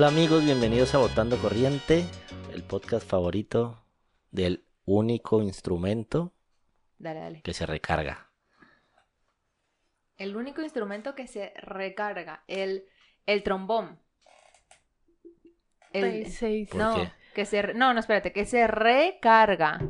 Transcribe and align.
Hola 0.00 0.08
amigos, 0.08 0.42
bienvenidos 0.42 0.94
a 0.94 0.98
Votando 0.98 1.36
Corriente, 1.36 2.06
el 2.54 2.62
podcast 2.62 3.06
favorito 3.06 3.84
del 4.30 4.64
único 4.86 5.42
instrumento 5.42 6.32
Dale, 6.98 7.20
dale. 7.20 7.42
que 7.42 7.52
se 7.52 7.66
recarga. 7.66 8.30
El 10.16 10.36
único 10.36 10.62
instrumento 10.62 11.14
que 11.14 11.26
se 11.26 11.52
recarga, 11.58 12.44
el, 12.48 12.86
el 13.26 13.42
trombón. 13.42 14.00
El, 15.92 16.30
Seis. 16.30 16.70
¿Por 16.70 16.80
no, 16.80 16.94
qué? 16.94 17.12
que 17.34 17.44
se, 17.44 17.60
re- 17.60 17.74
no, 17.74 17.92
no, 17.92 18.00
espérate, 18.00 18.32
que 18.32 18.46
se 18.46 18.66
recarga. 18.66 19.80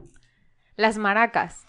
Las 0.75 0.99
maracas. 0.99 1.65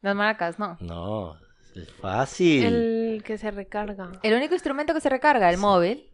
Las 0.00 0.14
maracas, 0.14 0.60
no. 0.60 0.76
No, 0.78 1.34
es 1.74 1.92
fácil. 1.94 2.64
El 2.66 3.22
que 3.24 3.36
se 3.36 3.50
recarga. 3.50 4.12
El 4.22 4.34
único 4.34 4.54
instrumento 4.54 4.94
que 4.94 5.00
se 5.00 5.08
recarga, 5.08 5.50
el 5.50 5.58
móvil. 5.58 6.08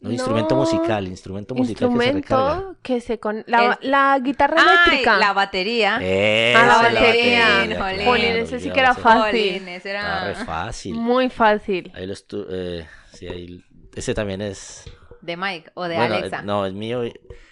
No, 0.00 0.12
instrumento 0.12 0.54
No. 0.54 0.60
musical, 0.60 1.08
instrumento 1.08 1.54
musical 1.56 1.88
que 1.90 1.98
se 1.98 2.12
recarga. 2.12 2.46
Instrumento 2.54 2.78
que 2.82 3.00
se 3.00 3.18
con 3.18 3.44
la, 3.48 4.18
guitarra 4.22 4.56
Ay, 4.58 4.66
eléctrica. 4.84 5.18
la 5.18 5.32
batería. 5.32 5.98
Esa 6.00 6.62
Ah, 6.62 6.66
la 6.66 6.88
batería. 6.90 7.46
Jolín, 7.78 8.04
Jolín, 8.06 8.24
claro, 8.26 8.38
ese 8.42 8.60
sí 8.60 8.70
que 8.70 8.80
era 8.80 8.94
fácil. 8.94 9.40
Jolín, 9.50 9.68
ese 9.68 9.92
re 9.92 10.34
fácil. 10.44 10.94
Muy 10.94 11.28
fácil. 11.30 11.90
Ahí 11.94 12.06
lo 12.06 12.14
estu- 12.14 12.46
eh, 12.48 12.86
sí, 13.12 13.26
ahí, 13.26 13.64
ese 13.96 14.14
también 14.14 14.40
es. 14.40 14.84
de 15.20 15.36
Mike 15.36 15.72
o 15.74 15.84
de 15.88 15.96
bueno, 15.96 16.14
Alexa. 16.14 16.42
no, 16.42 16.64
es 16.64 16.72
mío 16.74 17.02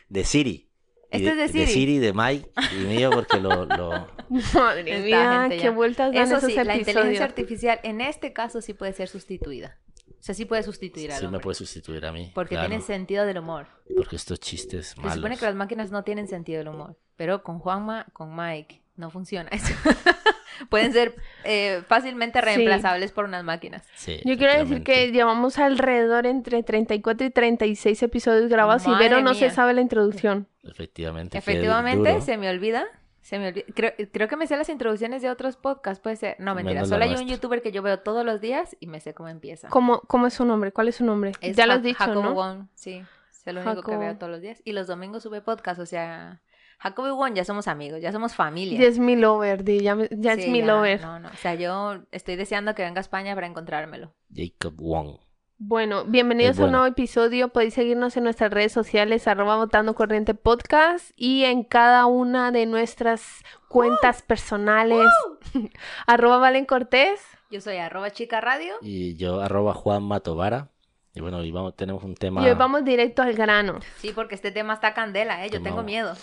de 0.09 0.25
Siri. 0.25 0.71
Este 1.11 1.31
es 1.31 1.37
de 1.37 1.49
Siri. 1.49 1.61
De 1.61 1.67
Siri, 1.67 1.99
de 1.99 2.13
Mike 2.13 2.51
y 2.73 2.85
mío 2.85 3.11
porque 3.11 3.39
lo, 3.41 3.65
lo- 3.65 4.07
Madre 4.55 5.01
mía, 5.01 5.49
qué 5.51 5.71
vueltas 5.71 6.13
dan 6.13 6.23
Eso 6.25 6.37
esos 6.39 6.51
sí, 6.51 6.55
la 6.57 6.63
episodios. 6.63 6.89
inteligencia 6.89 7.25
artificial 7.25 7.81
en 7.83 8.01
este 8.01 8.33
caso 8.33 8.61
sí 8.61 8.73
puede 8.73 8.93
ser 8.93 9.09
sustituida. 9.09 9.79
O 10.19 10.23
sea, 10.27 10.35
sí 10.35 10.45
puede 10.45 10.63
sustituir 10.63 11.13
al 11.13 11.21
sí 11.21 11.29
me 11.29 11.39
puede 11.39 11.55
sustituir 11.55 12.05
a 12.07 12.13
mí. 12.13 12.33
Porque 12.35 12.55
claro, 12.57 12.69
tiene 12.69 12.83
sentido 12.83 13.25
del 13.27 13.39
humor. 13.39 13.67
Porque 13.97 14.17
estos 14.17 14.41
chistes 14.41 14.89
Se 14.89 15.01
malos. 15.01 15.15
supone 15.15 15.37
que 15.37 15.45
las 15.45 15.55
máquinas 15.55 15.91
no 15.91 16.03
tienen 16.03 16.27
sentido 16.29 16.59
del 16.59 16.69
humor. 16.69 16.97
Pero 17.17 17.43
con 17.43 17.59
Juanma, 17.61 18.07
con 18.13 18.35
Mike, 18.35 18.83
no 18.97 19.11
funciona 19.11 19.49
eso. 19.51 19.73
Pueden 20.71 20.93
ser 20.93 21.15
eh, 21.45 21.83
fácilmente 21.87 22.39
Sí. 22.41 22.45
reemplazables 22.45 23.13
por 23.13 23.27
unas 23.27 23.45
máquinas. 23.45 23.83
Sí, 23.95 24.21
Yo 24.25 24.37
quiero 24.39 24.55
decir 24.59 24.83
que 24.83 25.13
llevamos 25.13 25.59
alrededor 25.59 26.27
entre 26.27 26.63
34 26.63 27.27
y 27.27 27.31
36 27.31 28.03
episodios 28.03 28.49
grabados 28.49 28.87
y 28.87 28.91
Madre 28.91 29.11
Vero 29.11 29.21
no 29.21 29.35
se 29.35 29.51
sabe 29.51 29.75
la 29.75 29.83
introducción. 29.83 30.49
Efectivamente. 30.65 31.37
Efectivamente, 31.39 32.21
se 32.23 32.37
me 32.39 32.49
olvida. 32.49 32.87
Se 33.27 33.41
me 33.41 33.49
olvida. 33.49 33.65
Creo, 33.75 33.93
creo 34.13 34.29
que 34.29 34.37
me 34.37 34.47
sé 34.47 34.57
las 34.57 34.69
introducciones 34.69 35.21
de 35.21 35.29
otros 35.31 35.57
podcasts, 35.57 36.01
puede 36.01 36.15
ser. 36.15 36.37
No, 36.39 36.55
mentira. 36.55 36.75
Menos 36.75 36.91
Solo 36.91 37.03
hay 37.03 37.13
un 37.13 37.27
youtuber 37.27 37.61
que 37.61 37.73
yo 37.73 37.83
veo 37.83 37.99
todos 37.99 38.25
los 38.25 38.41
días 38.41 38.77
y 38.79 38.87
me 38.87 39.01
sé 39.01 39.15
cómo 39.15 39.29
empieza. 39.29 39.69
¿Cómo, 39.69 40.01
¿Cómo 40.03 40.29
es 40.29 40.35
su 40.35 40.45
nombre? 40.45 40.71
¿Cuál 40.71 40.87
es 40.87 40.95
su 40.95 41.05
nombre? 41.05 41.33
Es 41.41 41.57
ya 41.57 41.67
lo 41.67 41.73
has 41.73 41.83
dicho, 41.83 41.99
Jacobo 41.99 42.23
¿no? 42.23 42.35
Wong, 42.35 42.67
sí. 42.77 43.03
Es 43.29 43.45
el 43.49 43.59
único 43.59 43.83
que 43.83 43.97
veo 43.97 44.17
todos 44.17 44.31
los 44.31 44.43
días. 44.43 44.63
Y 44.65 44.71
los 44.71 44.87
domingos 44.87 45.25
sube 45.25 45.41
podcast, 45.41 45.81
o 45.81 45.87
sea... 45.87 46.41
Jacobo 46.79 47.09
y 47.09 47.11
Wong 47.11 47.35
ya 47.35 47.45
somos 47.45 47.67
amigos, 47.67 48.01
ya 48.01 48.13
somos 48.13 48.37
familia. 48.37 48.79
Ya 48.79 48.87
es 48.87 49.01
mi 49.01 49.17
lover, 49.17 49.65
di, 49.65 49.81
ya, 49.81 49.97
ya 50.11 50.35
es 50.35 50.45
Sí, 50.45 50.51
mi 50.51 50.63
lover. 50.63 51.01
No, 51.01 51.19
no. 51.19 51.29
O 51.31 51.37
sea, 51.37 51.57
yo 51.57 52.03
estoy 52.13 52.37
deseando 52.37 52.77
que 52.77 52.83
venga 52.83 53.01
a 53.01 53.01
España 53.01 53.35
para 53.35 53.49
encontrármelo. 53.49 54.15
Jacob 54.33 54.75
Wong. 54.77 55.17
Bueno, 55.59 56.05
bienvenidos 56.05 56.61
a 56.61 56.67
un 56.67 56.73
nuevo 56.73 56.85
episodio. 56.85 57.49
Podéis 57.49 57.73
seguirnos 57.73 58.15
en 58.19 58.25
nuestras 58.25 58.51
redes 58.51 58.73
sociales, 58.73 59.27
arroba 59.27 59.57
votando 59.57 59.95
corriente 59.95 60.35
podcast 60.35 61.13
y 61.17 61.45
en 61.45 61.65
cada 61.65 62.05
una 62.05 62.53
de 62.53 62.67
nuestras 62.67 63.43
cuentas 63.69 64.21
personales, 64.21 65.07
arroba 66.07 66.37
Valen 66.37 66.67
Cortés. 66.67 67.23
Yo 67.51 67.63
soy 67.63 67.79
arroba 67.79 68.11
chica 68.11 68.43
radio. 68.43 68.75
Y 68.83 69.17
yo, 69.17 69.41
arroba 69.41 69.73
Juan 69.73 70.03
Matovara. 70.03 70.69
Y 71.15 71.23
bueno, 71.23 71.39
hoy 71.39 71.51
vamos, 71.51 71.75
tenemos 71.75 72.05
un 72.05 72.17
tema. 72.17 72.43
Y 72.43 72.51
hoy 72.51 72.55
vamos 72.55 72.85
directo 72.85 73.23
al 73.23 73.33
grano. 73.33 73.81
Sí, 73.97 74.13
porque 74.15 74.35
este 74.35 74.51
tema 74.51 74.75
está 74.75 74.93
candela, 74.93 75.47
¿eh? 75.47 75.49
Yo 75.49 75.63
tengo 75.63 75.83
miedo. 75.83 76.15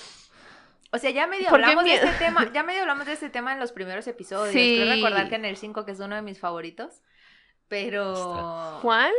O 0.91 0.99
sea, 0.99 1.09
ya 1.09 1.25
medio 1.25 1.49
¿Por 1.49 1.59
qué 1.59 1.66
hablamos 1.66 1.85
de 1.85 1.95
este 1.95 2.11
tema, 2.19 2.51
ya 2.53 2.61
medio 2.61 2.81
hablamos 2.81 3.07
de 3.07 3.13
este 3.13 3.31
tema 3.31 3.51
en 3.51 3.59
los 3.59 3.72
primeros 3.72 4.05
episodios. 4.05 4.53
Sí. 4.53 4.75
Quiero 4.77 4.91
recordar 4.91 5.27
que 5.27 5.35
en 5.35 5.45
el 5.45 5.57
5, 5.57 5.85
que 5.85 5.91
es 5.93 5.99
uno 5.99 6.16
de 6.16 6.22
mis 6.22 6.39
favoritos, 6.39 7.01
pero 7.68 8.79
¿Cuál? 8.81 9.12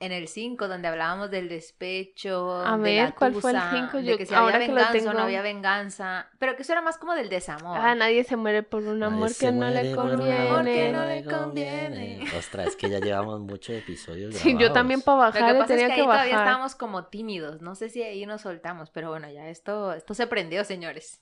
en 0.00 0.12
el 0.12 0.28
5, 0.28 0.68
donde 0.68 0.86
hablábamos 0.86 1.28
del 1.28 1.48
despecho, 1.48 2.52
A 2.64 2.76
de 2.76 2.82
ver, 2.84 3.04
la 3.08 3.14
¿cuál 3.16 3.34
fue 3.34 3.50
el 3.50 3.56
tusa, 3.56 3.70
cinco? 3.72 3.96
de 3.96 4.04
Yo- 4.04 4.16
que 4.16 4.26
si 4.26 4.32
ahora 4.34 4.54
había 4.54 4.68
que 4.68 4.72
lo 4.72 4.76
venganza 4.76 4.90
o 4.90 5.00
tengo- 5.00 5.12
no 5.14 5.22
había 5.24 5.42
venganza, 5.42 6.30
pero 6.38 6.54
que 6.54 6.62
eso 6.62 6.70
era 6.72 6.82
más 6.82 6.98
como 6.98 7.14
del 7.14 7.28
desamor. 7.28 7.76
Ah, 7.80 7.96
nadie 7.96 8.22
se 8.22 8.36
muere 8.36 8.62
por 8.62 8.84
un 8.84 9.02
amor 9.02 9.30
que 9.36 9.50
no 9.50 9.68
le 9.68 9.92
amor 9.92 10.10
conviene. 10.10 10.74
que 10.74 10.92
no 10.92 11.04
le 11.04 11.24
conviene. 11.24 12.24
Ostras, 12.38 12.68
es 12.68 12.76
que 12.76 12.88
ya 12.90 13.00
llevamos 13.00 13.40
muchos 13.40 13.74
episodios. 13.74 14.34
Sí, 14.36 14.52
yo 14.52 14.58
grabados. 14.58 14.74
también 14.74 15.02
para 15.02 15.16
Lo 15.16 15.22
bajar 15.24 15.42
que 15.46 15.52
le 15.52 15.58
pasa 15.58 15.74
es 15.74 15.80
tenía 15.80 15.88
que 15.88 15.94
que, 15.96 16.00
ahí 16.02 16.06
todavía 16.06 16.32
bajar. 16.34 16.46
estábamos 16.46 16.74
como 16.76 17.04
tímidos. 17.06 17.60
No 17.60 17.74
sé 17.74 17.88
si 17.88 18.00
ahí 18.02 18.24
nos 18.24 18.42
soltamos, 18.42 18.90
pero 18.90 19.08
bueno, 19.10 19.28
ya 19.30 19.48
esto, 19.48 19.92
esto 19.94 20.14
se 20.14 20.28
prendió, 20.28 20.62
señores. 20.64 21.20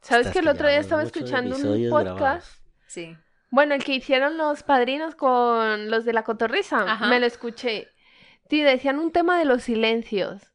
¿Sabes 0.00 0.26
Ostras, 0.26 0.32
que 0.32 0.38
el 0.40 0.44
que 0.46 0.50
otro 0.50 0.68
día 0.68 0.80
estaba 0.80 1.04
escuchando 1.04 1.54
un 1.54 1.88
podcast? 1.88 2.16
grabados. 2.18 2.62
Sí. 2.88 3.16
Bueno, 3.50 3.74
el 3.74 3.82
que 3.84 3.94
hicieron 3.94 4.36
los 4.36 4.62
padrinos 4.62 5.14
con 5.14 5.90
los 5.90 6.04
de 6.04 6.12
la 6.12 6.22
cotorriza, 6.24 6.82
Ajá. 6.82 7.06
me 7.08 7.18
lo 7.20 7.26
escuché. 7.26 7.88
Sí, 8.50 8.62
decían 8.62 8.98
un 8.98 9.10
tema 9.12 9.38
de 9.38 9.44
los 9.44 9.62
silencios 9.62 10.50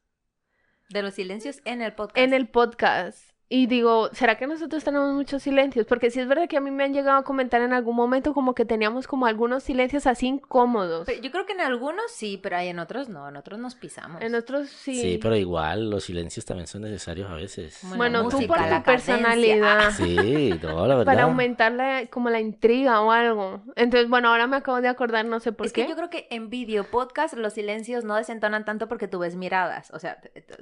De 0.90 1.02
los 1.02 1.14
silencios 1.14 1.60
en 1.64 1.82
el 1.82 1.92
podcast. 1.92 2.18
en 2.18 2.34
el 2.34 2.48
podcast. 2.48 3.33
Y 3.54 3.66
digo, 3.66 4.08
¿será 4.12 4.36
que 4.36 4.48
nosotros 4.48 4.82
tenemos 4.82 5.12
muchos 5.12 5.42
silencios? 5.44 5.86
Porque 5.86 6.10
sí 6.10 6.18
es 6.18 6.26
verdad 6.26 6.48
que 6.48 6.56
a 6.56 6.60
mí 6.60 6.72
me 6.72 6.82
han 6.82 6.92
llegado 6.92 7.18
a 7.18 7.22
comentar 7.22 7.62
en 7.62 7.72
algún 7.72 7.94
momento 7.94 8.34
como 8.34 8.52
que 8.52 8.64
teníamos 8.64 9.06
como 9.06 9.26
algunos 9.26 9.62
silencios 9.62 10.08
así 10.08 10.26
incómodos. 10.26 11.06
Pero 11.06 11.22
Yo 11.22 11.30
creo 11.30 11.46
que 11.46 11.52
en 11.52 11.60
algunos 11.60 12.10
sí, 12.10 12.40
pero 12.42 12.56
hay 12.56 12.68
en 12.68 12.80
otros 12.80 13.08
no. 13.08 13.28
En 13.28 13.36
otros 13.36 13.60
nos 13.60 13.76
pisamos. 13.76 14.20
En 14.22 14.34
otros 14.34 14.68
sí. 14.70 15.00
Sí. 15.00 15.18
pero 15.22 15.36
igual 15.36 15.88
los 15.88 16.02
silencios 16.02 16.44
también 16.44 16.66
son 16.66 16.82
necesarios 16.82 17.30
a 17.30 17.34
veces. 17.34 17.78
Bueno, 17.82 17.96
Bueno, 17.96 18.18
tú 18.28 18.36
música, 18.38 18.54
por 18.54 18.60
la 18.68 18.78
tu 18.78 18.84
personalidad. 18.86 19.90
Sí, 19.92 20.50
no, 20.60 20.86
la 20.88 20.96
verdad. 20.96 21.04
Para 21.12 21.22
aumentar 21.22 21.70
la- 21.70 22.06
como 22.10 22.30
la 22.30 22.40
intriga 22.40 23.00
o 23.02 23.12
algo. 23.12 23.62
Entonces, 23.76 24.08
bueno, 24.08 24.30
ahora 24.30 24.48
me 24.48 24.56
acabo 24.56 24.80
de 24.80 24.88
acordar, 24.88 25.26
no 25.26 25.38
sé 25.38 25.52
por 25.52 25.66
es 25.66 25.72
qué. 25.72 25.82
que 25.84 25.90
yo 25.90 25.94
creo 25.94 26.10
que 26.10 26.26
en 26.30 26.50
video 26.50 26.82
podcast 26.90 27.34
los 27.34 27.52
silencios 27.52 28.02
no 28.02 28.16
desentonan 28.16 28.64
tanto 28.64 28.88
porque 28.88 29.06
tú 29.06 29.20
ves 29.20 29.36
miradas. 29.36 29.92
O 29.92 30.00
sea, 30.00 30.18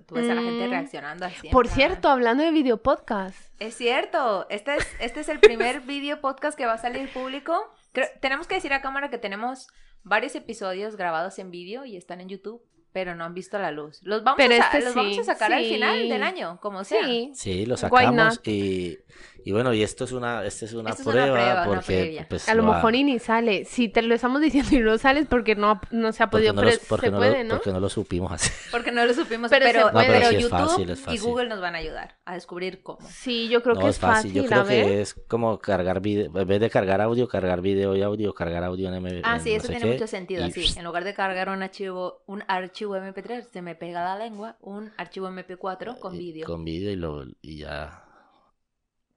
tú 0.07 0.15
ves 0.15 0.29
a 0.29 0.35
la 0.35 0.43
gente 0.43 0.67
Mm. 0.67 0.71
reaccionando 0.71 1.25
así. 1.25 1.49
Por 1.49 1.69
cierto, 1.69 2.09
hablando 2.11 2.43
de 2.45 2.51
video 2.51 2.82
podcast. 2.83 3.39
Es 3.61 3.75
cierto. 3.75 4.47
Este 4.51 4.77
es, 4.77 4.87
este 5.01 5.21
es 5.21 5.29
el 5.29 5.41
primer 5.41 5.81
video 5.87 6.21
podcast 6.21 6.57
que 6.57 6.67
va 6.67 6.75
a 6.75 6.79
salir 6.79 7.13
público. 7.13 7.73
Creo- 7.93 8.09
tenemos 8.21 8.47
que 8.47 8.57
decir 8.57 8.73
a 8.73 8.83
cámara 8.83 9.11
que 9.11 9.19
tenemos 9.19 9.69
varios 10.03 10.35
episodios 10.35 10.97
grabados 10.97 11.39
en 11.39 11.51
vídeo 11.51 11.85
y 11.85 11.97
están 11.97 12.21
en 12.21 12.29
YouTube, 12.29 12.63
pero 12.93 13.15
no 13.15 13.25
han 13.25 13.35
visto 13.35 13.59
la 13.59 13.71
luz. 13.71 14.01
Los 14.03 14.23
vamos, 14.23 14.37
Pero 14.37 14.55
a, 14.55 14.59
este 14.59 14.81
los 14.81 14.93
sí, 14.93 14.99
vamos 14.99 15.19
a 15.19 15.25
sacar 15.25 15.53
al 15.53 15.65
sí. 15.65 15.71
final 15.75 16.09
del 16.09 16.23
año, 16.23 16.59
como 16.61 16.85
sea. 16.85 17.05
Sí. 17.05 17.31
Sí, 17.35 17.67
lo 17.67 17.77
sacamos 17.77 18.41
y, 18.45 18.99
y 19.45 19.53
bueno, 19.53 19.73
y 19.75 19.83
esto 19.83 20.05
es 20.05 20.13
una, 20.13 20.45
es 20.45 20.61
una 20.75 20.91
Esto 20.91 21.03
es 21.03 21.07
una 21.09 21.25
prueba 21.25 21.33
prueba, 21.35 21.63
una 21.69 21.75
porque 21.81 22.27
pues, 22.29 22.49
A 22.49 22.55
lo 22.55 22.65
va- 22.67 22.77
mejor 22.77 22.95
y 22.95 23.05
ni 23.05 23.19
sale. 23.19 23.65
Si 23.65 23.89
te 23.89 24.03
lo 24.03 24.15
estamos 24.15 24.41
diciendo 24.41 24.77
y 24.77 24.81
no 24.81 24.99
sales 24.99 25.27
porque 25.29 25.55
no, 25.57 25.81
no 25.91 26.13
se 26.13 26.23
ha 26.23 26.31
porque 26.31 26.49
podido, 26.49 26.53
no, 26.55 26.61
pero 26.63 26.73
los- 26.77 26.87
porque 26.87 27.07
se 27.07 27.13
no, 27.13 27.19
puede, 27.19 27.39
lo, 27.39 27.45
¿no? 27.45 27.55
porque 27.57 27.73
no 27.73 27.81
lo 27.81 27.89
supimos 27.89 28.31
hacer. 28.33 28.53
Porque 28.71 28.91
no 28.93 29.05
lo 29.05 29.13
supimos, 29.15 29.51
Pero 29.51 29.65
pero, 29.67 29.79
se 29.81 29.85
pero, 29.85 29.93
puede. 29.93 30.07
No, 30.07 30.13
pero 30.15 30.29
sí 30.29 30.35
es 30.37 30.43
YouTube 30.43 30.59
fácil, 30.59 30.91
es 30.91 31.03
y. 31.09 31.19
Google 31.19 31.49
nos 31.49 31.61
van 31.61 31.75
a 31.75 31.79
ayudar 31.79 32.17
a 32.25 32.35
descubrir 32.35 32.83
cómo. 32.83 33.07
Sí, 33.09 33.49
yo 33.49 33.63
creo 33.63 33.75
no 33.75 33.81
que 33.83 33.89
es 33.89 33.97
es 33.97 34.01
fácil, 34.01 34.33
yo 34.33 34.45
creo 34.47 34.65
que 34.65 35.01
es 35.03 35.15
como 35.29 35.59
cargar 35.59 36.01
video, 36.01 36.27
en 36.35 36.47
vez 36.49 36.61
de 36.61 36.71
cargar 36.71 37.01
audio, 37.01 37.27
cargar 37.29 37.61
video 37.61 37.95
y 37.97 38.03
audio, 38.03 38.33
cargar 38.35 38.65
audio 38.65 38.89
en 38.89 38.95
M. 38.95 39.21
Ah, 39.25 39.39
sí, 39.41 39.53
eso 39.53 39.69
tiene 39.69 39.87
mucho 39.87 40.07
sentido, 40.07 40.45
y 40.47 40.51
así. 40.51 40.79
En 40.79 40.85
lugar 40.85 41.05
de 41.05 41.15
cargar 41.15 41.49
un 41.49 41.63
archivo, 41.63 42.23
un 42.27 42.43
archivo 42.49 42.82
MP3, 42.91 43.43
se 43.53 43.63
me 43.63 43.75
pega 43.75 44.03
la 44.05 44.17
lengua, 44.17 44.57
un 44.61 44.93
archivo 44.97 45.29
MP4 45.29 45.99
con 45.99 46.15
y- 46.15 46.19
vídeo. 46.19 46.47
Con 46.47 46.65
vídeo 46.65 46.91
y, 46.91 46.97
lo, 46.97 47.25
y 47.41 47.59
ya. 47.59 48.05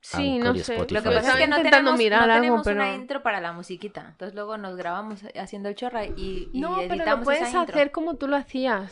Sí, 0.01 0.35
Anchor 0.37 0.55
no 0.57 0.63
sé. 0.63 0.73
Spotify. 0.75 0.93
Lo 0.93 1.01
que 1.09 1.15
pasa 1.15 1.31
es 1.31 1.35
que 1.37 1.47
no 1.47 1.61
tenemos, 1.63 1.97
mirar 1.97 2.19
no 2.27 2.33
algo, 2.33 2.41
tenemos 2.41 2.63
pero... 2.63 2.75
una 2.75 2.93
intro 2.93 3.23
para 3.23 3.41
la 3.41 3.53
musiquita. 3.53 4.05
Entonces 4.11 4.35
luego 4.35 4.55
nos 4.57 4.75
grabamos 4.75 5.21
haciendo 5.39 5.67
el 5.69 5.75
chorra 5.75 6.05
y, 6.05 6.49
y 6.53 6.59
No, 6.61 6.75
pero 6.77 6.93
editamos 6.93 7.19
lo 7.19 7.23
puedes 7.25 7.41
esa 7.47 7.61
intro. 7.61 7.73
hacer 7.75 7.91
como 7.91 8.15
tú 8.15 8.27
lo 8.27 8.35
hacías. 8.35 8.91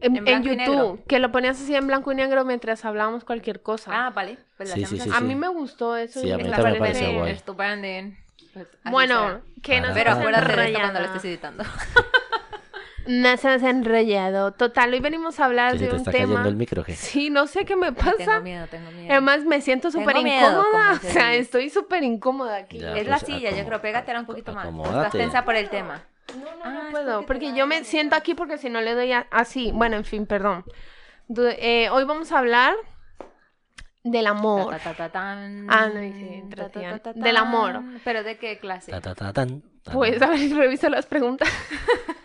En, 0.00 0.16
En 0.16 0.26
en 0.26 0.42
YouTube, 0.42 1.04
que 1.06 1.18
lo 1.20 1.30
ponías 1.30 1.60
así 1.62 1.74
en 1.76 1.86
blanco 1.86 2.10
y 2.10 2.14
negro 2.16 2.44
mientras 2.44 2.84
hablábamos 2.84 3.24
cualquier 3.24 3.62
cosa. 3.62 3.90
Ah, 4.06 4.10
vale. 4.10 4.38
Pues 4.56 4.70
Sí, 4.72 4.84
sí, 4.86 4.98
así. 4.98 5.10
a 5.14 5.20
mí 5.20 5.34
me 5.36 5.48
gustó 5.48 5.96
eso. 5.96 6.20
Sí, 6.20 6.32
a 6.32 6.38
mí 6.38 6.44
me 6.44 6.50
me 6.50 6.56
parece- 6.56 7.12
guay. 7.14 7.30
Estupendo. 7.32 8.16
Pues 8.52 8.66
Bueno, 8.90 9.28
será. 9.28 9.40
que 9.62 9.76
Ah, 9.76 9.80
nos 9.82 9.92
Pero 9.92 10.10
acuérdate 10.12 10.56
de 10.56 10.66
esto 10.68 10.80
cuando 10.80 11.00
lo 11.00 11.06
estés 11.06 11.24
editando. 11.26 11.62
No 13.06 13.36
se 13.36 13.48
has 13.48 13.62
enrollado. 13.62 14.52
Total, 14.52 14.92
hoy 14.92 15.00
venimos 15.00 15.38
a 15.40 15.44
hablar 15.44 15.78
de 15.78 15.86
te 15.86 15.92
un 15.92 15.98
está 15.98 16.10
tema. 16.10 16.26
cayendo 16.28 16.48
el 16.48 16.56
micro, 16.56 16.82
¿qué? 16.84 16.94
Sí, 16.96 17.30
no 17.30 17.46
sé 17.46 17.64
qué 17.64 17.76
me 17.76 17.88
Ay, 17.88 17.92
pasa. 17.92 18.16
Tengo 18.16 18.40
miedo, 18.42 18.66
tengo 18.68 18.90
miedo. 18.90 19.12
Además, 19.12 19.44
me 19.44 19.60
siento 19.60 19.90
súper 19.90 20.16
incómoda. 20.16 20.92
O 20.92 20.98
sea, 20.98 21.34
estoy 21.34 21.70
súper 21.70 22.02
incómoda 22.02 22.56
aquí. 22.56 22.78
Ya, 22.78 22.94
es 22.96 23.06
la 23.06 23.18
pues, 23.18 23.26
silla, 23.32 23.50
yo 23.52 23.64
creo, 23.64 23.80
pégatela 23.80 24.20
un 24.20 24.26
poquito 24.26 24.52
más. 24.52 24.66
Estás 24.66 25.12
tensa 25.12 25.44
por 25.44 25.54
el 25.54 25.68
tema. 25.68 26.02
No, 26.34 26.40
no, 26.44 26.50
Ah, 26.64 26.70
no 26.86 26.90
puedo, 26.90 27.26
porque 27.26 27.54
yo 27.54 27.66
me 27.68 27.84
siento 27.84 28.16
aquí 28.16 28.34
porque 28.34 28.58
si 28.58 28.68
no 28.68 28.80
le 28.80 28.94
doy 28.94 29.12
a- 29.12 29.28
así. 29.30 29.70
Bueno, 29.72 29.96
en 29.96 30.04
fin, 30.04 30.26
perdón. 30.26 30.64
Du- 31.28 31.46
eh, 31.46 31.88
hoy 31.90 32.02
vamos 32.04 32.32
a 32.32 32.38
hablar 32.40 32.74
del 34.02 34.26
amor. 34.26 34.70
Ta, 34.70 34.78
ta, 34.78 34.94
ta, 34.94 35.08
tan. 35.10 35.66
Ah, 35.70 35.88
no, 35.92 36.00
dije, 36.00 36.42
Ta, 36.50 36.56
ta, 36.56 36.68
Tracian. 36.70 37.00
ta, 37.00 37.12
ta, 37.14 37.20
Del 37.20 37.36
amor. 37.36 37.82
¿Pero 38.04 38.24
de 38.24 38.36
qué 38.38 38.58
clase? 38.58 38.90
Ta, 38.90 39.00
ta, 39.00 39.14
ta, 39.14 39.32
tan, 39.32 39.62
tan. 39.82 39.94
Pues 39.94 40.20
a 40.20 40.26
ver, 40.26 40.50
reviso 40.56 40.88
las 40.88 41.06
preguntas. 41.06 41.48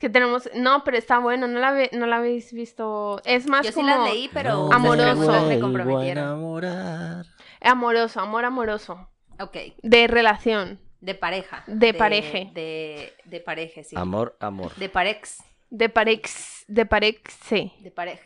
que 0.00 0.08
tenemos... 0.10 0.50
No, 0.54 0.82
pero 0.82 0.96
está 0.96 1.18
bueno, 1.20 1.46
no 1.46 1.60
la, 1.60 1.70
ve- 1.70 1.90
no 1.92 2.06
la 2.06 2.16
habéis 2.16 2.52
visto. 2.52 3.20
Es 3.24 3.46
más 3.46 3.64
Yo 3.66 3.70
sí 3.70 3.74
como 3.76 3.86
las 3.86 4.12
leí, 4.12 4.28
pero 4.32 4.68
No 4.68 4.72
Amoroso. 4.72 5.46
me 5.46 5.60
comprometieron. 5.60 6.24
enamorar. 6.24 7.26
amoroso, 7.60 8.18
amor 8.20 8.44
amoroso. 8.44 9.08
Ok, 9.38 9.56
De 9.82 10.06
relación, 10.08 10.80
de 11.00 11.14
pareja. 11.14 11.62
De 11.66 11.94
pareje. 11.94 12.50
De, 12.54 13.12
de 13.24 13.40
pareje, 13.40 13.84
sí. 13.84 13.94
Amor, 13.96 14.36
amor. 14.40 14.74
De 14.76 14.88
parex. 14.88 15.42
de 15.70 15.88
parex, 15.88 16.64
de 16.66 16.84
parexe. 16.86 17.72
De 17.80 17.90
parex. 17.90 18.20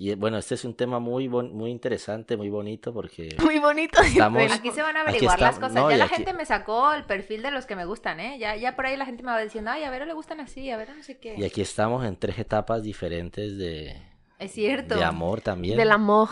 Y 0.00 0.14
bueno, 0.14 0.38
este 0.38 0.54
es 0.54 0.64
un 0.64 0.74
tema 0.74 1.00
muy, 1.00 1.26
bon- 1.26 1.52
muy 1.54 1.70
interesante, 1.72 2.36
muy 2.36 2.48
bonito, 2.50 2.92
porque 2.94 3.34
Muy 3.44 3.58
bonito. 3.58 4.00
Estamos-. 4.00 4.52
Aquí 4.52 4.70
se 4.70 4.80
van 4.80 4.96
a 4.96 5.00
averiguar 5.00 5.34
está- 5.34 5.46
las 5.46 5.56
cosas. 5.58 5.74
no, 5.74 5.90
ya 5.90 5.96
la 5.96 6.04
aquí- 6.04 6.14
gente 6.14 6.32
me 6.34 6.46
sacó 6.46 6.92
el 6.92 7.04
perfil 7.04 7.42
de 7.42 7.50
los 7.50 7.66
que 7.66 7.74
me 7.74 7.84
gustan, 7.84 8.20
¿eh? 8.20 8.38
Ya, 8.38 8.54
ya 8.54 8.76
por 8.76 8.86
ahí 8.86 8.96
la 8.96 9.06
gente 9.06 9.24
me 9.24 9.32
va 9.32 9.40
diciendo, 9.40 9.72
ay, 9.72 9.82
a 9.82 9.90
ver, 9.90 10.06
le 10.06 10.12
gustan 10.14 10.38
así, 10.40 10.70
a 10.70 10.76
ver, 10.76 10.88
no 10.96 11.02
sé 11.02 11.18
qué. 11.18 11.34
y 11.36 11.44
aquí 11.44 11.60
estamos 11.60 12.04
en 12.06 12.16
tres 12.16 12.38
etapas 12.38 12.82
diferentes 12.84 13.58
de, 13.58 14.00
Es 14.38 14.52
cierto. 14.52 14.94
de 14.94 15.02
amor 15.04 15.40
también. 15.40 15.76
Del 15.76 15.90
amor. 15.90 16.28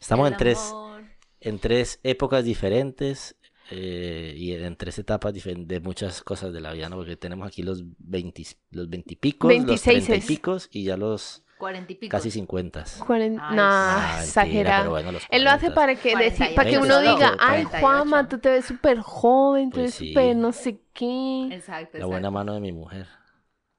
Estamos 0.00 0.26
El 0.26 0.32
en 0.32 0.38
tres, 0.38 0.58
amor. 0.70 1.02
en 1.40 1.58
tres 1.58 2.00
épocas 2.02 2.42
diferentes 2.42 3.36
eh, 3.70 4.32
y 4.34 4.54
en 4.54 4.76
tres 4.76 4.98
etapas 4.98 5.34
diferentes 5.34 5.68
de 5.68 5.80
muchas 5.80 6.22
cosas 6.22 6.54
de 6.54 6.60
la 6.62 6.72
vida, 6.72 6.88
¿no? 6.88 6.96
Porque 6.96 7.16
tenemos 7.16 7.46
aquí 7.46 7.62
los 7.62 7.84
20, 7.98 8.42
los 8.70 8.88
20 8.88 9.12
y 9.12 9.16
picos, 9.16 9.48
los 9.52 9.58
26 9.66 10.04
30 10.06 10.24
y 10.24 10.26
picos 10.26 10.68
y 10.72 10.84
ya 10.84 10.96
los 10.96 11.44
Cuarenta 11.60 11.92
y 11.92 11.94
pico. 11.96 12.10
casi 12.10 12.30
50. 12.32 12.82
Cuaren- 13.06 13.38
Ay, 13.40 13.56
no, 13.56 13.62
Ah, 13.64 14.18
exagerado. 14.22 14.80
pero 14.82 14.90
bueno, 14.90 15.12
los 15.12 15.22
Él 15.30 15.44
lo 15.44 15.50
hace 15.50 15.66
40. 15.72 15.74
para 15.74 15.94
que, 15.94 16.10
Cuarenta 16.10 16.32
decir, 16.32 16.52
y 16.52 16.56
para 16.56 16.70
que 16.70 16.78
uno 16.78 16.98
diga, 17.00 17.14
Cuarenta 17.36 17.36
ay, 17.46 17.64
ocho. 17.66 17.76
Juanma, 17.80 18.28
tú 18.28 18.38
te 18.38 18.48
ves 18.50 18.64
súper 18.64 18.98
joven, 18.98 19.70
tú 19.70 19.74
Pues 19.76 19.82
eres 19.84 19.94
sí. 19.94 20.08
súper 20.08 20.36
no 20.36 20.50
sé 20.52 20.80
qué. 20.92 21.44
Exacto, 21.52 21.70
La 21.74 21.80
exacto. 21.82 22.08
buena 22.08 22.30
mano 22.32 22.54
de 22.54 22.60
mi 22.60 22.72
mujer. 22.72 23.06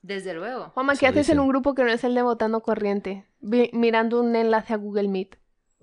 Desde 0.01 0.33
luego. 0.33 0.69
Juanma, 0.69 0.93
¿qué 0.95 1.05
Eso 1.07 1.19
haces 1.19 1.29
en 1.29 1.39
un 1.39 1.47
grupo 1.49 1.75
que 1.75 1.83
no 1.83 1.89
es 1.91 2.03
el 2.03 2.15
de 2.15 2.21
Votando 2.23 2.61
Corriente? 2.61 3.27
Vi- 3.39 3.69
mirando 3.73 4.19
un 4.21 4.35
enlace 4.35 4.73
a 4.73 4.77
Google 4.77 5.07
Meet. 5.09 5.37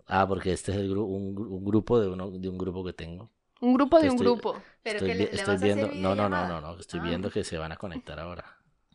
Ah, 0.06 0.26
porque 0.26 0.52
este 0.52 0.72
es 0.72 0.78
el 0.78 0.90
gru- 0.90 1.06
un, 1.06 1.34
gru- 1.36 1.48
un 1.50 1.64
grupo 1.64 2.00
de, 2.00 2.08
uno, 2.08 2.30
de 2.30 2.48
un 2.48 2.58
grupo 2.58 2.82
que 2.84 2.92
tengo. 2.94 3.30
Un 3.60 3.74
grupo 3.74 3.98
de 4.00 4.08
un 4.08 4.14
estoy- 4.16 4.24
grupo. 4.26 4.56
Pero 4.82 4.98
estoy 4.98 5.08
que 5.10 5.14
le, 5.16 5.24
le 5.24 5.30
estoy 5.34 5.54
vas 5.54 5.62
viendo, 5.62 5.86
a 5.86 5.88
hacer 5.90 6.00
no, 6.00 6.14
no, 6.14 6.28
no, 6.28 6.48
no, 6.48 6.60
no, 6.60 6.78
estoy 6.80 7.00
Ah. 7.00 7.02
viendo 7.02 7.30
que 7.30 7.44
se 7.44 7.58
van 7.58 7.72
a 7.72 7.76
conectar 7.76 8.18
ahora. 8.18 8.44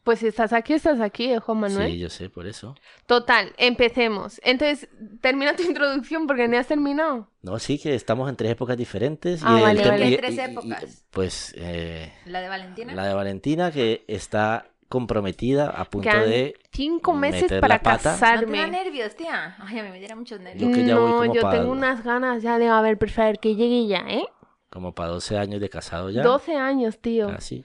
Pues 0.04 0.20
si 0.20 0.28
estás 0.28 0.52
aquí, 0.52 0.74
estás 0.74 1.00
aquí, 1.00 1.32
¿eh, 1.32 1.40
Juan 1.40 1.60
Manuel? 1.60 1.92
Sí, 1.92 1.98
yo 1.98 2.10
sé, 2.10 2.30
por 2.30 2.46
eso. 2.46 2.76
Total, 3.06 3.54
empecemos. 3.58 4.42
Entonces, 4.44 4.90
termina 5.22 5.56
tu 5.56 5.64
introducción 5.68 6.28
porque 6.28 6.48
ni 6.48 6.58
has 6.58 6.68
terminado. 6.68 7.30
No, 7.42 7.58
sí 7.60 7.80
que 7.80 7.96
estamos 7.96 8.30
en 8.30 8.36
tres 8.36 8.52
épocas 8.52 8.76
diferentes. 8.78 9.42
Ah, 9.44 9.58
el 9.58 9.64
vale, 9.64 9.84
tem- 9.84 9.90
vale. 9.90 10.10
¿Qué 10.10 10.18
tres 10.18 10.38
épocas? 10.38 11.06
pues 11.12 11.54
eh, 11.58 12.12
¿La 12.26 12.42
de 12.42 12.50
Valentina? 12.50 12.94
la 12.94 13.06
de 13.08 13.14
Valentina 13.14 13.72
que 13.72 14.04
está 14.08 14.68
comprometida 14.90 15.70
a 15.70 15.86
punto 15.86 16.10
Quedan 16.10 16.30
de... 16.30 16.56
Cinco 16.72 17.14
meses 17.14 17.44
meter 17.44 17.62
para 17.62 17.76
la 17.76 17.82
pata. 17.82 18.12
¿No 18.12 18.20
te 18.20 18.26
da 18.26 18.32
casarme. 18.32 18.68
nervios, 18.68 19.16
tía? 19.16 19.56
Ay, 19.60 19.80
a 19.80 19.84
mí 19.84 19.90
me 19.90 20.00
diera 20.00 20.16
muchos 20.16 20.40
nervios. 20.40 20.70
Yo 20.70 20.76
que 20.76 20.86
ya 20.86 20.98
voy 20.98 21.10
no, 21.12 21.18
como 21.18 21.34
yo 21.34 21.50
tengo 21.50 21.72
unas 21.72 22.04
ganas 22.04 22.44
ya 22.44 22.60
de, 22.60 22.68
a 22.68 22.80
ver, 22.82 22.98
por 23.00 23.10
favor, 23.10 23.40
que 23.40 23.56
llegue 23.56 23.88
ya, 23.88 24.00
¿eh? 24.08 24.26
como 24.70 24.94
para 24.96 25.10
12 25.10 25.38
años 25.38 25.62
de 25.62 25.70
casado 25.70 26.10
ya. 26.10 26.24
12 26.24 26.56
años, 26.56 27.00
tío. 27.00 27.30
Así. 27.30 27.64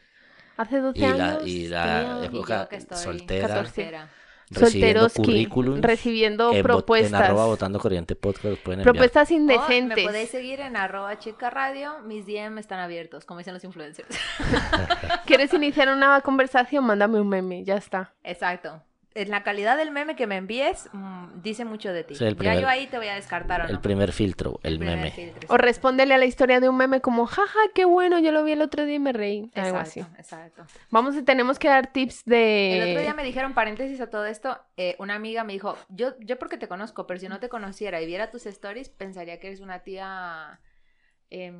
Hace 0.58 0.80
12 0.80 0.98
Y 0.98 1.02
la, 1.02 1.08
años. 1.30 1.46
y 1.46 1.68
la 1.68 2.18
Y 2.22 2.26
época 2.26 2.68
que 2.68 2.76
estoy 2.76 2.98
soltera, 2.98 3.48
14. 3.48 3.64
soltera. 3.74 4.08
recibiendo 4.50 4.68
Solteroski, 5.08 5.22
currículums 5.22 5.80
recibiendo 5.82 6.52
en, 6.52 6.62
propuestas. 6.62 7.20
en 7.20 7.26
arroba 7.26 7.46
votando 7.46 7.78
corriente 7.78 8.16
podcast 8.16 8.58
pueden 8.62 8.80
enviar. 8.80 8.92
propuestas 8.94 9.30
O 9.30 9.34
me 9.34 9.40
indecentes. 9.40 10.04
podéis 10.04 10.30
seguir 10.30 10.60
en 10.60 10.76
arroba 10.76 11.18
chica 11.18 11.48
radio. 11.50 11.98
Mis 12.06 12.26
DM 12.26 12.58
están 12.58 12.80
abiertos, 12.80 13.24
como 13.24 13.38
dicen 13.38 13.54
los 13.54 13.62
influencers. 13.64 14.08
¿Quieres 15.26 15.52
iniciar 15.54 15.88
una 15.90 16.20
conversación? 16.22 16.84
Mándame 16.84 17.20
un 17.20 17.28
meme, 17.28 17.62
ya 17.64 17.76
está. 17.76 18.14
Exacto. 18.24 18.82
En 19.18 19.30
la 19.30 19.42
calidad 19.42 19.76
del 19.76 19.90
meme 19.90 20.14
que 20.14 20.28
me 20.28 20.36
envíes, 20.36 20.88
mm, 20.92 21.42
dice 21.42 21.64
mucho 21.64 21.92
de 21.92 22.04
ti. 22.04 22.14
Ya 22.14 22.54
yo 22.54 22.68
ahí 22.68 22.86
te 22.86 22.98
voy 22.98 23.08
a 23.08 23.16
descartar 23.16 23.62
o 23.62 23.64
no. 23.64 23.70
El 23.70 23.80
primer 23.80 24.12
filtro, 24.12 24.60
el, 24.62 24.78
primer 24.78 24.96
meme. 24.96 25.10
filtro, 25.10 25.38
O 25.40 25.42
exacto. 25.42 25.56
respóndele 25.56 26.14
a 26.14 26.18
la 26.18 26.24
historia 26.24 26.60
de 26.60 26.68
un 26.68 26.76
meme 26.76 27.00
como, 27.00 27.26
jaja, 27.26 27.58
qué 27.74 27.84
bueno, 27.84 28.20
yo 28.20 28.30
lo 28.30 28.44
vi 28.44 28.52
el 28.52 28.62
otro 28.62 28.84
día 28.84 28.94
y 28.94 29.00
me 29.00 29.12
reí. 29.12 29.50
Algo 29.56 29.78
así. 29.78 29.98
Exacto, 29.98 30.62
exacto. 30.62 30.66
Vamos, 30.90 31.16
tenemos 31.24 31.58
que 31.58 31.66
dar 31.66 31.92
tips 31.92 32.24
de... 32.26 32.80
El 32.80 32.90
otro 32.90 33.02
día 33.02 33.14
me 33.14 33.24
dijeron, 33.24 33.54
paréntesis 33.54 34.00
a 34.00 34.08
todo 34.08 34.24
esto, 34.24 34.56
eh, 34.76 34.94
una 35.00 35.16
amiga 35.16 35.42
me 35.42 35.52
dijo, 35.52 35.76
yo, 35.88 36.16
yo 36.20 36.38
porque 36.38 36.56
te 36.56 36.68
conozco, 36.68 37.08
pero 37.08 37.18
si 37.18 37.28
no 37.28 37.40
te 37.40 37.48
conociera 37.48 38.00
y 38.00 38.06
viera 38.06 38.30
tus 38.30 38.46
stories, 38.46 38.88
pensaría 38.88 39.40
que 39.40 39.48
eres 39.48 39.58
una 39.58 39.80
tía 39.80 40.60
em, 41.30 41.56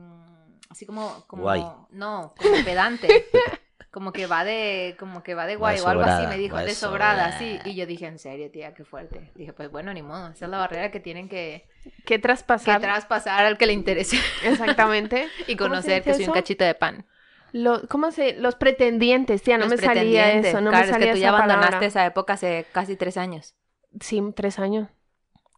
así 0.70 0.86
como, 0.86 1.24
como 1.26 1.42
Guay. 1.42 1.64
no, 1.90 2.34
como 2.38 2.64
pedante. 2.64 3.26
Como 3.90 4.12
que 4.12 4.26
va 4.26 4.44
de, 4.44 4.96
como 4.98 5.22
que 5.22 5.34
va 5.34 5.46
de 5.46 5.54
Va 5.54 5.60
guay 5.60 5.80
o 5.80 5.88
algo 5.88 6.02
así, 6.02 6.26
me 6.26 6.36
dijo, 6.36 6.56
de 6.58 6.74
sobrada, 6.74 7.32
sobrada. 7.32 7.38
sí. 7.38 7.58
Y 7.70 7.74
yo 7.74 7.86
dije, 7.86 8.06
en 8.06 8.18
serio, 8.18 8.50
tía, 8.50 8.74
qué 8.74 8.84
fuerte. 8.84 9.32
Dije, 9.34 9.52
pues 9.54 9.70
bueno, 9.70 9.92
ni 9.94 10.02
modo, 10.02 10.28
esa 10.28 10.44
es 10.44 10.50
la 10.50 10.58
barrera 10.58 10.90
que 10.90 11.00
tienen 11.00 11.28
que, 11.28 11.66
que 11.82 11.90
que 12.04 12.18
traspasar. 12.18 12.80
traspasar 12.80 13.46
al 13.46 13.56
que 13.56 13.66
le 13.66 13.72
interese 13.72 14.18
Exactamente. 14.44 15.28
y 15.46 15.56
¿Cómo 15.56 15.80
se 15.82 16.00
conocer 16.00 16.02
que 16.02 16.14
soy 16.14 16.26
un 16.26 16.32
cachito 16.32 16.64
de 16.64 16.74
pan. 16.74 17.06
Lo- 17.52 17.88
¿Cómo 17.88 18.10
se...? 18.10 18.34
Los 18.34 18.56
pretendientes, 18.56 19.42
tía, 19.42 19.56
no 19.56 19.64
Los 19.64 19.70
me 19.72 19.78
salía 19.78 20.32
eso, 20.32 20.60
no 20.60 20.68
claro, 20.70 20.84
me 20.84 20.90
es 20.90 20.90
salía 20.90 21.06
que 21.08 21.12
tú 21.14 21.18
ya 21.20 21.28
abandonaste 21.30 21.66
palabra. 21.70 21.86
esa 21.86 22.04
época 22.06 22.34
hace 22.34 22.66
casi 22.72 22.96
tres 22.96 23.16
años. 23.16 23.54
Sí, 24.00 24.22
tres 24.36 24.58
años. 24.58 24.88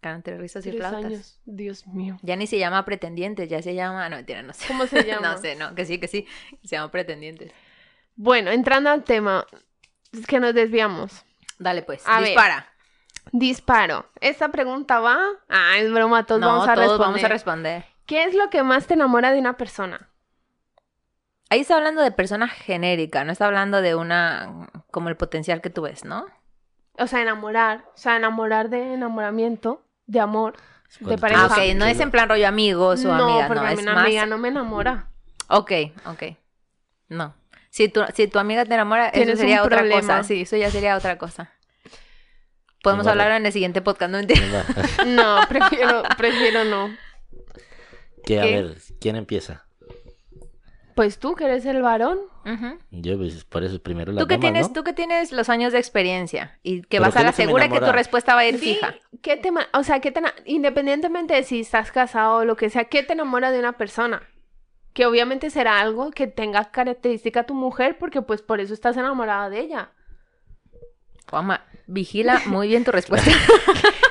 Entre 0.03 0.39
risas 0.39 0.65
y 0.65 0.71
Tres 0.71 0.79
flautas. 0.81 1.05
años. 1.05 1.41
Dios 1.45 1.87
mío. 1.87 2.17
Ya 2.23 2.37
ni 2.37 2.47
se 2.47 2.59
llama 2.59 2.85
pretendientes, 2.87 3.49
ya 3.51 3.61
se 3.61 3.75
llama. 3.75 4.09
No, 4.09 4.17
mentira, 4.17 4.43
no 4.43 4.53
sé. 4.55 4.67
¿Cómo 4.69 4.87
se 4.87 5.03
llama? 5.07 5.33
no 5.33 5.39
sé, 5.39 5.57
no, 5.57 5.75
que 5.75 5.85
sí, 5.85 5.99
que 5.99 6.09
sí. 6.09 6.27
Se 6.65 6.77
llama 6.77 6.91
pretendientes. 6.91 7.53
Bueno, 8.17 8.51
entrando 8.51 8.91
al 8.91 9.05
tema, 9.05 9.47
es 10.13 10.27
que 10.27 10.41
nos 10.41 10.55
desviamos. 10.55 11.25
Dale, 11.59 11.83
pues. 11.83 12.03
A 12.07 12.21
ver. 12.21 12.29
dispara. 12.31 12.67
Disparo. 13.33 14.07
Esta 14.21 14.49
pregunta 14.51 14.99
va... 15.01 15.19
Ah, 15.49 15.79
es 15.79 15.93
broma, 15.93 16.25
todos 16.27 16.41
no, 16.41 16.49
vamos 16.49 16.69
a 16.69 16.75
todos 16.75 16.89
responder. 16.89 17.07
vamos 17.07 17.25
a 17.25 17.29
responder. 17.29 17.85
¿Qué 18.07 18.25
es 18.25 18.35
lo 18.35 18.51
que 18.51 18.63
más 18.63 18.87
te 18.87 18.95
enamora 18.95 19.31
de 19.33 19.39
una 19.39 19.57
persona? 19.57 20.09
Ahí 21.49 21.61
está 21.61 21.77
hablando 21.77 22.03
de 22.03 22.11
persona 22.13 22.49
genérica, 22.49 23.25
no 23.25 23.33
está 23.33 23.47
hablando 23.47 23.83
de 23.83 23.95
una. 23.95 24.69
como 24.91 25.09
el 25.09 25.17
potencial 25.17 25.61
que 25.61 25.71
tú 25.71 25.83
ves, 25.83 26.05
¿no? 26.05 26.27
O 26.99 27.07
sea, 27.07 27.23
enamorar. 27.23 27.85
O 27.95 27.97
sea, 27.97 28.17
enamorar 28.17 28.69
de 28.69 28.95
enamoramiento, 28.95 29.85
de 30.07 30.21
amor. 30.21 30.55
De 31.01 31.19
pareja. 31.19 31.45
Ah, 31.45 31.47
ok, 31.47 31.75
no 31.77 31.85
es 31.87 32.01
en 32.01 32.11
plan 32.11 32.29
rollo 32.29 32.47
amigos 32.49 33.05
o 33.05 33.15
no, 33.17 33.25
amigas, 33.25 33.47
porque 33.49 33.61
no, 33.63 33.67
a 33.67 33.73
es 33.73 33.77
mí 33.79 33.83
una 33.85 33.95
más. 33.95 34.05
amiga 34.05 34.27
no 34.27 34.39
me 34.39 34.49
enamora. 34.49 35.09
Ok, 35.49 35.73
ok. 36.07 36.23
No. 37.09 37.35
Si 37.71 37.89
tu, 37.89 38.03
si 38.15 38.27
tu 38.29 38.39
amiga 38.39 38.65
te 38.65 38.75
enamora, 38.75 39.09
eso 39.09 39.37
sería 39.37 39.63
otra 39.63 39.79
problema. 39.79 40.01
cosa. 40.01 40.23
Sí, 40.25 40.43
eso 40.43 40.57
ya 40.57 40.71
sería 40.71 40.97
otra 40.97 41.17
cosa. 41.19 41.53
Podemos 42.83 43.07
hablar 43.07 43.31
en 43.33 43.45
el 43.47 43.53
siguiente 43.53 43.81
podcast, 43.83 44.11
no 44.11 44.19
entiendo. 44.19 44.59
No, 45.07 45.41
prefiero, 45.49 46.03
prefiero 46.17 46.65
no. 46.65 46.95
que 48.25 48.41
a 48.41 48.43
¿Qué? 48.43 48.55
ver, 48.63 48.77
¿quién 49.01 49.17
empieza? 49.17 49.67
Pues 50.95 51.19
tú, 51.19 51.35
que 51.35 51.45
eres 51.45 51.65
el 51.67 51.81
varón. 51.83 52.19
Yo, 52.91 53.17
pues, 53.17 53.45
por 53.45 53.65
eso 53.65 53.81
primero 53.81 54.13
la 54.13 54.21
Tú 54.23 54.27
que 54.27 54.39
tienes, 54.39 54.69
¿no? 54.69 54.73
tú 54.75 54.83
que 54.83 54.93
tienes 54.93 55.31
los 55.31 55.49
años 55.49 55.73
de 55.73 55.79
experiencia 55.79 56.59
y 56.63 56.83
que 56.83 56.99
vas 56.99 57.13
¿qué 57.13 57.21
a 57.21 57.23
la 57.23 57.33
segura 57.33 57.69
que 57.69 57.79
tu 57.81 57.93
respuesta 57.93 58.35
va 58.35 58.41
a 58.41 58.47
ir 58.47 58.59
Sí, 58.59 58.75
fija. 58.75 58.95
¿qué 59.23 59.37
te, 59.37 59.51
o 59.73 59.83
sea, 59.85 60.01
¿qué 60.01 60.11
te, 60.11 60.21
independientemente 60.47 61.35
de 61.35 61.43
si 61.45 61.61
estás 61.61 61.93
casado 61.93 62.39
o 62.39 62.45
lo 62.45 62.57
que 62.57 62.69
sea, 62.71 62.85
¿qué 62.87 63.03
te 63.03 63.13
enamora 63.13 63.51
de 63.53 63.59
una 63.61 63.73
persona? 63.75 64.23
Que 64.93 65.07
obviamente 65.07 65.51
será 65.51 65.81
algo 65.81 66.11
que 66.11 66.27
tenga 66.27 66.71
característica 66.71 67.45
tu 67.45 67.55
mujer 67.55 67.97
porque 67.99 68.23
pues 68.23 68.43
por 68.43 68.61
eso 68.61 68.75
estás 68.75 68.97
enamorada 68.97 69.49
de 69.49 69.61
ella. 69.61 69.91
Juanma, 71.29 71.65
vigila 71.87 72.41
muy 72.47 72.69
bien 72.69 72.85
tu 72.85 72.91
respuesta. 72.93 73.31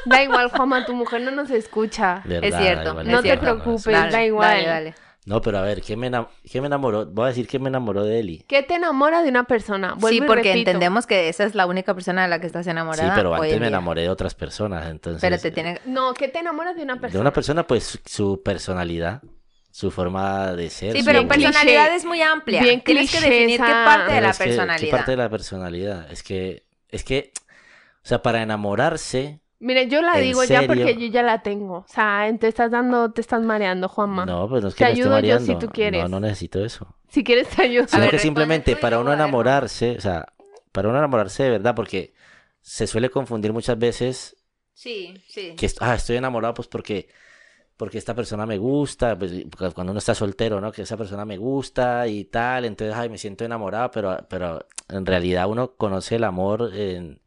Da 0.06 0.24
igual, 0.24 0.50
Juanma, 0.50 0.86
tu 0.86 0.94
mujer 0.94 1.22
no 1.22 1.32
nos 1.32 1.52
escucha. 1.52 2.22
Verdad, 2.24 2.44
es 2.50 2.56
cierto, 2.56 2.90
igual, 2.92 3.06
es 3.06 3.12
no 3.12 3.18
te 3.18 3.24
cierto. 3.24 3.42
preocupes, 3.42 3.86
Dale, 3.86 4.12
da 4.12 4.24
igual. 4.24 4.50
Dale, 4.50 4.68
dale. 4.68 4.96
No, 5.26 5.42
pero 5.42 5.58
a 5.60 5.62
ver, 5.62 5.82
¿qué 5.82 5.98
me, 5.98 6.10
qué 6.50 6.62
me 6.62 6.68
enamoró? 6.68 7.06
Voy 7.06 7.26
a 7.26 7.28
decir 7.28 7.48
que 7.48 7.60
me 7.60 7.68
enamoró 7.68 8.04
de 8.06 8.20
Eli. 8.20 8.46
¿Qué 8.48 8.64
te 8.64 8.76
enamora 8.76 9.22
de 9.22 9.30
una 9.30 9.44
persona? 9.44 9.94
Vuelvo 9.98 10.22
Sí, 10.22 10.26
porque 10.26 10.54
entendemos 10.54 11.06
que 11.06 11.30
esa 11.30 11.44
es 11.44 11.54
la 11.54 11.68
única 11.68 11.94
persona 11.94 12.24
de 12.24 12.30
la 12.30 12.40
que 12.40 12.48
estás 12.48 12.66
enamorada. 12.66 13.10
Sí, 13.10 13.12
pero 13.16 13.36
antes 13.36 13.52
me 13.52 13.60
día. 13.60 13.68
enamoré 13.68 14.04
de 14.04 14.10
otras 14.10 14.34
personas, 14.34 14.90
entonces... 14.90 15.22
Pero 15.22 15.38
te 15.38 15.52
tiene... 15.52 15.82
No, 15.86 16.14
¿qué 16.14 16.30
te 16.30 16.40
enamora 16.40 16.74
de 16.74 16.82
una 16.82 16.96
persona? 16.96 17.18
De 17.18 17.22
una 17.22 17.34
persona, 17.34 17.68
pues, 17.68 18.00
su 18.06 18.42
personalidad. 18.42 19.22
Su 19.72 19.92
forma 19.92 20.54
de 20.54 20.70
ser. 20.70 20.96
Sí, 20.96 21.04
pero 21.06 21.28
personalidad 21.28 21.84
cliché. 21.86 21.96
es 21.96 22.06
muy 22.06 22.22
amplia. 22.22 22.62
Bien 22.62 22.82
Tienes 22.84 23.12
que 23.12 23.22
definir 23.22 23.60
qué 23.60 23.66
parte 23.66 24.14
de 24.14 24.22
la 24.22 24.30
es 24.30 24.38
que, 24.38 24.44
¿qué 24.44 24.50
personalidad. 24.50 24.92
parte 24.92 25.12
de 25.12 25.18
la 25.18 25.30
personalidad? 25.30 26.12
Es 26.12 26.24
que, 26.24 26.64
es 26.90 27.04
que, 27.04 27.32
o 28.04 28.08
sea, 28.08 28.22
para 28.22 28.42
enamorarse, 28.42 29.40
Mire, 29.62 29.90
yo 29.90 30.02
la 30.02 30.18
¿En 30.18 30.24
digo 30.24 30.42
ya 30.46 30.66
porque 30.66 30.96
yo 30.98 31.08
ya 31.08 31.22
la 31.22 31.42
tengo. 31.44 31.80
O 31.80 31.86
sea, 31.88 32.26
te 32.40 32.48
estás 32.48 32.72
dando, 32.72 33.12
te 33.12 33.20
estás 33.20 33.42
mareando, 33.42 33.90
Juanma. 33.90 34.26
no, 34.26 34.48
pues 34.48 34.64
no 34.64 34.70
es 34.70 34.76
Te 34.76 34.80
que 34.80 34.86
me 34.86 34.92
esté 34.92 35.02
ayudo 35.02 35.20
yo 35.20 35.34
si 35.40 35.42
mareando. 35.42 35.60
tú 35.60 35.70
quieres. 35.74 36.02
No, 36.04 36.08
no 36.08 36.20
necesito 36.22 36.64
eso. 36.64 36.96
Si 37.10 37.24
quieres 37.26 37.50
te 37.50 37.64
ayudo. 37.64 37.86
Sino 37.88 38.04
ver, 38.04 38.12
que 38.12 38.20
simplemente 38.20 38.76
para 38.78 38.96
luego 38.98 39.08
uno 39.08 39.14
enamorarse, 39.14 39.98
o 39.98 40.02
sea, 40.02 40.28
para 40.72 40.88
uno 40.88 40.98
enamorarse 40.98 41.44
de 41.44 41.50
verdad, 41.50 41.76
porque 41.76 42.14
se 42.62 42.88
suele 42.88 43.10
confundir 43.10 43.52
muchas 43.52 43.78
veces 43.78 44.38
Sí, 44.74 45.14
sí. 45.28 45.56
que 45.58 45.70
ah, 45.82 45.96
estoy 45.96 46.16
enamorado 46.16 46.54
pues 46.54 46.70
porque 46.70 47.10
porque 47.80 47.98
esta 47.98 48.14
persona 48.14 48.46
me 48.46 48.58
gusta, 48.60 49.18
pues, 49.18 49.32
porque 49.50 49.72
cuando 49.74 49.92
uno 49.94 50.00
está 50.00 50.14
soltero, 50.14 50.60
¿no? 50.62 50.72
Que 50.74 50.82
esa 50.84 50.98
persona 50.98 51.24
me 51.26 51.38
gusta 51.38 52.08
y 52.08 52.26
tal, 52.26 52.66
entonces 52.66 52.96
ay, 52.98 53.10
me 53.10 53.18
siento 53.18 53.46
enamorado, 53.46 53.90
pero 53.92 54.18
pero 54.30 54.66
en 54.90 55.06
realidad 55.06 55.48
uno 55.50 55.76
conoce 55.78 56.18
el 56.18 56.26
amor 56.26 56.72
en- 56.76 57.22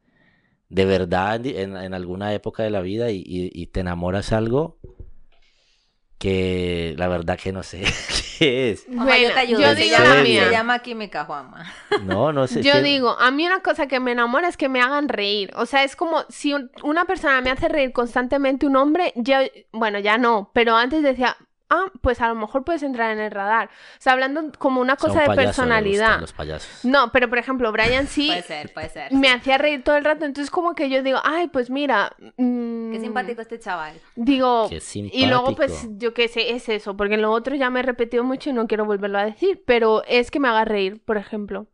de 0.70 0.84
verdad 0.86 1.44
en, 1.46 1.76
en- 1.76 1.94
alguna 1.94 2.34
época 2.34 2.62
de 2.64 2.70
la 2.70 2.80
vida 2.82 3.10
y 3.10 3.66
te 3.68 3.80
enamoras 3.80 4.32
algo 4.32 4.78
que 6.22 6.94
la 6.96 7.08
verdad 7.08 7.36
que 7.36 7.52
no 7.52 7.64
sé 7.64 7.82
qué 8.38 8.70
es. 8.70 8.84
Bueno, 8.86 9.16
yo 9.16 9.32
te 9.34 9.40
ayudo. 9.40 9.60
yo 9.60 9.98
digo. 10.22 10.50
No, 12.04 12.32
no 12.32 12.46
sé. 12.46 12.62
Yo 12.62 12.80
digo, 12.80 13.18
a 13.18 13.30
mí 13.32 13.44
una 13.44 13.60
cosa 13.60 13.88
que 13.88 13.98
me 13.98 14.12
enamora 14.12 14.46
es 14.48 14.56
que 14.56 14.68
me 14.68 14.80
hagan 14.80 15.08
reír. 15.08 15.50
O 15.56 15.66
sea, 15.66 15.82
es 15.82 15.96
como 15.96 16.24
si 16.28 16.54
un- 16.54 16.70
una 16.84 17.04
persona 17.06 17.40
me 17.40 17.50
hace 17.50 17.68
reír 17.68 17.92
constantemente 17.92 18.66
un 18.66 18.76
hombre, 18.76 19.12
ya, 19.16 19.42
bueno, 19.72 19.98
ya 19.98 20.16
no, 20.16 20.50
pero 20.54 20.76
antes 20.76 21.02
decía, 21.02 21.36
ah, 21.72 21.86
pues 22.02 22.20
a 22.20 22.28
lo 22.28 22.34
mejor 22.34 22.64
puedes 22.64 22.82
entrar 22.82 23.10
en 23.12 23.18
el 23.18 23.30
radar. 23.30 23.68
O 23.68 23.96
sea, 24.00 24.12
hablando 24.12 24.42
como 24.58 24.80
una 24.80 24.92
o 24.92 24.96
sea, 24.96 25.08
un 25.08 25.14
cosa 25.14 25.20
de 25.22 25.26
payaso, 25.36 25.46
personalidad. 25.62 26.06
gustan 26.06 26.20
los 26.20 26.32
payasos. 26.32 26.84
No, 26.84 27.10
pero 27.12 27.28
por 27.28 27.38
ejemplo, 27.38 27.72
Brian 27.72 28.06
sí 28.06 28.26
Puede 28.28 28.42
ser, 28.42 28.72
puede 28.72 28.88
ser. 28.90 29.12
me 29.12 29.28
sí. 29.28 29.34
hacía 29.34 29.58
reír 29.58 29.82
todo 29.82 29.96
el 29.96 30.04
rato, 30.04 30.24
entonces 30.24 30.50
como 30.50 30.74
que 30.74 30.88
yo 30.90 31.02
digo, 31.02 31.18
ay, 31.24 31.48
pues 31.48 31.70
mira, 31.70 32.14
mm, 32.36 32.92
Qué 32.92 33.00
simpático 33.00 33.40
este 33.42 33.58
chaval. 33.58 33.94
Digo, 34.16 34.68
Qué 34.68 34.80
y 34.94 35.26
luego 35.26 35.54
pues 35.56 35.88
yo 35.96 36.12
qué 36.14 36.28
sé, 36.28 36.54
es 36.54 36.68
eso, 36.68 36.96
porque 36.96 37.16
lo 37.16 37.30
otro 37.32 37.54
ya 37.56 37.70
me 37.70 37.80
he 37.80 37.82
repetido 37.82 38.22
mucho 38.24 38.50
y 38.50 38.52
no 38.52 38.66
quiero 38.66 38.84
volverlo 38.84 39.18
a 39.18 39.24
decir, 39.24 39.62
pero 39.66 40.02
es 40.06 40.30
que 40.30 40.38
me 40.40 40.48
haga 40.48 40.64
reír, 40.64 41.02
por 41.04 41.16
ejemplo. 41.16 41.66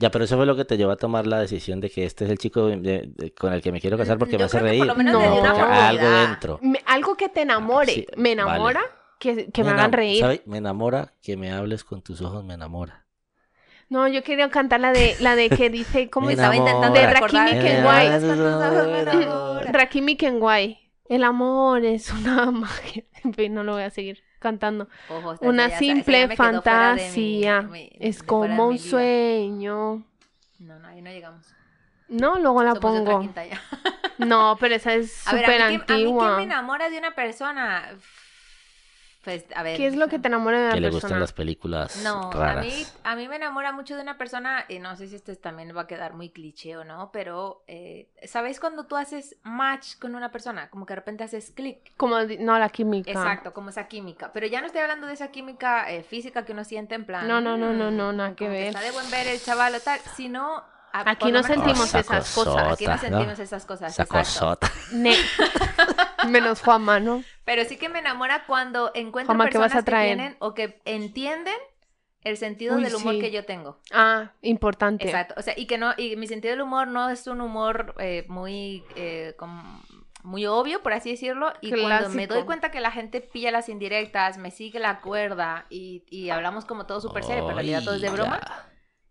Ya, 0.00 0.12
pero 0.12 0.24
eso 0.24 0.36
fue 0.36 0.46
lo 0.46 0.54
que 0.54 0.64
te 0.64 0.76
llevó 0.76 0.92
a 0.92 0.96
tomar 0.96 1.26
la 1.26 1.40
decisión 1.40 1.80
de 1.80 1.90
que 1.90 2.04
este 2.04 2.24
es 2.24 2.30
el 2.30 2.38
chico 2.38 2.66
de- 2.66 2.76
de- 2.76 3.10
de- 3.16 3.34
con 3.34 3.52
el 3.52 3.60
que 3.60 3.72
me 3.72 3.80
quiero 3.80 3.98
casar 3.98 4.16
porque 4.16 4.34
Yo 4.34 4.38
me 4.38 4.44
hace 4.44 4.58
por 4.58 4.68
reír. 4.68 4.86
lo 4.86 4.94
menos 4.94 5.16
oportunidad. 5.16 5.88
algo 5.88 6.08
dentro. 6.08 6.58
Me- 6.62 6.80
algo 6.86 7.16
que 7.16 7.28
te 7.28 7.40
enamore, 7.42 7.92
Sí, 7.92 8.06
me 8.16 8.30
enamora 8.30 8.78
vale. 8.80 8.92
Que, 9.18 9.50
que 9.50 9.64
me, 9.64 9.70
Me 9.70 9.74
hagan 9.74 9.92
reír. 9.92 10.42
Me 10.46 10.58
enamora 10.58 11.14
que 11.22 11.36
me 11.36 11.52
hables 11.52 11.84
con 11.84 12.02
tus 12.02 12.20
ojos, 12.22 12.44
me 12.44 12.54
enamora. 12.54 13.04
No, 13.90 14.06
yo 14.06 14.22
quería 14.22 14.50
cantar 14.50 14.80
la 14.80 14.92
de 14.92 15.16
la 15.20 15.34
de 15.34 15.48
que 15.48 15.70
dice 15.80 16.10
cómo 16.10 16.30
Estaba 16.30 16.54
intentando 16.56 16.98
De. 16.98 17.06
Rakimi 17.06 17.50
Kenway. 17.58 18.08
Rakimi 19.72 20.16
Kenway. 20.16 20.78
El 21.08 21.24
amor 21.24 21.84
es 21.84 22.10
una 22.12 22.50
magia. 22.50 23.04
En 23.24 23.32
fin, 23.34 23.54
no 23.54 23.64
lo 23.64 23.72
voy 23.72 23.82
a 23.82 23.90
seguir 23.90 24.22
cantando. 24.38 24.88
Ojo, 25.08 25.34
Una 25.40 25.68
ya- 25.68 25.78
simple 25.78 26.28
mi- 26.28 26.36
fantasía. 26.36 27.62
mi- 27.62 27.90
Es 27.98 28.22
como 28.22 28.68
un 28.68 28.78
sueño. 28.78 30.04
No, 30.58 30.78
no, 30.78 30.88
ahí 30.88 31.00
no 31.02 31.10
llegamos. 31.10 31.46
No, 32.08 32.38
luego 32.38 32.62
la 32.62 32.74
Somos 32.74 32.92
de 32.94 33.00
otra 33.00 33.12
pongo. 33.14 33.32
No, 34.18 34.56
pero 34.60 34.74
esa 34.74 34.94
es 34.94 35.12
súper 35.12 35.44
a 35.44 35.44
mí, 35.46 35.46
que, 35.46 35.62
a 35.62 35.70
mí 35.70 35.78
que 35.86 35.92
antigua. 35.94 36.36
me 36.36 36.42
enamora 36.44 36.90
de 36.90 36.98
una 36.98 37.14
persona. 37.14 37.88
Pues, 39.28 39.44
a 39.54 39.62
ver. 39.62 39.76
¿Qué 39.76 39.86
es 39.86 39.94
lo 39.94 40.08
que 40.08 40.18
te 40.18 40.28
enamora 40.28 40.56
de 40.58 40.64
una 40.64 40.74
Que 40.74 40.80
le 40.80 40.86
persona? 40.88 41.02
gustan 41.02 41.20
las 41.20 41.32
películas 41.34 41.96
No, 42.02 42.30
a 42.32 42.34
raras. 42.34 42.64
mí, 42.64 42.82
a 43.04 43.14
mí 43.14 43.28
me 43.28 43.36
enamora 43.36 43.72
mucho 43.72 43.94
de 43.94 44.00
una 44.00 44.16
persona, 44.16 44.64
y 44.70 44.78
no 44.78 44.96
sé 44.96 45.06
si 45.06 45.16
esto 45.16 45.36
también 45.36 45.76
va 45.76 45.82
a 45.82 45.86
quedar 45.86 46.14
muy 46.14 46.30
cliché 46.30 46.78
o 46.78 46.84
no, 46.84 47.10
pero 47.12 47.62
eh, 47.66 48.08
¿sabéis 48.24 48.58
cuando 48.58 48.86
tú 48.86 48.96
haces 48.96 49.36
match 49.42 49.98
con 49.98 50.14
una 50.14 50.30
persona? 50.32 50.70
Como 50.70 50.86
que 50.86 50.92
de 50.92 50.96
repente 51.00 51.24
haces 51.24 51.50
clic. 51.50 51.92
Como, 51.98 52.16
no, 52.38 52.58
la 52.58 52.70
química. 52.70 53.10
Exacto, 53.10 53.52
como 53.52 53.68
esa 53.68 53.86
química. 53.86 54.32
Pero 54.32 54.46
ya 54.46 54.62
no 54.62 54.66
estoy 54.66 54.80
hablando 54.80 55.06
de 55.06 55.12
esa 55.12 55.28
química 55.30 55.90
eh, 55.92 56.02
física 56.04 56.46
que 56.46 56.52
uno 56.52 56.64
siente 56.64 56.94
en 56.94 57.04
plan. 57.04 57.28
No, 57.28 57.42
no, 57.42 57.58
no, 57.58 57.74
no, 57.74 57.90
"Mm, 57.90 57.96
no, 57.98 58.12
nada 58.14 58.34
que 58.34 58.48
ver. 58.48 58.68
Está 58.68 58.80
de 58.80 58.92
buen 58.92 59.10
ver 59.10 59.26
el 59.26 59.42
chaval 59.42 59.74
o 59.74 59.80
tal, 59.80 60.00
sino. 60.16 60.64
Aquí 60.92 61.30
no 61.32 61.42
sentimos 61.42 61.80
Oh, 61.94 61.98
esas 61.98 62.28
esa 62.28 62.34
cosas. 62.44 62.72
Aquí 62.72 62.86
no 62.86 62.98
sentimos 62.98 63.38
¿no? 63.38 63.44
esas 63.44 63.66
cosas. 63.66 63.92
Esa 63.92 64.02
exacto. 64.04 64.18
cosota. 64.28 64.72
Ne- 64.92 65.16
Menos 66.28 66.60
Juanma, 66.62 67.00
¿no? 67.00 67.22
Pero 67.44 67.64
sí 67.64 67.76
que 67.76 67.88
me 67.88 67.98
enamora 68.00 68.44
cuando 68.46 68.90
encuentro 68.94 69.28
Juanma, 69.34 69.44
¿qué 69.46 69.52
personas 69.58 69.72
vas 69.72 69.82
a 69.82 69.84
traer? 69.84 70.10
que 70.10 70.14
tienen 70.16 70.36
o 70.40 70.54
que 70.54 70.80
entienden 70.84 71.56
el 72.22 72.36
sentido 72.36 72.76
Uy, 72.76 72.82
del 72.84 72.94
humor 72.96 73.14
sí. 73.14 73.20
que 73.20 73.30
yo 73.30 73.44
tengo. 73.44 73.78
Ah, 73.92 74.32
importante. 74.42 75.04
Exacto. 75.04 75.34
O 75.36 75.42
sea, 75.42 75.54
y 75.56 75.66
que 75.66 75.78
no, 75.78 75.94
y 75.96 76.16
mi 76.16 76.26
sentido 76.26 76.52
del 76.52 76.62
humor 76.62 76.88
no 76.88 77.08
es 77.10 77.26
un 77.26 77.40
humor 77.40 77.94
eh, 77.98 78.24
muy, 78.28 78.84
eh, 78.96 79.34
como- 79.38 79.80
muy 80.24 80.44
obvio, 80.46 80.82
por 80.82 80.92
así 80.92 81.12
decirlo. 81.12 81.52
Y 81.62 81.70
cuando 81.70 82.08
me 82.10 82.26
doy 82.26 82.42
cuenta 82.42 82.70
que 82.70 82.80
la 82.80 82.90
gente 82.90 83.20
pilla 83.20 83.50
las 83.52 83.68
indirectas, 83.68 84.36
me 84.36 84.50
sigue 84.50 84.78
la 84.80 85.00
cuerda 85.00 85.66
y, 85.70 86.04
y 86.10 86.30
hablamos 86.30 86.64
como 86.64 86.86
todo 86.86 87.00
súper 87.00 87.22
serio, 87.22 87.44
pero 87.44 87.50
en 87.50 87.56
realidad 87.56 87.82
todo 87.84 87.94
es 87.94 88.00
de 88.02 88.10
broma. 88.10 88.40
ya. 88.40 88.64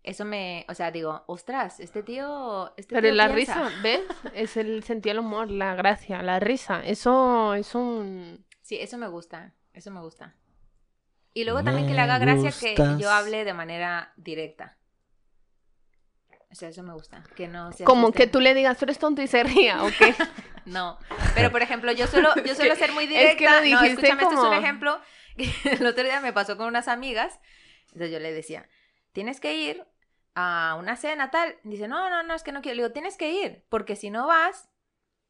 Eso 0.08 0.24
me, 0.24 0.64
o 0.68 0.74
sea, 0.74 0.90
digo, 0.90 1.22
ostras, 1.26 1.80
este 1.80 2.02
tío, 2.02 2.72
este 2.76 2.94
Pero 2.94 3.08
tío 3.08 3.14
la 3.14 3.32
piensa". 3.34 3.64
risa, 3.68 3.80
¿ves? 3.82 4.00
Es 4.34 4.56
el 4.56 4.82
sentido 4.82 5.14
del 5.16 5.24
humor, 5.24 5.50
la 5.50 5.74
gracia, 5.74 6.22
la 6.22 6.40
risa. 6.40 6.82
Eso 6.84 7.52
es 7.54 7.74
un... 7.74 8.44
Sí, 8.62 8.78
eso 8.80 8.96
me 8.98 9.06
gusta, 9.08 9.52
eso 9.74 9.90
me 9.90 10.00
gusta. 10.00 10.34
Y 11.34 11.44
luego 11.44 11.62
también 11.62 11.86
que 11.86 11.90
Me 11.92 11.96
le 11.96 12.02
haga 12.02 12.18
gracia 12.18 12.50
que 12.58 12.70
gustas. 12.74 12.98
yo 12.98 13.10
hable 13.10 13.44
de 13.44 13.52
manera 13.54 14.12
directa. 14.16 14.76
O 16.50 16.54
sea, 16.54 16.70
eso 16.70 16.82
me 16.82 16.94
gusta, 16.94 17.22
que 17.36 17.46
no 17.46 17.72
se 17.72 17.84
Como 17.84 18.10
que 18.10 18.26
tú 18.26 18.40
le 18.40 18.54
digas, 18.54 18.78
tú 18.78 18.86
eres 18.86 18.98
tonto 18.98 19.20
y 19.20 19.26
se 19.26 19.42
ría, 19.44 19.82
¿o 19.84 19.88
qué? 19.98 20.14
No, 20.64 20.98
pero 21.34 21.50
por 21.50 21.62
ejemplo, 21.62 21.92
yo 21.92 22.06
suelo, 22.06 22.28
yo 22.44 22.54
suelo 22.54 22.74
ser 22.76 22.92
muy 22.92 23.04
es 23.04 23.10
directa. 23.10 23.36
que 23.38 23.44
lo 23.46 23.50
no, 23.52 23.60
dijiste 23.62 24.06
escúchame, 24.08 24.22
este 24.22 24.34
es 24.34 24.40
como- 24.40 24.48
un 24.50 24.54
ejemplo 24.54 25.00
que 25.36 25.50
el 25.72 25.86
otro 25.86 26.04
día 26.04 26.20
me 26.20 26.32
pasó 26.34 26.56
con 26.58 26.66
unas 26.66 26.88
amigas. 26.88 27.38
Entonces 27.86 28.10
yo 28.10 28.18
le 28.18 28.32
decía, 28.34 28.68
tienes 29.12 29.40
que 29.40 29.54
ir 29.54 29.86
a 30.40 30.76
una 30.76 30.94
cena 30.96 31.30
tal. 31.32 31.56
Dice, 31.64 31.88
no, 31.88 32.08
no, 32.10 32.22
no, 32.22 32.34
es 32.34 32.42
que 32.44 32.52
no 32.52 32.62
quiero. 32.62 32.76
Le 32.76 32.82
digo, 32.84 32.92
tienes 32.92 33.16
que 33.16 33.32
ir, 33.32 33.64
porque 33.68 33.96
si 33.96 34.08
no 34.10 34.26
vas, 34.28 34.68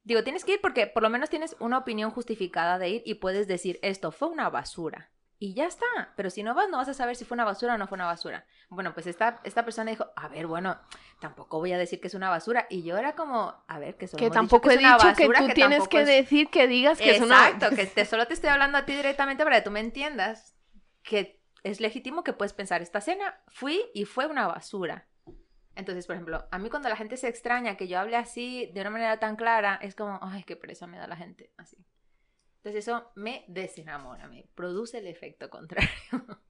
digo, 0.04 0.22
tienes 0.22 0.44
que 0.44 0.52
ir 0.54 0.60
porque 0.60 0.86
por 0.86 1.02
lo 1.02 1.08
menos 1.08 1.30
tienes 1.30 1.56
una 1.60 1.78
opinión 1.78 2.10
justificada 2.10 2.78
de 2.78 2.88
ir 2.90 3.02
y 3.06 3.14
puedes 3.14 3.48
decir, 3.48 3.78
esto 3.82 4.12
fue 4.12 4.28
una 4.28 4.50
basura. 4.50 5.10
Y 5.40 5.54
ya 5.54 5.66
está. 5.66 5.86
Pero 6.16 6.30
si 6.30 6.42
no 6.42 6.52
vas, 6.52 6.68
no 6.68 6.78
vas 6.78 6.88
a 6.88 6.94
saber 6.94 7.14
si 7.14 7.24
fue 7.24 7.36
una 7.36 7.44
basura 7.44 7.74
o 7.74 7.78
no 7.78 7.86
fue 7.86 7.94
una 7.96 8.06
basura. 8.06 8.44
Bueno, 8.70 8.92
pues 8.92 9.06
esta, 9.06 9.40
esta 9.44 9.64
persona 9.64 9.90
dijo, 9.90 10.06
a 10.16 10.26
ver, 10.28 10.46
bueno, 10.48 10.78
tampoco 11.20 11.58
voy 11.58 11.72
a 11.72 11.78
decir 11.78 12.00
que 12.00 12.08
es 12.08 12.14
una 12.14 12.28
basura. 12.28 12.66
Y 12.68 12.82
yo 12.82 12.98
era 12.98 13.14
como, 13.14 13.54
a 13.68 13.78
ver, 13.78 13.96
que 13.96 14.08
solo 14.08 14.18
Que 14.18 14.24
hemos 14.26 14.34
dicho 14.34 14.40
tampoco 14.40 14.68
que 14.68 14.74
he 14.74 14.78
es 14.78 14.80
una 14.80 14.94
dicho 14.96 15.14
que 15.16 15.28
basura, 15.28 15.38
tú 15.48 15.54
tienes 15.54 15.78
tampoco 15.78 15.90
que 15.90 16.00
es- 16.02 16.06
decir 16.08 16.48
que 16.50 16.66
digas 16.66 16.98
que 16.98 17.10
es 17.16 17.22
una... 17.22 17.50
Exacto, 17.50 17.76
que 17.76 17.86
te, 17.86 18.04
solo 18.04 18.26
te 18.26 18.34
estoy 18.34 18.50
hablando 18.50 18.78
a 18.78 18.84
ti 18.84 18.94
directamente 18.96 19.44
para 19.44 19.56
que 19.58 19.62
tú 19.62 19.70
me 19.70 19.78
entiendas 19.80 20.56
que 21.04 21.37
es 21.70 21.80
legítimo 21.80 22.24
que 22.24 22.32
puedes 22.32 22.52
pensar, 22.52 22.82
esta 22.82 23.00
cena 23.00 23.40
fui 23.48 23.80
y 23.94 24.04
fue 24.04 24.26
una 24.26 24.46
basura. 24.46 25.06
Entonces, 25.74 26.06
por 26.06 26.14
ejemplo, 26.16 26.46
a 26.50 26.58
mí 26.58 26.70
cuando 26.70 26.88
la 26.88 26.96
gente 26.96 27.16
se 27.16 27.28
extraña 27.28 27.76
que 27.76 27.86
yo 27.88 27.98
hable 28.00 28.16
así 28.16 28.70
de 28.74 28.80
una 28.80 28.90
manera 28.90 29.18
tan 29.20 29.36
clara, 29.36 29.78
es 29.82 29.94
como, 29.94 30.18
ay, 30.22 30.42
qué 30.44 30.56
presa 30.56 30.86
me 30.86 30.98
da 30.98 31.06
la 31.06 31.16
gente 31.16 31.52
así. 31.56 31.76
Entonces 32.56 32.84
eso 32.84 33.12
me 33.14 33.44
desenamora, 33.46 34.26
me 34.26 34.48
produce 34.56 34.98
el 34.98 35.06
efecto 35.06 35.48
contrario. 35.50 35.88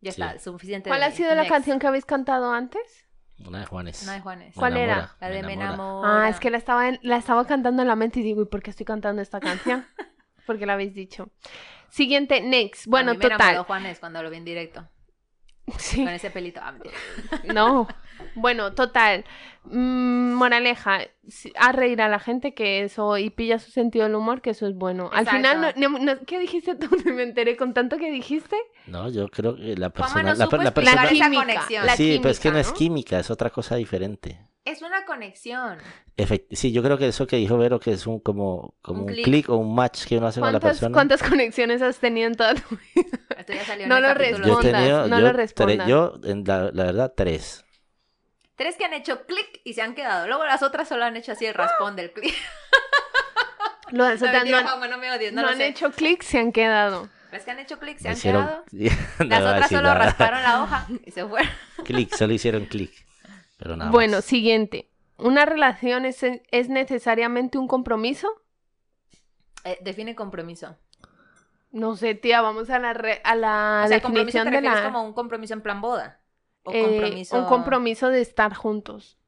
ya 0.00 0.12
Sí. 0.12 0.22
está, 0.22 0.38
suficiente. 0.38 0.88
¿Cuál 0.88 1.00
de 1.00 1.06
ha 1.06 1.10
sido 1.10 1.30
la 1.30 1.42
Next. 1.42 1.50
canción 1.50 1.78
que 1.78 1.86
habéis 1.86 2.04
cantado 2.04 2.52
antes? 2.52 3.06
Una 3.46 3.60
de 3.60 3.66
Juanes. 3.66 4.04
No 4.06 4.12
de 4.12 4.20
Juanes. 4.20 4.54
¿Cuál 4.54 4.76
era? 4.76 5.16
La 5.20 5.28
de 5.30 5.42
me 5.42 5.54
enamora. 5.54 6.24
Ah, 6.24 6.28
es 6.28 6.38
que 6.40 6.50
la 6.50 6.58
estaba, 6.58 6.88
en- 6.88 7.00
la 7.02 7.16
estaba 7.16 7.46
cantando 7.46 7.82
en 7.82 7.88
la 7.88 7.96
mente 7.96 8.20
y 8.20 8.22
digo, 8.22 8.42
¿y 8.42 8.46
por 8.46 8.62
qué 8.62 8.70
estoy 8.70 8.86
cantando 8.86 9.22
esta 9.22 9.40
canción? 9.40 9.84
Porque 10.46 10.66
la 10.66 10.74
habéis 10.74 10.94
dicho. 10.94 11.30
Siguiente, 11.90 12.40
next. 12.40 12.86
Bueno, 12.86 13.10
a 13.12 13.14
mí 13.14 13.18
me 13.18 13.28
total. 13.30 13.58
Juanes 13.64 13.98
cuando 14.00 14.22
lo 14.22 14.30
vi 14.30 14.36
en 14.38 14.44
directo. 14.44 14.88
Sí. 15.78 15.98
Con 16.04 16.08
ese 16.08 16.30
pelito. 16.30 16.60
Ah. 16.62 16.74
No. 17.44 17.86
Bueno, 18.34 18.74
total. 18.74 19.24
Mm, 19.64 20.32
moraleja, 20.34 21.00
haz 21.56 21.74
reír 21.74 22.02
a 22.02 22.08
la 22.08 22.18
gente 22.18 22.54
que 22.54 22.82
eso 22.82 23.16
y 23.18 23.30
pilla 23.30 23.58
su 23.58 23.70
sentido 23.70 24.04
del 24.06 24.14
humor, 24.14 24.40
que 24.42 24.50
eso 24.50 24.66
es 24.66 24.74
bueno. 24.74 25.10
Al 25.12 25.20
Exacto. 25.24 25.36
final, 25.36 25.74
no, 25.76 25.88
no- 25.90 25.98
no- 25.98 26.20
¿qué 26.26 26.38
dijiste 26.38 26.74
tú? 26.74 26.88
Me 27.14 27.22
enteré 27.22 27.56
con 27.56 27.72
tanto 27.72 27.96
que 27.98 28.10
dijiste. 28.10 28.56
No, 28.86 29.08
yo 29.10 29.28
creo 29.28 29.56
que 29.56 29.76
la 29.76 29.90
persona. 29.90 30.22
no 30.22 30.28
la, 30.34 30.64
la 30.64 30.74
persona 30.74 31.04
esa 31.04 31.08
química, 31.08 31.40
conexión. 31.40 31.86
la 31.86 31.96
sí, 31.96 32.18
pero 32.20 32.30
es 32.30 32.40
que 32.40 32.50
no 32.50 32.58
es 32.58 32.72
química, 32.72 33.18
es 33.18 33.30
otra 33.30 33.50
cosa 33.50 33.76
diferente. 33.76 34.40
Es 34.64 34.82
una 34.82 35.04
conexión. 35.06 35.78
Efect- 36.18 36.46
sí, 36.52 36.70
yo 36.70 36.82
creo 36.82 36.98
que 36.98 37.08
eso 37.08 37.26
que 37.26 37.36
dijo 37.36 37.56
Vero, 37.56 37.80
que 37.80 37.92
es 37.92 38.06
un 38.06 38.20
como, 38.20 38.74
como 38.82 39.00
Un 39.04 39.08
un 39.08 39.12
clic. 39.14 39.24
clic 39.24 39.48
o 39.48 39.56
un 39.56 39.74
match 39.74 40.04
que 40.04 40.18
uno 40.18 40.26
hace 40.26 40.38
con 40.40 40.52
la 40.52 40.60
¿Cuántas, 40.60 40.78
persona. 40.78 40.92
cuántas 40.92 41.22
conexiones 41.22 41.80
has 41.80 41.98
tenido 41.98 42.26
en 42.28 42.34
toda 42.36 42.54
tu 42.54 42.76
vida? 42.76 43.18
Esto 43.38 43.52
ya 43.54 43.64
salió 43.64 43.84
en 43.84 43.88
No 43.88 43.96
el 43.96 44.02
lo 44.02 44.14
respondas, 44.14 44.60
tenido, 44.72 45.08
no 45.08 45.18
yo, 45.18 45.26
lo 45.26 45.32
respondas. 45.32 45.88
yo, 45.88 46.14
en 46.24 46.44
la, 46.44 46.70
la 46.72 46.84
verdad, 46.84 47.12
tres. 47.16 47.64
Tres 48.54 48.76
que 48.76 48.84
han 48.84 48.92
hecho 48.92 49.24
clic 49.24 49.60
y 49.64 49.72
se 49.72 49.80
han 49.80 49.94
quedado. 49.94 50.26
Luego 50.26 50.44
las 50.44 50.62
otras 50.62 50.86
solo 50.86 51.04
han 51.04 51.16
hecho 51.16 51.32
así 51.32 51.46
el 51.46 51.54
raspón 51.54 51.96
del 51.96 52.12
clic. 52.12 52.34
Lo- 53.92 54.08
No, 54.10 54.14
no, 54.14 54.32
mentira, 54.32 54.60
no- 54.62 54.68
Juanma, 54.68 54.86
no 54.88 54.98
me 54.98 55.10
odies, 55.10 55.32
no, 55.32 55.40
no 55.40 55.46
lo 55.46 55.52
han 55.52 55.58
sé. 55.58 55.68
hecho 55.68 55.90
clic, 55.90 56.22
se 56.22 56.38
han 56.38 56.52
quedado. 56.52 57.08
Las 57.32 57.44
que 57.44 57.50
han 57.50 57.58
hecho 57.60 57.78
clic 57.78 57.98
se 57.98 58.08
han 58.08 58.14
hicieron... 58.14 58.44
quedado. 58.44 58.64
No 59.20 59.24
Las 59.26 59.42
otras 59.42 59.68
solo 59.68 59.82
nada. 59.82 59.94
rasparon 59.94 60.42
la 60.42 60.62
hoja 60.62 60.86
y 61.06 61.10
se 61.10 61.24
fueron. 61.26 61.50
Clic, 61.84 62.14
solo 62.14 62.32
hicieron 62.34 62.66
clic. 62.66 62.92
Pero 63.60 63.76
nada 63.76 63.90
Bueno, 63.90 64.16
más. 64.16 64.24
siguiente. 64.24 64.90
¿Una 65.18 65.44
relación 65.44 66.06
es, 66.06 66.22
es 66.22 66.68
necesariamente 66.68 67.58
un 67.58 67.68
compromiso? 67.68 68.28
Eh, 69.64 69.78
define 69.82 70.14
compromiso. 70.16 70.76
No 71.70 71.94
sé, 71.94 72.14
tía, 72.14 72.40
vamos 72.40 72.70
a 72.70 72.78
la, 72.78 72.94
re- 72.94 73.20
a 73.22 73.36
la 73.36 73.82
o 73.84 73.88
sea, 73.88 74.00
compromiso 74.00 74.38
definición 74.38 74.44
te 74.62 74.68
de 74.68 74.74
la... 74.82 74.82
como 74.84 75.04
un 75.04 75.12
compromiso 75.12 75.54
en 75.54 75.60
plan 75.60 75.80
boda. 75.80 76.20
O 76.64 76.72
eh, 76.72 76.82
compromiso. 76.82 77.38
un 77.38 77.44
compromiso 77.44 78.08
de 78.08 78.22
estar 78.22 78.54
juntos. 78.54 79.18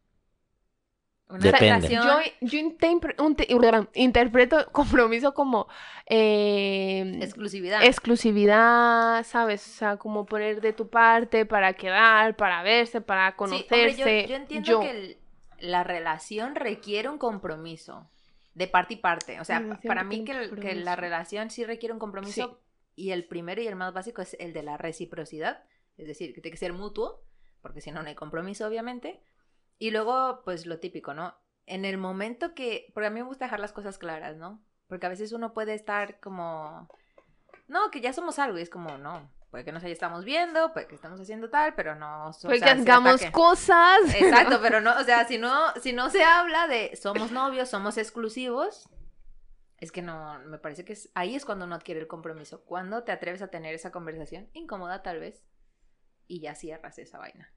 Una 1.32 1.40
Depende. 1.40 1.88
relación. 1.88 2.04
Yo, 2.04 2.46
yo 2.46 2.58
intempre- 2.58 3.14
un 3.18 3.34
te- 3.36 3.48
interpreto 3.94 4.66
compromiso 4.72 5.32
como 5.34 5.66
eh, 6.06 7.18
Exclusividad. 7.22 7.82
exclusividad, 7.84 9.24
¿sabes? 9.24 9.66
O 9.66 9.70
sea, 9.70 9.96
como 9.96 10.26
poner 10.26 10.60
de 10.60 10.72
tu 10.72 10.88
parte 10.88 11.46
para 11.46 11.72
quedar, 11.74 12.36
para 12.36 12.62
verse, 12.62 13.00
para 13.00 13.30
Sí, 13.30 13.36
conocerse. 13.36 13.74
hombre, 14.02 14.22
yo, 14.22 14.28
yo 14.28 14.36
entiendo 14.36 14.66
Yo. 14.68 14.80
que 14.80 14.90
el- 14.90 15.16
la 15.60 15.84
relación 15.84 16.54
requiere 16.54 17.08
un 17.08 17.18
compromiso 17.18 18.10
de 18.54 18.66
parte 18.66 18.94
y 18.94 18.96
parte. 18.98 19.40
O 19.40 19.44
sea, 19.44 19.60
Relación 19.60 19.88
para 19.88 20.04
mí 20.04 20.24
que, 20.24 20.32
el- 20.32 20.42
que 20.42 20.48
compromiso. 20.50 20.84
la 20.84 20.96
relación 20.96 21.50
sí 21.50 21.64
requiere 21.64 21.92
un 21.92 21.98
compromiso 21.98 22.60
Sí. 22.94 23.02
y 23.04 23.10
el 23.12 23.24
primero 23.24 23.62
y 23.62 23.66
el 23.68 23.76
más 23.76 23.92
básico 23.94 24.20
es 24.22 24.36
el 24.38 24.52
de 24.52 24.62
la 24.62 24.76
reciprocidad. 24.76 25.62
Es 25.96 26.06
decir, 26.06 26.34
que 26.34 26.40
tiene 26.40 26.52
que 26.52 26.58
ser 26.58 26.72
mutuo, 26.72 27.22
porque 27.62 27.80
si 27.80 27.90
no, 27.92 28.02
no 28.02 28.08
hay 28.08 28.14
compromiso, 28.14 28.66
obviamente. 28.66 29.20
Y 29.82 29.90
luego, 29.90 30.42
pues 30.44 30.64
lo 30.64 30.78
típico, 30.78 31.12
¿no? 31.12 31.36
En 31.66 31.84
el 31.84 31.98
momento 31.98 32.54
que, 32.54 32.92
porque 32.94 33.08
a 33.08 33.10
mí 33.10 33.18
me 33.18 33.26
gusta 33.26 33.46
dejar 33.46 33.58
las 33.58 33.72
cosas 33.72 33.98
claras, 33.98 34.36
¿no? 34.36 34.64
Porque 34.86 35.06
a 35.06 35.08
veces 35.08 35.32
uno 35.32 35.54
puede 35.54 35.74
estar 35.74 36.20
como, 36.20 36.88
no, 37.66 37.90
que 37.90 38.00
ya 38.00 38.12
somos 38.12 38.38
algo 38.38 38.56
y 38.56 38.62
es 38.62 38.70
como, 38.70 38.96
no, 38.98 39.28
puede 39.50 39.64
que 39.64 39.72
nos 39.72 39.82
estamos 39.82 40.24
viendo, 40.24 40.72
puede 40.72 40.86
que 40.86 40.94
estamos 40.94 41.20
haciendo 41.20 41.50
tal, 41.50 41.74
pero 41.74 41.96
no... 41.96 42.28
o 42.28 42.32
Pues 42.44 42.60
sea, 42.60 42.76
que 42.76 42.80
hagamos 42.80 43.24
cosas. 43.32 43.98
Exacto, 44.14 44.60
pero 44.62 44.80
no, 44.80 44.96
o 45.00 45.02
sea, 45.02 45.26
si 45.26 45.36
no, 45.36 45.72
si 45.80 45.92
no 45.92 46.10
se 46.10 46.22
habla 46.22 46.68
de 46.68 46.94
somos 46.94 47.32
novios, 47.32 47.68
somos 47.68 47.98
exclusivos, 47.98 48.88
es 49.78 49.90
que 49.90 50.00
no, 50.00 50.38
me 50.46 50.58
parece 50.58 50.84
que 50.84 50.92
es, 50.92 51.10
ahí 51.16 51.34
es 51.34 51.44
cuando 51.44 51.64
uno 51.64 51.74
adquiere 51.74 52.00
el 52.00 52.06
compromiso, 52.06 52.62
cuando 52.66 53.02
te 53.02 53.10
atreves 53.10 53.42
a 53.42 53.48
tener 53.48 53.74
esa 53.74 53.90
conversación, 53.90 54.48
incómoda 54.52 55.02
tal 55.02 55.18
vez, 55.18 55.42
y 56.28 56.38
ya 56.38 56.54
cierras 56.54 57.00
esa 57.00 57.18
vaina. 57.18 57.52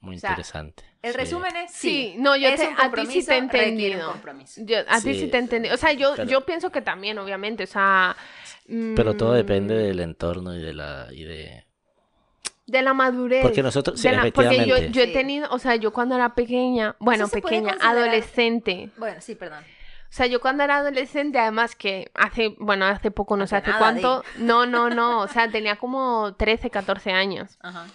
Muy 0.00 0.16
o 0.16 0.18
sea, 0.18 0.30
interesante. 0.30 0.82
El 1.02 1.12
sí. 1.12 1.18
resumen 1.18 1.56
es, 1.56 1.72
Sí, 1.72 2.12
sí, 2.14 2.18
no, 2.18 2.34
yo 2.36 2.54
te- 2.54 2.74
a 2.76 2.90
ti 2.90 3.06
sí 3.06 3.24
te 3.26 3.34
he 3.34 3.38
entendido. 3.38 4.14
Yo, 4.56 4.78
a 4.88 5.00
ti 5.00 5.14
sí 5.14 5.20
Sí, 5.20 5.26
te 5.28 5.38
entendí. 5.38 5.68
O 5.70 5.76
sea, 5.76 5.92
yo, 5.92 6.12
pero- 6.16 6.28
yo 6.28 6.44
pienso 6.46 6.70
que 6.70 6.80
también, 6.80 7.18
obviamente. 7.18 7.64
O 7.64 7.66
sea. 7.66 8.16
Pero 8.66 9.14
todo 9.16 9.32
depende 9.32 9.74
del 9.74 10.00
entorno 10.00 10.54
y 10.54 10.60
de 10.62 10.72
la... 10.74 11.08
Y 11.10 11.24
de... 11.24 11.64
De 12.66 12.82
la 12.82 12.94
madurez. 12.94 13.42
Porque 13.42 13.62
nosotros, 13.64 14.00
sí, 14.00 14.08
de 14.08 14.14
la- 14.16 14.22
porque 14.30 14.44
yo, 14.44 14.76
efectivamente. 14.76 14.92
yo 14.92 15.02
he 15.02 15.06
Sí. 15.08 15.12
tenido, 15.12 15.48
o 15.50 15.58
sea, 15.58 15.74
yo 15.74 15.92
cuando 15.92 16.14
era 16.14 16.34
pequeña, 16.36 16.94
bueno, 17.00 17.26
pequeña, 17.28 17.72
considerar- 17.72 17.96
adolescente. 17.96 18.90
Bueno, 18.96 19.20
sí, 19.20 19.34
perdón. 19.34 19.64
O 19.64 20.12
sea, 20.12 20.26
yo 20.26 20.40
cuando 20.40 20.62
era 20.64 20.76
adolescente, 20.78 21.38
además 21.38 21.74
que 21.74 22.10
hace, 22.14 22.54
bueno, 22.58 22.84
hace 22.86 23.10
poco, 23.10 23.36
no 23.36 23.46
sé 23.48 23.56
Hace 23.56 23.68
nada, 23.68 23.78
cuánto. 23.80 24.24
No, 24.38 24.66
no, 24.66 24.88
no. 24.88 25.20
O 25.20 25.28
sea, 25.28 25.50
tenía 25.50 25.76
como 25.76 26.34
13, 26.36 26.70
14 26.70 27.10
años. 27.12 27.58
Ajá. 27.60 27.86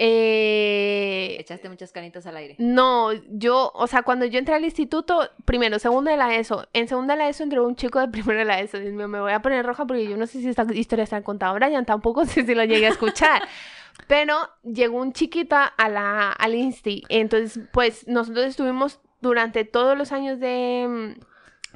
Eh, 0.00 1.36
Echaste 1.40 1.68
muchas 1.68 1.90
canitas 1.90 2.24
al 2.24 2.36
aire. 2.36 2.54
No, 2.58 3.12
yo, 3.30 3.72
o 3.74 3.88
sea, 3.88 4.02
cuando 4.04 4.26
yo 4.26 4.38
entré 4.38 4.54
al 4.54 4.64
instituto, 4.64 5.28
primero, 5.44 5.80
segundo 5.80 6.08
de 6.08 6.16
la 6.16 6.36
ESO, 6.36 6.68
en 6.72 6.86
segunda 6.86 7.14
de 7.14 7.18
la 7.18 7.28
ESO 7.28 7.42
entró 7.42 7.66
un 7.66 7.74
chico 7.74 7.98
de 7.98 8.06
primero 8.06 8.38
de 8.38 8.44
la 8.44 8.60
ESO, 8.60 8.78
Dios 8.78 8.92
mío, 8.92 9.08
me 9.08 9.20
voy 9.20 9.32
a 9.32 9.42
poner 9.42 9.66
roja 9.66 9.86
porque 9.86 10.08
yo 10.08 10.16
no 10.16 10.28
sé 10.28 10.40
si 10.40 10.48
esta 10.48 10.64
historia 10.72 11.04
se 11.04 11.16
ha 11.16 11.22
contado 11.22 11.52
a 11.52 11.54
Brian, 11.56 11.84
tampoco 11.84 12.24
sé 12.26 12.46
si 12.46 12.54
lo 12.54 12.62
llegué 12.62 12.86
a 12.86 12.90
escuchar, 12.90 13.42
pero 14.06 14.36
llegó 14.62 14.98
un 14.98 15.12
chiquita 15.12 15.64
a 15.64 15.88
la, 15.88 16.30
al 16.30 16.54
Insti, 16.54 17.02
entonces, 17.08 17.64
pues, 17.72 18.06
nosotros 18.06 18.46
estuvimos 18.46 19.00
durante 19.20 19.64
todos 19.64 19.98
los 19.98 20.12
años 20.12 20.38
de, 20.38 21.16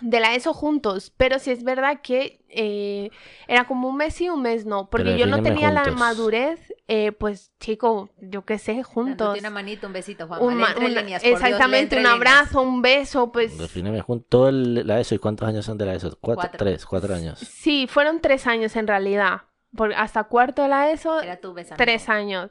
de 0.03 0.21
la 0.21 0.35
ESO 0.35 0.53
juntos, 0.53 1.13
pero 1.17 1.39
sí 1.39 1.51
es 1.51 1.63
verdad 1.65 2.01
que 2.03 2.45
eh, 2.49 3.11
era 3.49 3.65
como 3.67 3.89
un 3.89 3.97
mes 3.97 4.21
y 4.21 4.29
un 4.29 4.43
mes 4.43 4.67
no, 4.67 4.91
porque 4.91 5.05
Pero 5.07 5.17
yo 5.17 5.27
no 5.27 5.43
tenía 5.43 5.71
la 5.71 5.85
juntos. 5.85 5.99
madurez, 6.01 6.75
eh, 6.89 7.13
pues, 7.13 7.53
chico, 7.61 8.11
yo 8.21 8.45
qué 8.45 8.59
sé, 8.59 8.83
juntos 8.83 9.39
una 9.39 9.49
manito, 9.49 9.87
un 9.87 9.93
besito, 9.95 10.27
Juan. 10.27 10.43
un 10.43 10.57
ma- 10.57 10.69
entre 10.73 10.87
una- 10.87 11.01
líneas, 11.03 11.23
Dios, 11.23 11.33
exactamente, 11.35 11.97
entre 11.97 11.99
un 11.99 12.03
líneas. 12.05 12.17
abrazo, 12.41 12.61
un 12.63 12.83
beso, 12.83 13.33
pues 13.33 13.57
Defíneme 13.57 14.01
junto 14.03 14.27
todo 14.29 14.49
el- 14.49 14.87
la 14.87 15.01
ESO. 15.01 15.15
¿Y 15.15 15.19
cuántos 15.19 15.49
años 15.49 15.65
son 15.65 15.79
de 15.79 15.87
la 15.87 15.95
ESO? 15.95 16.11
¿Cuatro? 16.21 16.43
Cuatro. 16.43 16.59
Tres, 16.59 16.85
cuatro 16.85 17.15
años. 17.15 17.39
sí, 17.39 17.87
fueron 17.89 18.21
tres 18.21 18.47
años 18.47 18.77
en 18.77 18.87
realidad, 18.89 19.43
porque 19.77 19.95
hasta 19.95 20.25
cuarto 20.25 20.63
de 20.63 20.69
la 20.69 20.91
ESO, 20.91 21.21
Era 21.23 21.41
tu 21.41 21.55
tres 21.77 22.09
años. 22.09 22.51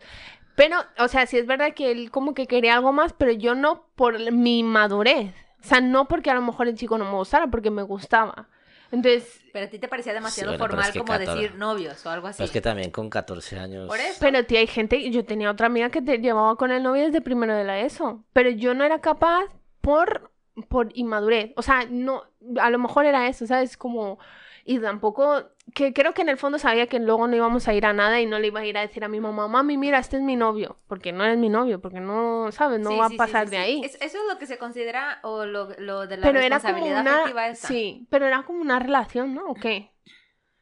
Pero, 0.55 0.77
o 0.99 1.07
sea, 1.07 1.25
sí 1.27 1.37
es 1.37 1.45
verdad 1.47 1.73
que 1.73 1.91
él 1.91 2.11
como 2.11 2.33
que 2.33 2.45
quería 2.47 2.75
algo 2.75 2.91
más, 2.91 3.13
pero 3.13 3.31
yo 3.31 3.55
no 3.55 3.85
por 3.95 4.31
mi 4.31 4.63
madurez. 4.63 5.33
O 5.61 5.67
sea, 5.67 5.79
no 5.81 6.07
porque 6.07 6.29
a 6.31 6.33
lo 6.33 6.41
mejor 6.41 6.67
el 6.67 6.75
chico 6.75 6.97
no 6.97 7.05
me 7.05 7.11
gustara, 7.11 7.47
porque 7.47 7.69
me 7.71 7.83
gustaba. 7.83 8.47
Entonces, 8.91 9.39
Pero 9.53 9.67
a 9.67 9.69
ti 9.69 9.79
te 9.79 9.87
parecía 9.87 10.13
demasiado 10.13 10.51
Sí, 10.51 10.57
bueno, 10.57 10.71
formal 10.71 10.87
es 10.87 10.93
que 10.93 10.99
como 10.99 11.13
catorce- 11.13 11.35
decir 11.41 11.55
novios 11.55 12.05
o 12.05 12.09
algo 12.09 12.27
así. 12.27 12.37
Pero 12.37 12.45
es 12.45 12.51
que 12.51 12.61
también 12.61 12.91
con 12.91 13.09
14 13.09 13.57
años. 13.59 13.87
Por 13.87 13.99
eso. 13.99 14.17
pero 14.19 14.45
tía, 14.45 14.59
hay 14.59 14.67
gente, 14.67 15.09
yo 15.11 15.23
tenía 15.23 15.49
otra 15.49 15.67
amiga 15.67 15.89
que 15.89 16.01
te 16.01 16.17
llevaba 16.19 16.55
con 16.57 16.71
el 16.71 16.83
novio 16.83 17.05
desde 17.05 17.21
primero 17.21 17.55
de 17.55 17.63
la 17.63 17.79
ESO, 17.79 18.23
pero 18.33 18.49
yo 18.49 18.73
no 18.73 18.83
era 18.83 18.99
capaz 18.99 19.45
por, 19.79 20.31
por 20.67 20.89
inmadurez. 20.93 21.51
O 21.55 21.61
sea, 21.61 21.85
no, 21.89 22.23
a 22.59 22.69
lo 22.69 22.79
mejor 22.79 23.05
era 23.05 23.27
eso, 23.29 23.47
¿sabes? 23.47 23.77
Como, 23.77 24.19
y 24.65 24.79
tampoco, 24.79 25.43
que 25.73 25.93
creo 25.93 26.13
que 26.13 26.21
en 26.21 26.29
el 26.29 26.37
fondo 26.37 26.59
sabía 26.59 26.87
que 26.87 26.99
luego 26.99 27.27
no 27.27 27.35
íbamos 27.35 27.67
a 27.67 27.73
ir 27.73 27.85
a 27.85 27.93
nada 27.93 28.19
y 28.21 28.25
no 28.25 28.39
le 28.39 28.47
iba 28.47 28.59
a 28.61 28.65
ir 28.65 28.77
a 28.77 28.81
decir 28.81 29.03
a 29.03 29.07
mi 29.07 29.19
mamá, 29.19 29.47
mami, 29.47 29.77
mira, 29.77 29.99
este 29.99 30.17
es 30.17 30.23
mi 30.23 30.35
novio, 30.35 30.77
porque 30.87 31.11
no 31.11 31.23
eres 31.23 31.37
mi 31.37 31.49
novio, 31.49 31.81
porque 31.81 31.99
no, 31.99 32.51
¿sabes? 32.51 32.79
No 32.79 32.91
Sí, 32.91 32.97
va 32.99 33.07
sí, 33.07 33.15
a 33.15 33.17
pasar 33.17 33.45
sí, 33.45 33.51
de 33.51 33.57
ahí. 33.57 33.81
Es- 33.83 33.95
eso 33.95 34.17
es 34.19 34.23
lo 34.31 34.37
que 34.37 34.45
se 34.45 34.57
considera 34.57 35.19
o 35.23 35.45
lo, 35.45 35.69
lo 35.77 36.07
de 36.07 36.17
la 36.17 36.27
pero 36.27 36.39
era 36.39 36.59
como 36.59 36.73
responsabilidad 36.85 37.01
una, 37.01 37.55
sí, 37.55 38.07
pero 38.09 38.25
era 38.25 38.43
como 38.43 38.61
una 38.61 38.79
relación, 38.79 39.33
¿no? 39.33 39.47
¿O 39.47 39.55
qué? 39.55 39.91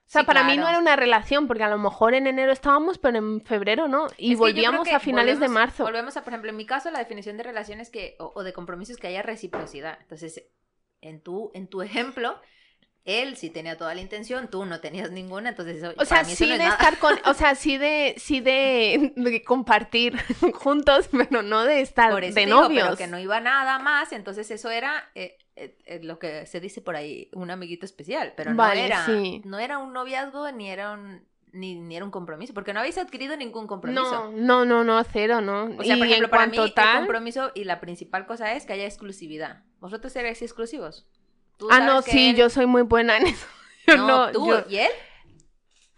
O 0.09 0.11
sea, 0.11 0.23
para 0.23 0.43
mí 0.43 0.57
no 0.57 0.67
era 0.67 0.79
una 0.79 0.95
relación, 0.95 1.47
porque 1.47 1.63
a 1.63 1.69
lo 1.69 1.77
mejor 1.77 2.15
en 2.15 2.25
enero 2.25 2.51
estábamos, 2.51 2.97
pero 2.97 3.19
en 3.19 3.41
febrero 3.45 3.87
no. 3.87 4.07
Y 4.17 4.31
Es 4.31 4.37
que 4.39 4.43
volvíamos 4.43 4.87
a 4.87 4.99
finales 4.99 5.39
de 5.39 5.47
marzo. 5.49 5.83
Volvemos 5.83 6.17
a, 6.17 6.23
por 6.23 6.33
ejemplo, 6.33 6.49
en 6.49 6.57
mi 6.57 6.65
caso, 6.65 6.89
la 6.89 6.97
definición 6.97 7.37
de 7.37 7.43
relaciones 7.43 7.91
que, 7.91 8.15
o, 8.19 8.31
o 8.35 8.43
de 8.43 8.51
compromisos 8.51 8.97
que 8.97 9.05
haya 9.05 9.21
reciprocidad. 9.21 9.99
Entonces, 10.01 10.45
en 11.01 11.21
tu, 11.21 11.51
en 11.53 11.67
tu 11.67 11.81
ejemplo, 11.83 12.41
él 13.05 13.37
sí 13.37 13.49
tenía 13.49 13.77
toda 13.77 13.95
la 13.95 14.01
intención, 14.01 14.49
tú 14.49 14.65
no 14.65 14.79
tenías 14.81 15.09
ninguna, 15.11 15.49
entonces 15.49 15.77
eso, 15.77 15.93
O 15.97 16.05
sea, 16.05 16.17
para 16.17 16.27
mí 16.27 16.33
eso 16.33 16.45
no 16.45 16.53
es 16.53 16.59
de 16.59 16.65
nada. 16.65 16.75
estar 16.75 16.97
con, 16.99 17.15
o 17.25 17.33
sea, 17.33 17.55
sí 17.55 17.77
de, 17.77 18.15
sí 18.17 18.39
de, 18.41 19.13
de 19.15 19.43
compartir 19.43 20.15
juntos, 20.53 21.09
pero 21.11 21.41
no 21.41 21.63
de 21.63 21.81
estar 21.81 22.11
Por 22.11 22.23
eso 22.23 22.35
de 22.35 22.45
digo, 22.45 22.61
novios. 22.61 22.83
pero 22.83 22.97
que 22.97 23.07
no 23.07 23.17
iba 23.19 23.39
nada 23.39 23.79
más, 23.79 24.11
entonces 24.11 24.51
eso 24.51 24.69
era 24.69 25.09
eh, 25.15 25.37
eh, 25.55 25.77
eh, 25.85 25.99
lo 26.03 26.19
que 26.19 26.45
se 26.45 26.59
dice 26.59 26.81
por 26.81 26.95
ahí, 26.95 27.29
un 27.33 27.49
amiguito 27.51 27.85
especial, 27.85 28.33
pero 28.37 28.53
Vale, 28.55 28.81
no 28.81 28.85
era, 28.85 29.05
sí. 29.05 29.41
no 29.45 29.59
era 29.59 29.77
un 29.79 29.93
noviazgo 29.93 30.51
ni 30.51 30.69
era 30.69 30.91
un 30.91 31.27
ni, 31.51 31.73
ni 31.79 31.95
era 31.95 32.05
un 32.05 32.11
compromiso, 32.11 32.53
porque 32.53 32.73
no 32.73 32.79
habéis 32.79 32.99
adquirido 32.99 33.35
ningún 33.35 33.65
compromiso. 33.65 34.29
No, 34.29 34.31
no, 34.31 34.65
no, 34.65 34.83
no, 34.83 35.03
cero, 35.03 35.41
no. 35.41 35.63
O 35.79 35.83
sea, 35.83 35.97
por 35.97 36.05
ejemplo, 36.05 36.29
para 36.29 36.45
mí 36.45 36.55
cuanto 36.55 36.65
el 36.65 36.73
tal, 36.75 36.97
compromiso 36.99 37.51
y 37.55 37.63
la 37.63 37.79
principal 37.79 38.27
cosa 38.27 38.53
es 38.53 38.67
que 38.67 38.73
haya 38.73 38.85
exclusividad. 38.85 39.63
¿Vosotros 39.79 40.15
erais 40.15 40.43
exclusivos? 40.43 41.07
¿Tú 41.59 41.67
ah, 41.69 41.81
no, 41.81 42.01
sí, 42.01 42.29
él- 42.29 42.35
yo 42.37 42.49
soy 42.49 42.65
muy 42.65 42.81
buena 42.83 43.17
en 43.17 43.27
eso. 43.27 43.45
No, 43.87 44.07
no, 44.07 44.31
tú 44.31 44.47
yo, 44.47 44.63
y 44.69 44.77
él. 44.77 44.89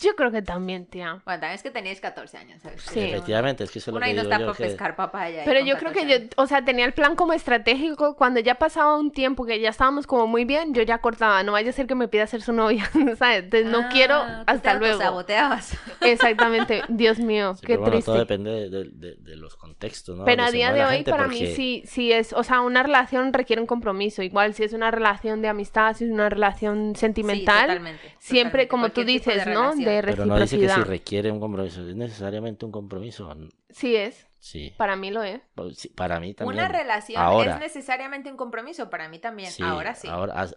Yo 0.02 0.16
creo 0.16 0.32
que 0.32 0.42
también, 0.42 0.86
tía. 0.86 1.22
Bueno, 1.26 1.40
también 1.40 1.52
es 1.54 1.64
que 1.64 1.72
teníais 1.72 2.02
14 2.02 2.38
años, 2.38 2.62
¿sabes? 2.62 2.82
Sí. 2.82 3.00
Efectivamente, 3.00 3.64
es 3.64 3.72
que 3.72 3.80
eso 3.80 3.92
es 3.92 3.94
lo 3.94 3.98
Uno 3.98 4.04
que 4.06 4.10
ahí 4.10 4.16
no 4.16 4.22
digo 4.24 4.32
está 4.34 4.42
yo, 4.42 4.48
por 4.48 4.58
que- 4.58 4.64
pescar 4.66 4.96
papaya. 4.96 5.40
ahí 5.42 5.46
Pero 5.46 5.60
con 5.60 5.68
yo 5.70 5.78
creo 5.78 5.92
que 5.92 6.00
14 6.00 6.10
yo, 6.10 6.22
años. 6.22 6.34
o 6.38 6.48
sea, 6.48 6.66
tenía 6.66 6.86
el 6.86 6.94
plan 6.94 7.16
como 7.16 7.34
estratégico. 7.34 8.16
Cuando 8.16 8.40
ya 8.40 8.56
pasaba 8.56 8.98
un 8.98 9.12
tiempo 9.12 9.46
que 9.46 9.60
ya 9.60 9.70
estábamos 9.70 10.08
como 10.08 10.28
muy 10.28 10.46
bien, 10.46 10.74
yo 10.74 10.82
ya 10.84 10.98
cortaba. 11.00 11.44
No 11.44 11.52
vaya 11.54 11.70
a 11.70 11.74
ser 11.74 11.88
que 11.88 11.96
me 11.96 12.08
pida 12.08 12.28
ser 12.28 12.42
su 12.42 12.54
novia, 12.54 12.90
¿sabes? 13.18 13.44
Entonces 13.44 13.66
no 13.70 13.80
Ah, 13.80 13.90
quiero 13.92 14.20
tú 14.22 14.28
te 14.46 14.52
hasta 14.52 14.74
luego. 14.76 14.94
autosaboteabas. 14.96 15.78
Exactamente. 16.02 16.82
Dios 16.90 17.20
mío, 17.20 17.54
Sí, 17.56 17.62
qué 17.62 17.68
pero 17.74 17.80
bueno, 17.82 17.92
triste. 17.94 18.06
todo 18.12 18.20
depende 18.20 18.52
de, 18.52 18.70
de- 18.70 18.90
de- 18.92 19.16
de 19.16 19.36
los 19.36 19.56
contextos, 19.56 20.18
¿no? 20.18 20.26
Pero 20.26 20.44
Donde 20.44 20.48
a 20.48 20.52
se 20.52 20.58
día 20.58 20.68
mueve 20.68 20.80
de 20.80 20.84
la 20.86 20.90
hoy, 20.90 20.96
gente, 20.98 21.12
para 21.12 21.28
mí, 21.28 21.38
porque- 21.40 21.56
sí, 21.56 21.84
sí 21.86 22.12
es, 22.12 22.34
o 22.34 22.44
sea, 22.44 22.62
una 22.62 22.84
relación 22.84 23.34
requiere 23.34 23.62
un 23.62 23.68
compromiso. 23.68 24.22
Igual 24.24 24.54
si 24.54 24.64
es 24.64 24.74
una 24.74 24.92
relación 24.92 25.42
de 25.42 25.48
amistad, 25.48 25.96
si 25.96 26.06
es 26.06 26.12
una 26.12 26.30
relación 26.30 26.96
sentimental, 26.96 27.62
Sí, 27.62 27.68
totalmente, 27.68 28.16
siempre, 28.20 28.66
totalmente, 28.66 28.68
como 28.68 28.88
tú 28.88 28.94
cualquier 28.96 29.06
tipo 29.20 29.32
dices, 29.32 29.46
de 29.46 29.54
¿no? 29.54 29.62
relación. 29.62 29.86
De 29.96 30.02
Pero 30.04 30.26
no 30.26 30.40
dice 30.40 30.60
que 30.60 30.70
si 30.70 30.82
requiere 30.82 31.32
un 31.32 31.40
compromiso. 31.40 31.88
¿Es 31.88 31.96
necesariamente 31.96 32.66
un 32.66 32.72
compromiso? 32.72 33.34
Sí 33.70 33.96
es, 33.96 34.28
Sí. 34.40 34.74
para 34.78 34.96
mí 34.96 35.12
lo 35.12 35.22
es. 35.24 35.42
Pues 35.56 35.78
sí, 35.78 35.90
Para 35.90 36.20
mí 36.20 36.34
también. 36.34 36.60
Una 36.60 36.68
relación 36.68 37.22
Ahora. 37.22 37.54
es 37.56 37.60
necesariamente 37.60 38.30
un 38.32 38.38
compromiso, 38.38 38.90
para 38.90 39.08
mí 39.10 39.20
también. 39.20 39.52
Sí, 39.52 39.62
ahora 39.64 39.94
sí. 39.96 40.08
Ahora, 40.08 40.48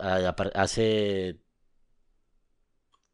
hace, 0.54 1.38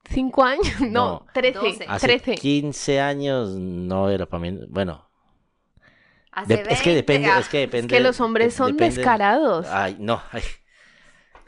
¿Cinco 0.09 0.45
años? 0.45 0.65
No, 0.81 0.89
No. 0.91 1.27
trece. 1.33 1.59
Doce. 1.59 1.85
hace 1.89 2.07
Trece. 2.07 2.35
15 2.37 3.01
años 3.01 3.51
no 3.51 4.09
era 4.11 4.27
para 4.27 4.41
mí. 4.41 4.59
Bueno, 4.69 5.09
Hace 6.33 6.57
de- 6.57 6.63
es 6.63 6.81
que 6.83 6.91
20, 6.91 6.95
depende. 6.95 7.29
ah, 7.29 7.39
Es 7.41 7.49
que 7.49 7.65
Es 7.65 7.71
depende. 7.71 7.95
que 7.95 8.01
los 8.01 8.21
hombres 8.21 8.55
son 8.55 8.73
depende- 8.77 8.97
descarados. 8.97 9.67
Ay, 9.69 9.97
no. 9.99 10.23
ay. 10.33 10.43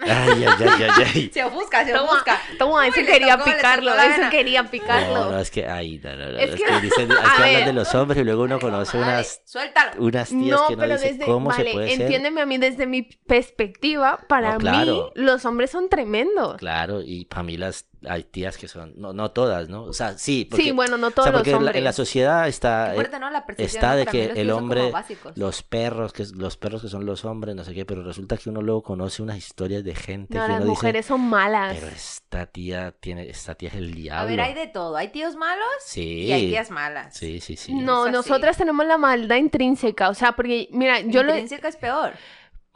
Ay, 0.03 0.45
ay, 0.45 0.47
ay, 0.47 0.83
ay, 0.83 1.05
ay. 1.15 1.31
Se 1.35 1.45
ofusca, 1.45 1.85
se 1.85 1.93
Toma, 1.93 2.05
ofusca. 2.11 2.41
toma, 2.59 2.87
ese 2.89 3.05
quería 3.07 3.39
picarlo, 3.43 3.95
ese 3.95 4.29
quería 4.31 4.65
picarlo. 4.71 5.15
No, 5.27 5.31
no, 5.33 5.39
es 5.39 5.51
que, 5.51 5.67
ay, 5.67 6.01
no, 6.03 6.17
no, 6.17 6.33
no, 6.33 6.39
Es 6.39 6.51
es 6.51 6.57
que- 6.57 6.65
que, 6.67 6.81
dicen, 6.81 7.13
a 7.13 7.35
hablan 7.37 7.65
de 7.65 7.73
los 7.73 7.95
hombres 7.95 8.21
y 8.21 8.25
luego 8.25 8.43
uno 8.45 8.59
conoce 8.59 8.99
unas, 8.99 9.43
suéltalo. 9.45 9.93
unas 10.03 10.29
tías 10.29 10.61
No, 10.61 10.67
que 10.69 10.77
no 10.77 10.81
pero 10.83 10.93
dice 10.95 11.13
desde, 11.13 11.25
cómo 11.27 11.51
vale, 11.51 11.65
se 11.65 11.73
puede 11.73 11.91
ser. 11.91 12.01
entiéndeme 12.03 12.41
a 12.41 12.47
mí 12.47 12.59
desde 12.59 12.87
mi 12.87 13.03
perspectiva, 13.03 14.19
para 14.29 14.53
No, 14.55 14.59
claro. 14.59 15.13
mí 15.15 15.23
los 15.23 15.45
hombres 15.45 15.71
son 15.71 15.89
tremendos. 15.89 16.57
Claro, 16.57 17.01
y 17.05 17.25
para 17.27 17.43
mí 17.43 17.57
las 17.57 17.87
hay 18.09 18.25
tías 18.25 18.57
que 18.59 18.69
son, 18.69 18.93
no, 18.97 19.13
no 19.13 19.31
todas, 19.31 19.69
¿no? 19.69 19.85
O 19.85 19.93
sea, 19.93 20.17
sí, 20.19 20.47
porque, 20.49 20.65
sí, 20.65 20.71
bueno, 20.73 20.97
no 20.99 21.09
o 21.09 21.11
todos 21.11 21.25
sea, 21.29 21.33
porque 21.33 21.51
los 21.51 21.59
en 21.59 21.65
la, 21.65 21.69
hombres. 21.69 21.77
en 21.79 21.85
la 21.85 21.93
sociedad 21.93 22.49
está, 22.49 22.93
eh, 22.93 22.95
fuerte, 22.97 23.19
¿no? 23.19 23.31
La 23.31 23.47
percepción, 23.47 23.77
está 23.83 23.97
de 23.97 24.07
que 24.07 24.29
los 24.29 24.37
el 24.39 24.51
hombre, 24.51 24.91
básicos. 24.91 25.37
los 25.37 25.63
perros, 25.63 26.13
que 26.13 26.25
los 26.35 26.57
perros 26.57 26.83
que 26.83 26.89
son 26.89 27.07
los 27.07 27.25
hombres, 27.25 27.55
no 27.55 27.65
sé 27.65 27.75
qué, 27.75 27.85
pero 27.85 28.03
resulta 28.03 28.37
que 28.37 28.51
uno 28.51 28.63
luego 28.63 28.83
conoce 28.83 29.23
unas 29.23 29.37
historias 29.39 29.85
de 29.85 29.95
gente 29.95 30.37
No, 30.37 30.43
que 30.47 30.49
las 30.53 30.61
uno 30.63 30.71
dice, 30.71 30.71
mujeres 30.71 31.07
son 31.07 31.21
malas. 31.29 31.75
pero 31.75 31.89
esta 31.89 32.47
tía 32.47 32.93
tiene, 32.99 33.29
esta 33.29 33.55
tía 33.55 33.69
es 33.69 33.75
el 33.77 33.93
A 33.93 33.95
diablo. 33.95 34.27
ver, 34.31 34.41
hay 34.41 34.55
de 34.55 34.67
todo. 34.67 34.97
Hay 34.97 35.09
tíos 35.09 35.37
malos 35.37 35.67
Sí, 35.85 36.23
y 36.25 36.33
hay 36.33 36.49
tías 36.49 36.71
malas. 36.71 37.15
sí, 37.17 37.41
sí, 37.41 37.57
sí. 37.57 37.73
No, 37.75 38.11
nosotras 38.11 38.57
tenemos 38.57 38.85
la 38.87 38.99
maldad 38.99 39.37
intrínseca, 39.37 40.09
o 40.09 40.15
sea, 40.15 40.33
porque 40.33 40.69
mira, 40.73 41.01
yo 41.01 41.23
lo 41.23 41.31
Intrínseca 41.33 41.69
es 41.69 41.77
peor. 41.77 42.13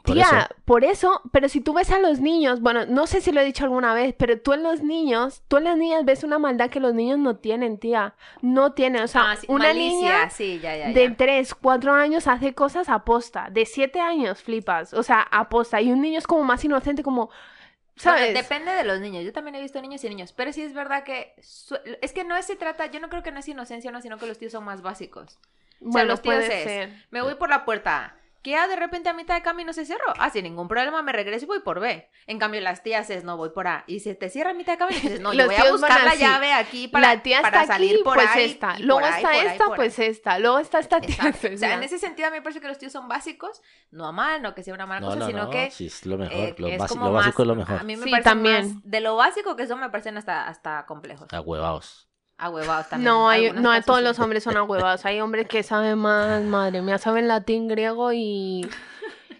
Por 0.07 0.15
Tía, 0.15 0.23
eso. 0.25 0.55
por 0.65 0.83
eso, 0.85 1.21
pero 1.31 1.49
si 1.49 1.61
tú 1.61 1.73
ves 1.73 1.91
a 1.91 1.99
los 1.99 2.19
niños, 2.19 2.61
bueno, 2.61 2.85
no 2.85 3.05
sé 3.07 3.21
si 3.21 3.31
lo 3.31 3.41
he 3.41 3.45
dicho 3.45 3.65
alguna 3.65 3.93
vez, 3.93 4.15
pero 4.17 4.39
tú 4.41 4.53
en 4.53 4.63
los 4.63 4.81
niños, 4.81 5.43
tú 5.47 5.57
en 5.57 5.65
las 5.65 5.77
niñas 5.77 6.05
ves 6.05 6.23
una 6.23 6.39
maldad 6.39 6.69
que 6.69 6.79
los 6.79 6.93
niños 6.93 7.19
no 7.19 7.35
tienen, 7.37 7.77
tía. 7.77 8.15
No 8.41 8.71
tienen, 8.73 9.03
o 9.03 9.07
sea, 9.07 9.31
Ah, 9.31 9.35
sí, 9.35 9.45
una 9.49 9.65
malicia, 9.67 9.91
niña 9.99 10.29
sí, 10.29 10.59
ya, 10.61 10.75
ya, 10.77 10.87
de 10.89 11.09
ya. 11.09 11.15
3, 11.15 11.53
4 11.55 11.93
años 11.93 12.25
hace 12.27 12.53
cosas 12.55 12.89
aposta, 12.89 13.49
de 13.51 13.65
7 13.65 13.99
años 13.99 14.41
flipas, 14.41 14.93
o 14.93 15.03
sea, 15.03 15.21
aposta, 15.29 15.81
y 15.81 15.91
un 15.91 16.01
niño 16.01 16.17
es 16.19 16.25
como 16.27 16.43
más 16.43 16.63
inocente, 16.63 17.03
como, 17.03 17.25
Bueno, 17.25 18.17
¿sabes? 18.19 18.33
depende 18.33 18.71
de 18.71 18.83
los 18.83 18.99
niños. 18.99 19.25
Yo 19.25 19.33
también 19.33 19.55
he 19.55 19.61
visto 19.61 19.81
niños 19.81 20.03
y 20.03 20.09
niños. 20.09 20.31
Pero 20.31 20.53
sí 20.53 20.61
es 20.61 20.73
verdad 20.73 21.03
que. 21.03 21.33
su- 21.41 21.77
Es 22.01 22.13
que 22.13 22.23
no 22.23 22.41
se 22.43 22.55
trata. 22.55 22.85
Yo 22.85 22.99
no 22.99 23.09
creo 23.09 23.23
que 23.23 23.31
no 23.31 23.39
es 23.39 23.47
inocencia, 23.47 23.91
no, 23.91 24.01
sino 24.01 24.17
que 24.17 24.27
los 24.27 24.37
tíos 24.37 24.51
son 24.51 24.63
más 24.63 24.81
básicos. 24.81 25.39
bueno, 25.79 26.07
los 26.09 26.21
tíos 26.21 26.35
puede 26.35 26.57
es- 26.59 26.63
ser. 26.63 27.05
Me 27.11 27.21
voy 27.21 27.35
por 27.35 27.49
la 27.49 27.65
puerta. 27.65 28.15
Que 28.47 28.51
ya 28.53 28.65
de 28.69 28.77
repente 28.77 29.09
a 29.09 29.13
mitad 29.13 29.35
de 29.35 29.41
camino 29.41 29.73
se 29.73 29.85
cerró. 29.85 30.05
Ah, 30.19 30.29
sin 30.29 30.43
ningún 30.43 30.69
problema 30.69 31.01
me 31.01 31.11
regreso 31.11 31.43
y 31.43 31.47
voy 31.49 31.59
por 31.59 31.81
B. 31.81 32.09
En 32.27 32.39
cambio, 32.39 32.61
las 32.61 32.81
tías 32.81 33.09
es 33.09 33.25
no 33.25 33.35
voy 33.35 33.49
por 33.49 33.67
A. 33.67 33.83
Y 33.87 33.99
se 33.99 34.15
te 34.15 34.29
cierra 34.29 34.51
a 34.51 34.53
mitad 34.53 34.71
de 34.71 34.77
camino 34.77 34.97
y 34.97 35.01
dices, 35.01 35.19
no, 35.19 35.33
yo 35.33 35.45
voy 35.47 35.55
a 35.55 35.69
buscar 35.69 36.01
la 36.05 36.15
llave 36.15 36.53
aquí 36.53 36.87
para, 36.87 37.15
la 37.15 37.21
tía 37.21 37.41
para 37.41 37.63
está 37.63 37.73
salir 37.73 37.95
aquí, 37.95 38.03
por 38.05 38.15
pues 38.15 38.29
ahí. 38.29 38.45
esta. 38.51 38.75
y 38.79 38.83
Luego 38.83 39.01
por 39.01 39.09
está 39.09 39.29
ahí, 39.31 39.39
esta, 39.47 39.65
ahí. 39.65 39.71
pues 39.75 39.99
esta. 39.99 40.39
Luego 40.39 40.59
está 40.59 40.79
esta 40.79 41.01
tía. 41.01 41.17
Pues 41.41 41.55
O 41.55 41.57
sea, 41.57 41.69
ya. 41.69 41.75
en 41.75 41.83
ese 41.83 41.99
sentido 41.99 42.29
a 42.29 42.31
mí 42.31 42.37
me 42.37 42.41
parece 42.41 42.61
que 42.61 42.69
los 42.69 42.77
tíos 42.77 42.93
son 42.93 43.09
básicos, 43.09 43.61
no 43.91 44.07
a 44.07 44.13
mal, 44.13 44.41
no 44.41 44.55
que 44.55 44.63
sea 44.63 44.73
una 44.73 44.85
mala 44.85 45.01
No, 45.01 45.07
cosa, 45.07 45.19
no, 45.19 45.27
sino 45.27 45.43
no, 45.43 45.49
que 45.49 45.69
sí, 45.69 45.87
es 45.87 46.05
lo 46.05 46.17
mejor, 46.17 46.33
eh, 46.37 46.55
lo, 46.57 46.67
es 46.69 46.77
básico, 46.77 46.99
como 46.99 47.09
lo 47.09 47.15
básico 47.15 47.41
más- 47.41 47.43
es 47.43 47.47
lo 47.49 47.55
mejor. 47.55 47.79
A 47.81 47.83
mí 47.83 47.97
me 47.97 48.03
Sí, 48.05 48.11
parece 48.11 48.29
también. 48.29 48.75
más- 48.75 48.81
de 48.85 48.99
lo 49.01 49.15
básico 49.17 49.55
que 49.57 49.67
son 49.67 49.81
me 49.81 49.89
parecen 49.89 50.17
hasta, 50.17 50.47
hasta 50.47 50.85
complejos. 50.85 51.27
Ahuevados. 51.33 52.06
Ahuevados 52.37 52.89
también. 52.89 53.05
No, 53.11 53.29
hay, 53.29 53.51
no 53.51 53.81
todos 53.83 53.99
sí. 53.99 54.05
los 54.05 54.19
hombres 54.19 54.43
son 54.43 54.57
ahuevados. 54.57 55.05
Hay 55.05 55.19
hombres 55.21 55.47
que 55.47 55.63
saben 55.63 55.97
más, 55.97 56.43
madre 56.43 56.81
mía, 56.81 56.97
saben 56.97 57.27
latín, 57.27 57.67
griego 57.67 58.13
y. 58.13 58.69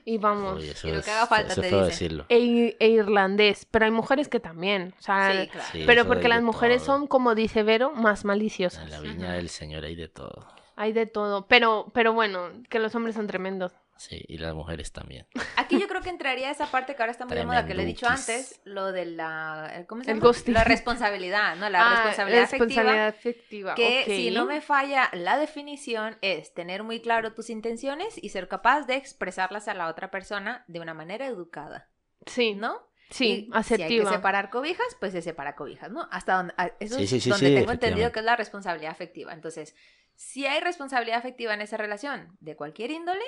Y 0.03 0.17
vamos. 0.19 0.59
Uy, 0.61 0.69
eso 0.69 0.87
Y 0.87 0.91
lo 0.93 0.99
es, 0.99 1.05
que 1.05 1.11
haga 1.11 1.27
falta, 1.27 1.51
eso 1.51 1.61
te 1.61 1.67
dicen. 1.67 1.85
decirlo. 1.85 2.25
E, 2.29 2.77
e 2.79 2.87
irlandés. 2.87 3.67
Pero 3.69 3.85
hay 3.85 3.91
mujeres 3.91 4.29
que 4.29 4.39
también. 4.39 4.93
O 4.97 5.01
sea, 5.01 5.31
Sí, 5.43 5.47
claro. 5.49 5.67
Sí, 5.73 5.83
pero 5.85 6.05
porque 6.07 6.29
las 6.29 6.41
mujeres 6.41 6.77
todo. 6.83 6.97
son, 6.99 7.07
como 7.07 7.35
dice 7.35 7.61
Vero, 7.63 7.91
más 7.91 8.21
En 8.23 8.27
maliciosas. 8.29 8.89
la 8.89 9.01
viña 9.01 9.33
del 9.33 9.49
Señor 9.49 9.83
hay 9.83 9.95
de 9.95 10.07
todo. 10.07 10.47
Hay 10.77 10.93
de 10.93 11.07
todo. 11.07 11.45
Pero, 11.47 11.91
pero 11.93 12.13
bueno, 12.13 12.49
que 12.69 12.79
los 12.79 12.95
hombres 12.95 13.15
son 13.15 13.27
tremendos. 13.27 13.73
Sí, 13.97 14.23
y 14.27 14.37
las 14.37 14.53
mujeres 14.53 14.91
también. 14.91 15.27
Aquí 15.55 15.79
yo 15.79 15.87
creo 15.87 16.01
que 16.01 16.09
entraría 16.09 16.51
esa 16.51 16.67
parte 16.71 16.95
que 16.95 17.01
ahora 17.01 17.11
está 17.11 17.25
muy 17.25 17.35
de 17.35 17.45
moda, 17.45 17.65
que 17.65 17.73
le 17.73 17.83
he 17.83 17.85
dicho 17.85 18.07
antes, 18.07 18.61
lo 18.63 18.91
de 18.91 19.05
la... 19.05 19.85
¿Cómo 19.87 20.03
se 20.03 20.11
El 20.11 20.17
llama? 20.17 20.27
ghosting. 20.27 20.53
La 20.53 20.63
responsabilidad, 20.63 21.55
¿no? 21.55 21.69
La 21.69 21.81
Ah, 21.87 21.89
responsabilidad, 21.95 22.41
responsabilidad 22.49 23.07
afectiva. 23.07 23.73
afectiva. 23.73 23.75
Que 23.75 23.99
ok. 24.01 24.05
si 24.13 24.31
no 24.31 24.45
me 24.45 24.61
falla 24.61 25.09
la 25.13 25.37
definición 25.37 26.17
es 26.21 26.53
tener 26.53 26.83
muy 26.83 27.01
claro 27.01 27.33
tus 27.33 27.49
intenciones 27.49 28.17
y 28.21 28.29
ser 28.29 28.47
capaz 28.47 28.81
de 28.87 28.95
expresarlas 28.95 29.67
a 29.67 29.73
la 29.73 29.87
otra 29.87 30.11
persona 30.11 30.63
de 30.67 30.79
una 30.79 30.93
manera 30.93 31.25
educada, 31.25 31.89
Sí, 32.25 32.53
¿no? 32.55 32.87
sí, 33.09 33.49
Y 33.55 33.63
Si 33.63 33.81
hay 33.81 33.97
que 33.99 34.05
separar 34.05 34.49
cobijas, 34.49 34.85
pues 34.99 35.13
se 35.13 35.21
separa 35.21 35.55
cobijas, 35.55 35.89
¿no? 35.91 36.07
Hasta 36.11 36.33
donde, 36.35 36.53
a- 36.57 36.71
eso 36.79 36.97
Sí, 36.97 37.03
es 37.15 37.23
sí, 37.23 37.29
donde 37.29 37.47
sí, 37.49 37.55
tengo 37.55 37.71
entendido 37.71 38.11
que 38.11 38.19
es 38.19 38.25
la 38.25 38.35
responsabilidad 38.35 38.91
afectiva. 38.91 39.33
Entonces, 39.33 39.75
si 40.15 40.45
hay 40.45 40.59
responsabilidad 40.61 41.19
afectiva 41.19 41.53
en 41.53 41.61
esa 41.61 41.77
relación 41.77 42.35
de 42.41 42.55
cualquier 42.55 42.91
índole, 42.91 43.23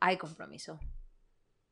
hay 0.00 0.16
compromiso. 0.16 0.78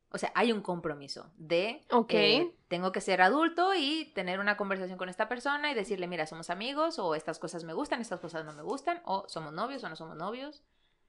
O 0.09 0.17
sea, 0.17 0.31
hay 0.35 0.53
un 0.53 0.61
compromiso 0.61 1.31
de 1.35 1.85
Ok. 1.91 2.13
eh, 2.13 2.55
tengo 2.69 2.93
que 2.93 3.01
ser 3.01 3.21
adulto 3.21 3.73
y 3.75 4.05
tener 4.15 4.39
una 4.39 4.55
conversación 4.55 4.97
con 4.97 5.09
esta 5.09 5.27
persona 5.27 5.69
y 5.69 5.75
decirle, 5.75 6.07
mira, 6.07 6.25
somos 6.25 6.49
amigos, 6.49 6.97
o 6.97 7.13
estas 7.13 7.39
cosas 7.39 7.65
me 7.65 7.73
gustan, 7.73 7.99
estas 7.99 8.21
cosas 8.21 8.45
no 8.45 8.53
me 8.53 8.61
gustan, 8.61 9.01
o 9.03 9.25
somos 9.27 9.51
novios 9.51 9.83
o 9.83 9.89
no 9.89 9.97
somos 9.97 10.15
novios, 10.15 10.63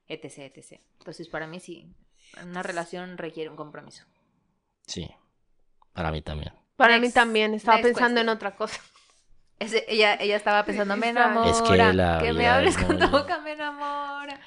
etc, 0.09 0.52
etc. 0.57 0.81
Entonces, 0.98 1.28
para 1.28 1.46
mí 1.46 1.61
sí, 1.61 1.87
una 2.42 2.62
relación 2.64 3.18
requiere 3.18 3.50
un 3.50 3.57
compromiso. 3.57 4.04
Sí, 4.87 5.09
para 5.92 6.11
mí 6.11 6.20
también. 6.20 6.52
Para 6.76 6.98
mí 6.98 7.11
también. 7.12 7.54
Estaba 7.54 7.81
pensando 7.81 8.20
en 8.20 8.28
otra 8.28 8.57
cosa. 8.57 8.81
Ella, 9.61 10.14
ella 10.14 10.37
estaba 10.37 10.64
pensando, 10.64 10.96
me 10.96 11.09
enamora. 11.11 11.50
Es 11.50 11.62
que 11.62 11.76
la 11.76 12.18
que 12.20 12.33
me 12.33 12.48
hables 12.48 12.76
es 12.76 12.85
con 12.85 12.98
la 12.98 13.07
boca, 13.07 13.40
me 13.40 13.52
enamora. 13.52 14.40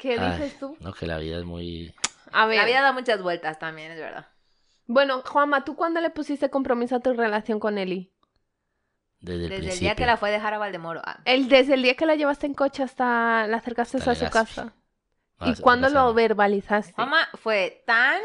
¿Qué 0.00 0.18
Ay, 0.18 0.32
dices 0.32 0.58
tú? 0.58 0.76
No, 0.80 0.94
que 0.94 1.06
la 1.06 1.18
vida 1.18 1.38
es 1.38 1.44
muy... 1.44 1.94
A 2.32 2.46
ver. 2.46 2.56
La 2.56 2.64
vida 2.64 2.80
da 2.80 2.92
muchas 2.92 3.22
vueltas 3.22 3.58
también, 3.58 3.92
es 3.92 3.98
verdad. 3.98 4.28
Bueno, 4.86 5.22
Juanma, 5.22 5.62
¿tú 5.62 5.76
cuándo 5.76 6.00
le 6.00 6.08
pusiste 6.08 6.48
compromiso 6.48 6.96
a 6.96 7.00
tu 7.00 7.12
relación 7.12 7.60
con 7.60 7.76
Eli? 7.76 8.10
Desde 9.20 9.44
el 9.44 9.50
Desde 9.50 9.72
el 9.74 9.78
día 9.78 9.94
que 9.94 10.06
la 10.06 10.16
fue 10.16 10.30
a 10.30 10.32
dejar 10.32 10.54
a 10.54 10.58
Valdemoro. 10.58 11.02
Ah, 11.04 11.20
El, 11.26 11.48
desde 11.48 11.74
el 11.74 11.82
día 11.82 11.96
que 11.96 12.06
la 12.06 12.14
llevaste 12.14 12.46
en 12.46 12.54
coche 12.54 12.82
hasta 12.82 13.46
la 13.46 13.58
acercaste 13.58 13.98
Hasta 13.98 14.12
a 14.12 14.14
su 14.14 14.30
casa. 14.30 14.72
Ah, 15.38 15.50
¿Y 15.50 15.60
cuándo 15.60 15.90
lo 15.90 16.14
verbalizaste? 16.14 16.94
Mamá 16.96 17.28
fue 17.34 17.82
tan 17.86 18.20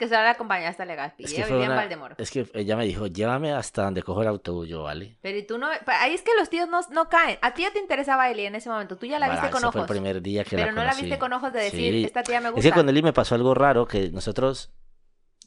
que 0.00 0.08
se 0.08 0.14
la 0.14 0.30
acompañé 0.30 0.66
hasta 0.66 0.84
Legazpi. 0.84 1.22
Es 1.24 1.30
y 1.32 1.34
que 1.36 1.40
ella 1.42 1.48
vivía 1.50 1.64
en 1.66 1.70
una- 1.72 1.80
Valdemoro. 1.82 2.14
Es 2.18 2.30
que 2.32 2.50
ella 2.54 2.74
me 2.76 2.84
dijo, 2.86 3.06
llévame 3.06 3.52
hasta 3.52 3.84
donde 3.84 4.02
cojo 4.02 4.22
el 4.22 4.28
autobús, 4.28 4.66
yo, 4.68 4.82
¿vale? 4.82 5.16
Pero 5.20 5.38
y 5.38 5.42
tú 5.44 5.58
no... 5.58 5.68
Ahí 5.86 6.14
es 6.14 6.22
que 6.22 6.32
los 6.38 6.48
tíos 6.50 6.68
no, 6.68 6.80
no 6.90 7.08
caen. 7.08 7.38
A 7.42 7.54
ti 7.54 7.62
ya 7.62 7.70
te 7.70 7.78
interesaba 7.78 8.28
Eli 8.30 8.46
en 8.46 8.54
ese 8.56 8.68
momento. 8.68 8.96
Tú 8.96 9.06
ya 9.06 9.18
la 9.20 9.28
viste 9.28 9.50
con 9.50 9.58
ese 9.62 9.70
fue 9.70 9.80
el 9.80 9.84
ojos. 9.84 9.90
primer 9.90 10.22
día 10.22 10.42
que 10.42 10.56
Pero 10.56 10.66
la 10.66 10.72
no 10.72 10.76
la 10.82 10.90
conocí. 10.90 11.02
viste 11.04 11.18
con 11.20 11.32
ojos 11.32 11.52
de 11.52 11.60
decir, 11.60 11.92
Sí. 11.92 12.04
esta 12.04 12.22
tía 12.24 12.40
me 12.40 12.50
gusta. 12.50 12.66
Es 12.66 12.72
que 12.74 12.78
con 12.80 12.88
Eli 12.88 13.02
me 13.02 13.12
pasó 13.12 13.34
algo 13.36 13.54
raro, 13.54 13.86
que 13.86 14.10
nosotros... 14.10 14.72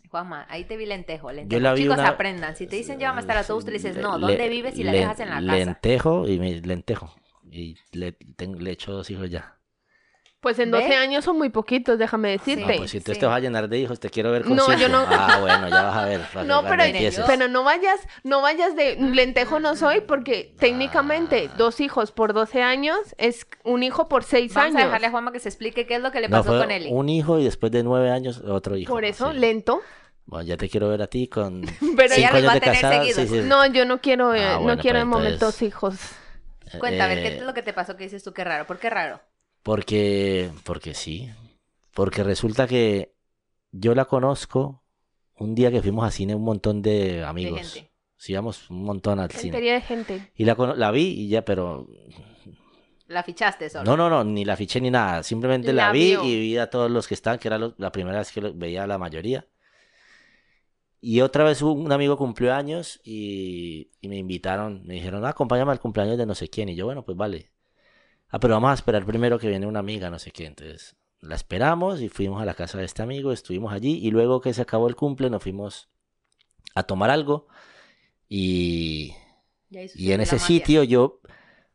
Juanma, 0.10 0.46
ahí 0.50 0.66
te 0.66 0.78
vi 0.78 0.86
lentejo. 0.86 1.32
lentejo. 1.32 1.60
la 1.60 1.74
vi 1.74 1.82
Chicos, 1.82 1.98
una- 1.98 2.08
aprendan. 2.10 2.56
Si 2.56 2.68
te 2.68 2.76
dicen 2.76 3.00
llévame 3.00 3.22
hasta 3.22 3.34
el 3.34 3.40
autobús, 3.40 3.66
tú 3.66 3.72
le 3.72 3.78
dices, 3.78 3.98
no, 3.98 4.20
le- 4.20 4.28
¿dónde 4.28 4.48
vives 4.50 4.78
y 4.78 4.84
la 4.84 4.92
le- 4.92 5.00
dejas 5.00 5.20
en 5.20 5.30
la 5.30 5.36
casa? 5.36 5.42
Lentejo 5.56 6.28
y 6.28 6.40
me, 6.40 6.62
lentejo. 6.62 7.16
Y 7.50 7.78
le, 7.92 8.12
ten- 8.12 8.64
le 8.64 8.72
echo 8.72 8.92
dos 8.92 9.10
hijos 9.10 9.30
ya. 9.32 9.58
Pues 10.44 10.60
en 10.60 10.70
¿Ve? 10.72 10.82
12 10.82 10.96
años 10.98 11.24
son 11.26 11.38
muy 11.38 11.48
poquitos, 11.50 11.98
déjame 11.98 12.28
No, 12.36 12.38
decirte. 12.38 12.76
pues 12.78 12.92
si 12.92 13.00
tú 13.00 13.14
sí. 13.14 13.20
te 13.20 13.26
vas 13.26 13.38
a 13.38 13.40
llenar 13.40 13.70
de 13.70 13.80
hijos, 13.80 14.00
te 14.00 14.10
quiero 14.10 14.30
ver 14.30 14.44
con 14.44 14.56
No, 14.58 14.72
yo 14.78 14.90
no- 14.90 15.06
Ah, 15.08 15.38
bueno, 15.42 15.70
ya 15.70 15.84
vas 15.84 15.96
a 15.96 16.06
ver. 16.06 16.20
No, 16.46 16.64
pero, 16.64 16.84
pero 17.26 17.48
no 17.48 17.64
vayas, 17.64 18.00
no 18.26 18.42
vayas 18.42 18.76
de 18.76 18.98
lentejo 18.98 19.62
no 19.62 19.76
soy, 19.78 20.02
porque 20.02 20.54
técnicamente 20.60 21.50
Ah. 21.50 21.56
dos 21.58 21.80
hijos 21.80 22.12
por 22.12 22.34
12 22.34 22.62
años 22.62 22.98
es 23.18 23.48
un 23.64 23.84
hijo 23.84 24.10
por 24.10 24.26
6 24.26 24.54
Vamos 24.54 24.76
a 24.76 24.78
años. 24.80 24.86
dejarle 24.88 25.08
a 25.08 25.12
Juanma 25.12 25.32
que 25.32 25.40
se 25.40 25.48
explique 25.48 25.88
qué 25.88 25.96
es 25.96 26.02
lo 26.02 26.12
que 26.12 26.20
le 26.20 26.28
No, 26.28 26.38
pasó 26.40 26.50
fue 26.52 26.60
con 26.60 26.72
Eli. 26.72 26.90
un 26.92 27.08
hijo 27.08 27.40
y 27.40 27.46
después 27.46 27.72
de 27.72 27.82
nueve 27.84 28.12
años 28.12 28.40
otro 28.46 28.76
hijo. 28.76 28.92
Por 28.94 29.06
eso, 29.06 29.32
sí. 29.32 29.38
lento. 29.40 29.82
Bueno, 30.26 30.46
ya 30.46 30.58
te 30.58 30.68
quiero 30.68 30.90
ver 30.90 31.02
a 31.02 31.08
ti 31.08 31.28
con 31.30 31.62
Pero 31.98 32.14
ella 32.14 32.28
cinco 32.28 32.34
los 32.34 32.48
va 32.48 32.52
años 32.52 32.52
a 32.52 32.54
de 32.56 32.60
tener 32.60 32.82
casada. 32.82 32.94
seguidos. 33.06 33.30
sí, 33.30 33.42
sí. 33.42 33.48
No, 33.48 33.66
yo 33.68 33.86
no 33.86 34.02
quiero, 34.02 34.36
eh, 34.36 34.44
Ah, 34.46 34.54
no 34.56 34.62
bueno, 34.64 34.82
quiero 34.82 34.96
pues 34.98 35.04
en 35.04 35.08
momentos 35.08 35.34
entonces- 35.36 35.62
hijos. 35.70 35.96
Ver, 36.82 36.94
Eh, 36.96 37.22
¿qué 37.22 37.28
es 37.38 37.44
lo 37.44 37.54
que 37.54 37.62
te 37.62 37.72
pasó 37.72 37.96
que 37.96 38.04
dices 38.06 38.24
tú? 38.24 38.34
Qué 38.34 38.44
raro. 38.44 38.66
¿Por 38.66 38.78
qué 38.80 38.90
raro? 38.90 39.22
Porque, 39.64 40.52
porque 40.64 40.94
sí. 40.94 41.30
Porque 41.94 42.24
resulta 42.24 42.68
que 42.68 43.14
yo 43.72 43.96
la 43.96 44.06
conozco 44.06 44.84
un 45.38 45.56
día 45.56 45.72
que 45.72 45.82
fuimos 45.82 46.06
a 46.06 46.12
cine 46.12 46.36
un 46.36 46.44
montón 46.44 46.82
de 46.82 47.14
De 47.18 47.24
amigos. 47.24 47.74
gente. 47.74 47.92
Sí, 48.18 48.32
íbamos 48.34 48.70
un 48.70 48.84
montón 48.84 49.20
al 49.20 49.32
cine. 49.32 49.60
De 49.60 49.82
gente. 49.82 50.32
Y 50.36 50.46
la, 50.46 50.92
vi 50.92 51.02
y 51.04 51.28
ya, 51.28 51.44
pero 51.44 51.88
La 53.08 53.24
fichaste 53.24 53.70
solo. 53.70 53.84
no, 53.84 53.98
no, 53.98 54.10
no, 54.10 54.24
ni 54.24 54.46
la 54.46 54.56
fiché 54.56 54.80
ni 54.82 54.90
nada. 54.92 55.24
Simplemente 55.24 55.74
la, 55.74 55.88
La 55.88 55.92
vi 55.92 56.10
vio. 56.12 56.24
y 56.24 56.40
vi 56.40 56.58
a 56.58 56.70
todos 56.70 56.90
los 56.92 57.08
que 57.08 57.14
están, 57.16 57.38
que 57.40 57.48
era 57.48 57.58
lo- 57.58 57.74
la 57.78 57.92
primera 57.92 58.20
vez 58.20 58.32
que 58.32 58.42
lo- 58.42 58.54
veía 58.54 58.84
a 58.84 58.88
la 58.88 58.98
mayoría. 58.98 59.48
Y 61.02 61.20
otra 61.22 61.44
vez 61.44 61.62
un, 61.62 61.82
un 61.86 61.92
amigo 61.92 62.18
cumplió 62.18 62.54
años 62.54 63.02
y, 63.04 63.92
y 64.00 64.08
me 64.08 64.16
invitaron, 64.18 64.86
me 64.86 64.94
dijeron, 64.96 65.26
ah, 65.26 65.30
acompáñame 65.30 65.72
al 65.74 65.80
cumpleaños 65.82 66.18
de 66.18 66.26
no 66.26 66.34
sé 66.36 66.48
quién. 66.50 66.70
Y 66.70 66.76
yo, 66.76 66.86
bueno, 66.86 67.04
pues 67.04 67.18
vale. 67.18 67.52
Ah, 68.34 68.40
pero 68.40 68.56
vamos 68.56 68.72
a 68.72 68.74
esperar 68.74 69.06
primero 69.06 69.38
que 69.38 69.48
viene 69.48 69.68
una 69.68 69.78
amiga, 69.78 70.10
no 70.10 70.18
sé 70.18 70.32
qué. 70.32 70.48
Entonces 70.48 70.96
la 71.22 71.36
esperamos 71.36 72.02
y 72.02 72.10
fuimos 72.10 72.42
a 72.42 72.46
la 72.46 72.56
casa 72.56 72.80
de 72.80 72.86
este 72.86 73.04
amigo, 73.04 73.32
estuvimos 73.32 73.72
allí 73.72 74.00
y 74.02 74.10
luego 74.10 74.42
que 74.42 74.56
se 74.56 74.64
acabó 74.64 74.88
el 74.88 74.96
cumple 74.96 75.30
nos 75.30 75.44
fuimos 75.44 75.88
a 76.74 76.82
tomar 76.82 77.12
algo 77.12 77.48
y, 78.28 79.14
y 79.70 80.14
en 80.14 80.22
ese 80.22 80.40
sitio 80.40 80.84
yo 80.84 81.22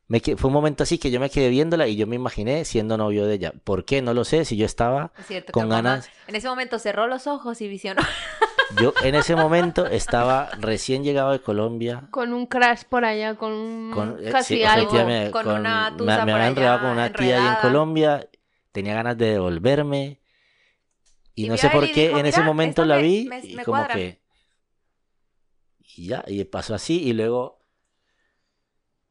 me 0.09 0.21
fue 0.21 0.49
un 0.49 0.53
momento 0.55 0.83
así 0.83 0.99
que 0.99 1.11
yo 1.11 1.21
me 1.21 1.29
quedé 1.31 1.49
viéndola 1.51 1.87
y 1.87 1.97
yo 1.97 2.07
me 2.07 2.17
imaginé 2.17 2.65
siendo 2.65 2.97
novio 2.97 3.27
de 3.27 3.35
ella. 3.35 3.53
¿Por 3.65 3.85
qué? 3.85 4.01
No 4.03 4.15
lo 4.15 4.25
sé, 4.25 4.45
si 4.47 4.57
yo 4.57 4.65
estaba 4.67 5.13
Es 5.19 5.27
cierto, 5.27 5.53
con 5.53 5.69
ganas. 5.69 6.09
En 6.27 6.35
ese 6.35 6.49
momento 6.49 6.79
cerró 6.79 7.07
los 7.07 7.27
ojos 7.27 7.61
y 7.61 7.69
visionó. 7.69 8.03
Yo 8.81 8.93
en 9.05 9.15
ese 9.15 9.37
momento 9.37 9.87
estaba 9.87 10.51
recién 10.61 11.05
llegado 11.05 11.33
de 11.33 11.41
Colombia. 11.41 12.09
Con 12.11 12.33
un 12.33 12.47
crash 12.47 12.85
por 12.89 13.05
allá, 13.05 13.35
con 13.37 13.53
un 13.53 13.91
Con, 13.93 14.17
eh, 14.27 14.31
casi 14.31 14.57
sí, 14.57 14.65
algo. 14.65 14.87
efectivamente, 14.89 15.31
con 15.31 15.45
con- 15.45 15.61
una 15.61 15.91
me, 15.91 15.97
tusa 15.99 16.25
me 16.25 16.33
había 16.33 16.47
enredado 16.49 16.73
allá, 16.79 16.83
con 16.83 16.91
una 16.93 17.13
tía 17.13 17.37
ahí 17.43 17.47
en. 17.57 17.61
Colombia. 17.63 18.29
Tenía 18.73 18.95
ganas 18.95 19.17
de 19.19 19.27
devolverme. 19.33 20.21
Y, 21.35 21.45
Y 21.47 21.49
no 21.49 21.57
sé 21.57 21.69
por 21.71 21.85
qué 21.93 22.07
dijo, 22.09 22.19
en 22.19 22.27
ese 22.27 22.41
"Mira, 22.41 22.47
momento 22.47 22.85
la 22.85 22.97
me- 22.97 23.03
vi 23.03 23.25
me- 23.29 23.41
y 23.47 23.55
me 23.57 23.65
como 23.65 23.79
cuadra". 23.81 23.95
que... 23.95 24.21
Y 25.97 26.07
ya, 26.09 26.25
y 26.27 26.43
pasó 26.45 26.75
así. 26.75 27.03
Y 27.03 27.13
luego, 27.13 27.58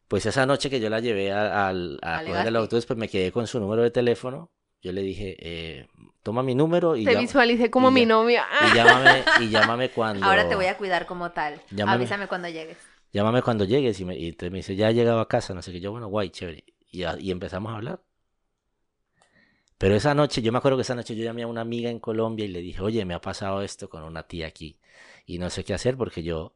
pues 0.08 0.26
esa 0.26 0.46
noche 0.46 0.70
que 0.70 0.80
yo 0.80 0.90
la 0.90 1.00
llevé 1.00 1.32
a, 1.32 1.68
al- 1.68 2.00
a 2.02 2.24
coger 2.26 2.48
el 2.48 2.56
autobús, 2.56 2.86
pues 2.86 2.98
me 2.98 3.08
quedé 3.10 3.32
con 3.32 3.48
su 3.48 3.60
número 3.60 3.82
de 3.84 3.92
teléfono. 3.92 4.52
Yo 4.82 4.92
le 4.92 5.02
dije, 5.02 5.36
eh, 5.40 5.88
toma 6.24 6.44
mi 6.44 6.54
número 6.56 6.96
y, 6.96 7.04
Te 7.04 7.12
llama- 7.12 7.22
visualicé 7.22 7.70
como 7.72 7.90
mi 7.92 8.06
novia. 8.06 8.46
y 8.72 8.76
llámame, 8.76 9.24
y 9.42 9.50
llámame 9.50 9.90
cuando... 9.90 10.26
Ahora 10.26 10.48
te 10.48 10.56
voy 10.56 10.66
a 10.68 10.78
cuidar 10.78 11.06
como 11.08 11.32
tal. 11.32 11.60
Llámame. 11.72 11.96
Avísame 11.98 12.28
cuando 12.28 12.48
llegues. 12.48 12.78
llámame 13.12 13.42
cuando 13.42 13.66
llegues 13.66 14.00
y, 14.00 14.06
me, 14.06 14.18
y 14.18 14.34
te- 14.34 14.50
me 14.50 14.58
dice, 14.58 14.76
ya 14.76 14.90
he 14.90 14.94
llegado 14.94 15.20
a 15.20 15.28
casa, 15.28 15.54
no 15.54 15.62
sé 15.62 15.72
qué, 15.72 15.80
yo, 15.80 15.92
bueno, 15.92 16.08
guay, 16.08 16.30
chévere. 16.30 16.64
Y, 16.92 17.04
a- 17.04 17.18
y 17.20 17.32
empezamos 17.32 17.74
a 17.74 17.76
hablar. 17.78 18.02
Pero 19.78 19.96
esa 19.96 20.16
noche, 20.16 20.42
yo 20.42 20.52
me 20.52 20.58
acuerdo 20.58 20.78
que 20.78 20.82
esa 20.82 20.96
noche 20.96 21.16
yo 21.16 21.24
llamé 21.24 21.44
a 21.44 21.48
una 21.48 21.62
amiga 21.62 21.90
en 21.90 22.00
Colombia 22.00 22.46
y 22.46 22.50
le 22.50 22.62
dije, 22.62 22.82
oye, 22.82 23.06
me 23.06 23.14
ha 23.14 23.22
pasado 23.22 23.62
esto 23.62 23.90
con 23.90 24.04
una 24.04 24.24
tía 24.24 24.48
aquí 24.48 24.80
y 25.26 25.38
no 25.40 25.50
sé 25.52 25.64
qué 25.64 25.74
hacer 25.76 25.98
porque 25.98 26.24
yo, 26.24 26.56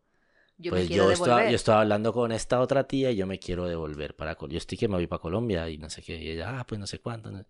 Yo 0.62 0.72
pues 0.72 0.84
me 0.84 0.88
quiero 0.90 1.06
yo 1.06 1.12
estaba, 1.12 1.28
devolver. 1.38 1.52
yo 1.52 1.56
estaba 1.56 1.82
hablando 1.82 2.14
con 2.14 2.32
esta 2.32 2.60
otra 2.62 2.86
tía 2.88 3.12
y 3.12 3.16
yo 3.16 3.26
me 3.28 3.40
quiero 3.40 3.66
devolver 3.68 4.16
para, 4.16 4.36
Col- 4.36 4.50
yo 4.52 4.58
estoy 4.58 4.78
que 4.78 4.88
me 4.88 4.96
voy 4.96 5.08
para 5.08 5.20
Colombia 5.22 5.68
y 5.70 5.78
no 5.78 5.90
sé 5.90 6.02
qué, 6.02 6.18
y 6.18 6.30
ella, 6.30 6.60
ah, 6.60 6.66
pues 6.68 6.80
no 6.80 6.88
sé 6.88 7.00
cuánto. 7.00 7.32
no- 7.32 7.44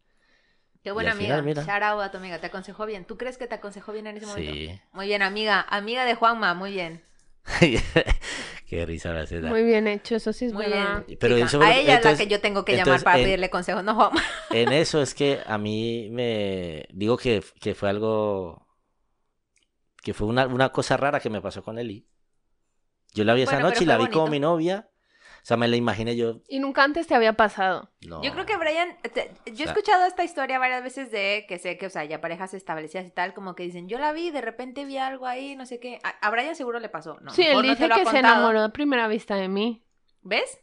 Qué 0.84 0.92
buena 0.92 1.12
amiga. 1.12 1.28
final, 1.38 1.44
mira. 1.44 1.64
Shout 1.64 1.84
out 1.84 2.02
a 2.02 2.10
tu 2.12 2.18
amiga. 2.18 2.40
Te 2.40 2.48
aconsejó 2.48 2.88
bien. 2.88 3.06
¿Tú 3.06 3.16
crees 3.18 3.38
que 3.38 3.46
te 3.46 3.54
aconsejó 3.54 3.92
bien 3.92 4.08
en 4.08 4.18
ese 4.18 4.26
momento? 4.26 4.52
Sí. 4.52 4.80
Muy 4.94 5.06
bien, 5.08 5.22
amiga. 5.22 5.62
Amiga 5.70 6.06
de 6.06 6.16
Juanma. 6.16 6.56
Muy 6.56 6.72
bien. 6.72 7.04
qué 8.68 8.86
risa 8.86 9.20
hace 9.20 9.42
dar. 9.42 9.52
Muy 9.52 9.64
bien 9.64 9.88
hecho, 9.88 10.16
eso 10.16 10.34
sí 10.34 10.46
es 10.46 10.54
Muy 10.54 10.66
verdad. 10.66 11.04
bien. 11.06 11.18
Pero 11.20 11.36
chica. 11.36 11.46
eso 11.48 11.62
a 11.62 11.76
ella 11.76 11.98
es 12.00 12.06
la 12.06 12.16
que 12.18 12.28
yo 12.28 12.40
tengo 12.42 12.66
que 12.66 12.76
llamar 12.78 13.04
para 13.04 13.18
en- 13.20 13.26
pedirle 13.26 13.50
consejos, 13.50 13.84
no 13.84 13.94
Juanma. 13.96 14.22
En 14.52 14.72
eso 14.74 15.02
es 15.02 15.14
que 15.14 15.40
a 15.46 15.58
mí 15.58 16.10
me 16.12 16.88
digo 16.94 17.18
que, 17.18 17.44
que 17.60 17.76
fue 17.76 17.90
algo 17.90 18.66
que 20.04 20.14
fue 20.16 20.28
una, 20.28 20.48
una 20.48 20.70
cosa 20.72 20.98
rara 20.98 21.20
que 21.20 21.30
me 21.30 21.42
pasó 21.42 21.62
con 21.64 21.78
Eli. 21.78 22.08
Yo 23.14 23.24
la 23.24 23.34
vi 23.34 23.42
esa 23.44 23.54
Bueno, 23.54 23.70
noche 23.70 23.84
y 23.84 23.88
la 23.88 23.98
vi 23.98 24.06
como 24.08 24.22
bonito. 24.26 24.32
mi 24.32 24.40
novia. 24.40 24.88
O 25.44 25.44
sea, 25.44 25.58
me 25.58 25.68
la 25.68 25.76
imaginé 25.76 26.16
yo. 26.16 26.42
Y 26.48 26.60
nunca 26.60 26.84
antes 26.84 27.08
te 27.08 27.16
había 27.16 27.34
pasado. 27.34 27.90
No. 28.08 28.22
Yo 28.22 28.32
creo 28.32 28.46
que 28.46 28.58
Brian, 28.58 28.96
te- 29.02 29.32
yo 29.48 29.54
he 29.54 29.58
sea- 29.58 29.66
escuchado 29.68 30.06
esta 30.06 30.24
historia 30.24 30.60
varias 30.60 30.84
veces 30.84 31.10
de 31.10 31.46
que 31.50 31.58
sé 31.58 31.80
que, 31.80 31.88
o 31.88 31.90
sea, 31.90 32.04
ya 32.06 32.22
parejas 32.22 32.54
establecidas 32.54 33.08
y 33.08 33.10
tal, 33.10 33.34
como 33.34 33.56
que 33.56 33.64
dicen, 33.64 33.88
yo 33.90 33.98
la 33.98 34.14
vi, 34.14 34.30
de 34.30 34.42
repente 34.42 34.86
vi 34.86 34.98
algo 35.00 35.26
ahí, 35.26 35.56
no 35.56 35.66
sé 35.66 35.80
qué. 35.80 35.98
A, 36.04 36.10
a 36.10 36.30
Brian 36.30 36.56
seguro 36.56 36.80
le 36.80 36.90
pasó. 36.90 37.18
No, 37.22 37.32
sí, 37.32 37.42
a 37.44 37.54
él 37.54 37.56
no 37.56 37.62
dice 37.64 37.90
que 37.90 38.06
se 38.06 38.20
enamoró 38.20 38.62
de 38.62 38.70
primera 38.70 39.08
vista 39.08 39.36
de 39.36 39.48
mí. 39.48 39.84
¿Ves? 40.22 40.60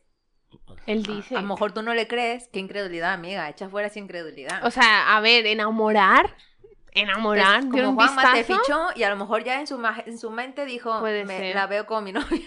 Él 0.87 1.02
A- 1.08 1.12
dice. 1.12 1.37
A 1.37 1.40
lo 1.40 1.48
mejor 1.48 1.72
tú 1.72 1.82
no 1.82 1.92
le 1.92 2.06
crees. 2.06 2.48
Qué 2.52 2.61
incredulidad, 2.61 3.12
amiga. 3.14 3.48
Echa 3.48 3.68
fuera 3.68 3.88
esa 3.88 3.98
incredulidad. 3.98 4.64
O 4.64 4.70
sea, 4.70 5.16
a 5.16 5.20
ver, 5.20 5.44
enamorar. 5.46 6.37
Enamorar 7.02 7.56
Entonces, 7.62 7.72
de 7.82 7.88
un 7.88 7.94
como 7.96 8.06
Juanma 8.08 8.32
te 8.32 8.38
vistazo. 8.38 8.61
fichó 8.64 8.87
y 8.96 9.02
a 9.02 9.11
lo 9.11 9.16
mejor 9.16 9.44
ya 9.44 9.61
en 9.61 9.66
su, 9.66 9.78
ma- 9.78 10.02
en 10.04 10.18
su 10.18 10.30
mente 10.30 10.64
dijo, 10.64 10.98
Puede 11.00 11.24
"Me- 11.24 11.38
ser. 11.38 11.54
la 11.54 11.66
veo 11.66 11.87
como 11.87 12.00
mi 12.02 12.12
novia. 12.12 12.46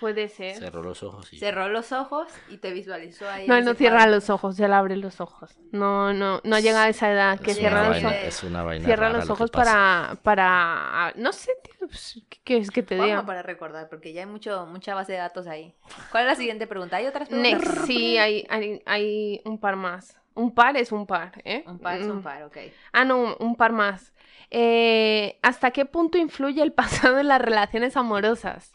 Puede 0.00 0.28
ser. 0.28 0.54
Cerró 0.56 0.82
los 0.82 1.02
ojos 1.02 1.32
y. 1.32 1.38
Cerró 1.40 1.68
los 1.68 1.90
ojos 1.90 2.28
y 2.48 2.58
te 2.58 2.70
visualizó 2.72 3.28
ahí. 3.28 3.48
No, 3.48 3.56
él 3.56 3.64
no 3.64 3.74
cierra 3.74 3.96
cuadro. 3.96 4.12
los 4.12 4.30
ojos, 4.30 4.58
él 4.60 4.72
abre 4.72 4.96
los 4.96 5.20
ojos. 5.20 5.58
No, 5.72 6.12
no, 6.12 6.40
no 6.44 6.58
llega 6.60 6.84
a 6.84 6.88
esa 6.88 7.10
edad 7.10 7.40
que 7.40 7.50
es, 7.50 7.56
cierra 7.58 7.80
una 7.80 7.88
los 7.88 7.96
vaina, 8.02 8.08
ojos. 8.10 8.22
es 8.28 8.42
una 8.44 8.62
vaina. 8.62 8.84
Cierra 8.84 9.06
rara 9.08 9.18
los 9.18 9.28
lo 9.28 9.34
que 9.34 9.42
ojos 9.42 9.50
para, 9.50 10.16
para, 10.22 11.12
no 11.16 11.32
sé, 11.32 11.50
tío, 11.64 11.88
pues, 11.88 12.22
¿qué 12.28 12.38
quieres 12.44 12.70
que 12.70 12.84
te 12.84 12.94
diga? 12.94 13.26
para 13.26 13.42
recordar, 13.42 13.88
porque 13.88 14.12
ya 14.12 14.20
hay 14.20 14.26
mucho, 14.28 14.66
mucha 14.66 14.94
base 14.94 15.12
de 15.12 15.18
datos 15.18 15.48
ahí. 15.48 15.74
¿Cuál 16.12 16.24
es 16.24 16.28
la 16.30 16.36
siguiente 16.36 16.66
pregunta? 16.68 16.96
¿Hay 16.96 17.06
otras 17.06 17.28
preguntas? 17.28 17.60
Next, 17.60 17.86
sí, 17.86 18.18
hay, 18.18 18.46
hay, 18.48 18.80
hay 18.86 19.42
un 19.44 19.58
par 19.58 19.74
más. 19.74 20.17
Un 20.38 20.54
par 20.54 20.76
es 20.76 20.92
un 20.92 21.06
par, 21.06 21.32
¿eh? 21.44 21.64
Un 21.66 21.78
par 21.78 22.00
es 22.00 22.06
un 22.06 22.18
Mm. 22.18 22.22
par, 22.22 22.42
ok. 22.44 22.56
Ah, 22.92 23.04
no, 23.04 23.36
un 23.40 23.56
par 23.56 23.72
más. 23.72 24.12
Eh, 24.50 25.38
¿Hasta 25.42 25.72
qué 25.72 25.84
punto 25.84 26.16
influye 26.16 26.62
el 26.62 26.72
pasado 26.72 27.18
en 27.18 27.28
las 27.28 27.40
relaciones 27.40 27.96
amorosas? 27.96 28.72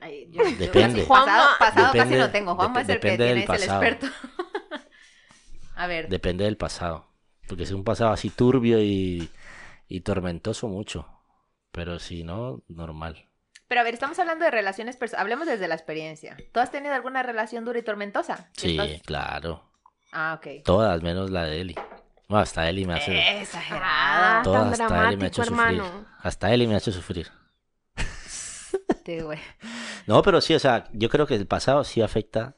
Ay, 0.00 0.28
yo- 0.30 0.42
yo 0.42 0.56
Depende. 0.56 0.72
casi 0.72 1.06
pasado, 1.06 1.26
Juanma- 1.26 1.58
pasado 1.58 1.86
casi 1.86 1.98
Depende- 1.98 2.18
no 2.18 2.30
tengo. 2.30 2.54
Juanma 2.56 2.80
es 2.82 2.88
el 2.88 3.00
que 3.00 3.08
tiene, 3.08 3.24
del 3.24 3.38
es 3.38 3.42
el 3.42 3.46
pasado. 3.48 3.82
experto. 3.82 4.06
A 5.76 5.86
ver, 5.86 6.08
Depende 6.08 6.44
del 6.44 6.56
pasado. 6.56 7.06
Porque 7.48 7.62
es 7.62 7.70
un 7.70 7.84
pasado 7.84 8.10
así 8.12 8.30
turbio 8.30 8.80
y, 8.80 9.30
y 9.88 10.00
tormentoso 10.00 10.68
mucho. 10.68 11.06
Pero 11.70 11.98
si 11.98 12.24
no, 12.24 12.62
normal. 12.68 13.28
pero 13.68 13.80
a 13.80 13.84
ver, 13.84 13.94
estamos 13.94 14.18
hablando 14.18 14.44
de 14.44 14.50
relaciones 14.50 14.96
personales. 14.96 15.22
Hablemos 15.22 15.46
desde 15.46 15.68
la 15.68 15.74
experiencia. 15.74 16.36
¿Tú 16.52 16.60
has 16.60 16.70
tenido 16.70 16.94
alguna 16.94 17.22
relación 17.22 17.64
dura 17.64 17.78
y 17.78 17.82
tormentosa? 17.82 18.48
¿Que 18.54 18.60
Sí, 18.60 18.78
estás- 18.78 19.02
claro. 19.02 19.62
Ah, 20.18 20.40
ok. 20.40 20.62
Todas 20.64 21.02
menos 21.02 21.30
la 21.30 21.44
de 21.44 21.60
Eli. 21.60 21.74
Hasta 22.28 22.68
Eli 22.70 22.86
me 22.86 22.94
hace. 22.94 23.20
Ah, 23.20 23.40
Exagerado. 23.42 24.42
Todas 24.44 24.78
tan 24.78 24.82
hasta 24.82 25.08
Eli 25.08 25.16
me 25.18 25.24
ha 25.24 25.28
hecho 25.28 25.44
sufrir. 25.44 25.82
Hasta 26.20 26.54
Eli 26.54 26.66
me 26.66 26.74
ha 26.74 26.78
hecho 26.78 26.90
sufrir. 26.92 27.28
Sí, 29.04 29.20
güey. 29.20 29.38
No, 30.06 30.22
pero 30.22 30.40
sí, 30.40 30.54
o 30.54 30.60
sea, 30.60 30.88
yo 30.92 31.08
creo 31.08 31.26
que 31.26 31.34
el 31.34 31.48
pasado 31.48 31.82
sí 31.82 32.00
afecta, 32.00 32.56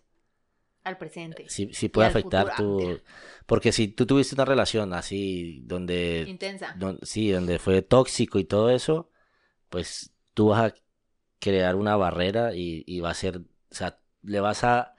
Al 0.84 0.98
presente. 0.98 1.46
sí, 1.48 1.70
sí 1.72 1.88
puede 1.88 2.08
afectar 2.08 2.50
futuro. 2.54 2.96
tu... 2.98 3.02
Porque 3.46 3.72
si 3.72 3.88
tú 3.88 4.04
tuviste 4.04 4.34
una 4.34 4.44
relación 4.44 4.92
así, 4.92 5.62
donde, 5.64 6.26
Intensa. 6.28 6.76
sí, 7.02 7.30
donde 7.30 7.58
fue 7.58 7.80
tóxico 7.80 8.38
y 8.38 8.44
todo 8.44 8.68
eso, 8.68 9.10
pues 9.70 10.12
tú 10.34 10.48
vas 10.48 10.72
a 10.72 10.74
crear 11.38 11.74
una 11.74 11.96
barrera 11.96 12.54
y, 12.54 12.84
y 12.86 13.00
va 13.00 13.10
a 13.10 13.14
ser, 13.14 13.38
o 13.38 13.74
sea, 13.74 13.98
le 14.22 14.40
vas 14.40 14.62
a, 14.62 14.94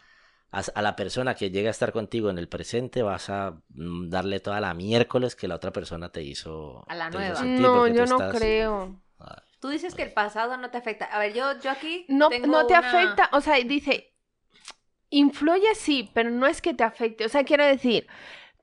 a, 0.52 0.60
a 0.74 0.82
la 0.82 0.96
persona 0.96 1.36
que 1.36 1.52
llega 1.52 1.68
a 1.70 1.72
estar 1.72 1.92
contigo 1.92 2.30
en 2.30 2.38
el 2.38 2.48
presente, 2.48 3.02
vas 3.04 3.30
a 3.30 3.62
mm, 3.70 4.10
darle 4.10 4.40
toda 4.40 4.60
la 4.62 4.74
miércoles 4.74 5.36
que 5.36 5.48
la 5.48 5.56
otra 5.56 5.72
persona 5.72 6.10
te 6.12 6.22
hizo. 6.24 6.84
A 6.88 6.96
la 6.96 7.10
nueva. 7.10 7.36
sentir, 7.36 7.60
No, 7.62 7.88
yo 7.88 8.06
no 8.06 8.16
estás- 8.18 8.36
creo. 8.38 9.00
Tú 9.60 9.68
dices 9.68 9.94
que 9.94 10.04
el 10.04 10.14
pasado 10.14 10.56
no 10.56 10.72
te 10.72 10.78
afecta. 10.78 11.04
A 11.06 11.20
ver, 11.20 11.34
yo, 11.34 11.60
yo 11.60 11.70
aquí. 11.70 12.06
No, 12.08 12.30
tengo 12.30 12.48
no 12.48 12.66
te 12.66 12.74
una- 12.78 12.88
afecta, 12.88 13.30
o 13.34 13.42
sea, 13.42 13.56
dice, 13.56 14.14
influye 15.10 15.76
sí, 15.76 16.10
pero 16.14 16.30
no 16.30 16.48
es 16.48 16.62
que 16.62 16.74
te 16.74 16.84
afecte. 16.84 17.26
O 17.26 17.30
sea, 17.30 17.44
quiero 17.44 17.66
decir, 17.66 18.08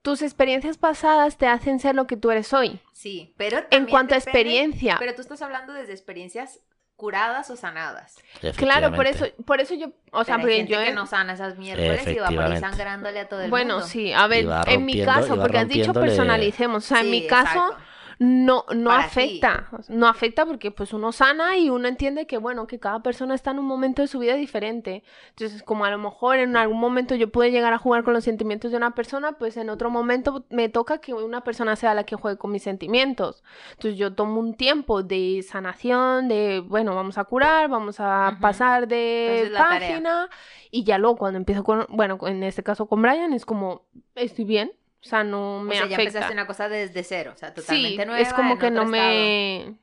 tus 0.03 0.23
experiencias 0.23 0.79
pasadas 0.79 1.37
te 1.37 1.47
hacen 1.49 1.81
ser 1.81 1.95
lo 1.95 2.07
que 2.07 2.17
tú 2.17 2.31
eres 2.31 2.53
hoy. 2.53 2.81
Sí, 2.93 3.35
pero. 3.37 3.59
En 3.71 3.87
cuanto 3.87 4.15
a 4.15 4.19
experiencia. 4.19 4.97
Pero 4.99 5.15
tú 5.15 5.21
estás 5.21 5.43
hablando 5.43 5.73
desde 5.73 5.93
experiencias 5.93 6.61
curadas 6.97 7.51
o 7.51 7.57
sanadas. 7.57 8.17
Claro, 8.57 8.93
por 8.93 9.07
eso, 9.07 9.27
por 9.45 9.61
eso 9.61 9.75
yo, 9.75 9.89
o 10.13 10.25
sea, 10.25 10.39
porque 10.39 10.57
gente 10.57 10.73
yo... 10.73 10.83
que 10.83 10.93
no 10.93 11.07
sana 11.07 11.35
esas 11.35 11.57
miércoles 11.59 12.07
y 12.09 12.19
va 12.19 12.29
por 12.29 12.41
ahí 12.41 12.59
sangrándole 12.59 13.21
a 13.21 13.29
todo 13.29 13.43
el 13.43 13.51
Bueno, 13.51 13.75
mundo. 13.75 13.87
sí, 13.87 14.13
a 14.13 14.27
ver, 14.27 14.47
en 14.67 14.85
mi 14.85 15.05
caso, 15.05 15.37
porque 15.37 15.59
has 15.59 15.69
dicho 15.69 15.93
personalicemos, 15.93 16.85
o 16.85 16.89
sea, 16.89 17.01
en 17.01 17.11
mi 17.11 17.27
caso 17.27 17.59
exacto. 17.59 17.77
No, 18.19 18.65
no 18.75 18.89
Para 18.91 19.05
afecta, 19.05 19.69
no 19.89 20.07
afecta 20.07 20.47
porque 20.47 20.71
pues 20.71 20.95
uno 20.95 21.13
sana 21.13 21.59
y 21.59 21.69
uno 21.69 21.87
entiende 21.87 22.27
que 22.27 22.39
bueno, 22.39 22.67
que 22.67 22.79
cada 22.79 23.01
persona 23.01 23.35
está 23.35 23.51
en 23.51 23.59
un 23.59 23.67
momento 23.67 24.01
de 24.01 24.09
su 24.09 24.19
vida 24.19 24.37
diferente. 24.37 25.05
Entonces, 25.31 25.63
como 25.63 25.85
a 25.85 25.91
lo 25.91 25.99
mejor 25.99 26.39
en 26.39 26.57
algún 26.57 26.81
momento 26.81 27.15
yo 27.15 27.31
pude 27.31 27.51
llegar 27.51 27.75
a 27.75 27.79
jugar 27.79 28.05
con 28.05 28.15
los 28.15 28.25
sentimientos 28.25 28.71
de 28.71 28.79
una 28.79 28.95
persona, 28.95 29.33
pues 29.33 29.59
en 29.59 29.69
otro 29.69 29.91
momento 29.91 30.47
me 30.49 30.71
toca 30.71 30.99
que 30.99 31.13
una 31.13 31.43
persona 31.43 31.77
sea 31.77 31.93
la 31.93 32.05
que 32.05 32.17
juegue 32.17 32.39
con 32.39 32.53
mis 32.53 32.63
sentimientos. 32.63 33.45
Entonces 33.73 33.99
yo 33.99 34.15
tomo 34.15 34.41
un 34.41 34.55
tiempo 34.55 35.03
de 35.03 35.45
sanación, 35.47 36.29
de 36.29 36.61
bueno, 36.61 36.95
vamos 36.95 37.19
a 37.19 37.25
curar, 37.25 37.69
vamos 37.69 37.97
a 38.01 38.39
pasar 38.41 38.89
de 38.89 39.43
Entonces, 39.43 39.59
página 39.59 40.31
y 40.71 40.85
ya 40.85 40.97
luego 40.97 41.17
cuando 41.17 41.37
empiezo 41.37 41.65
con, 41.65 41.85
bueno, 41.91 42.19
en 42.23 42.43
este 42.43 42.63
caso 42.63 42.87
con 42.87 43.03
Brian 43.03 43.35
es 43.35 43.45
como 43.45 43.83
estoy 44.15 44.47
bien, 44.47 44.73
o 45.07 45.09
sea, 45.09 45.25
no 45.25 45.61
me 45.63 45.71
o 45.71 45.79
sea, 45.79 45.87
ya 45.87 45.97
afecta. 45.97 46.03
empezaste 46.03 46.33
una 46.33 46.47
cosa 46.47 46.69
desde 46.69 47.03
cero, 47.03 47.33
o 47.35 47.39
sea, 47.39 47.55
totalmente 47.55 48.03
Sí, 48.03 48.07
nueva. 48.07 48.21
es 48.21 48.33
como 48.33 48.53
en 48.55 48.59
que 48.59 48.67
otro 48.67 48.77
no 48.85 48.91
estado. 48.95 49.09
me... 49.09 49.79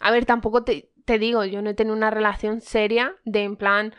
A 0.00 0.10
ver, 0.10 0.24
tampoco 0.26 0.64
te, 0.64 0.90
te 1.04 1.18
digo, 1.18 1.44
yo 1.44 1.62
no 1.62 1.70
he 1.70 1.74
tenido 1.74 1.94
una 1.94 2.10
relación 2.10 2.60
seria 2.60 3.14
de 3.24 3.42
en 3.44 3.56
plan 3.56 3.94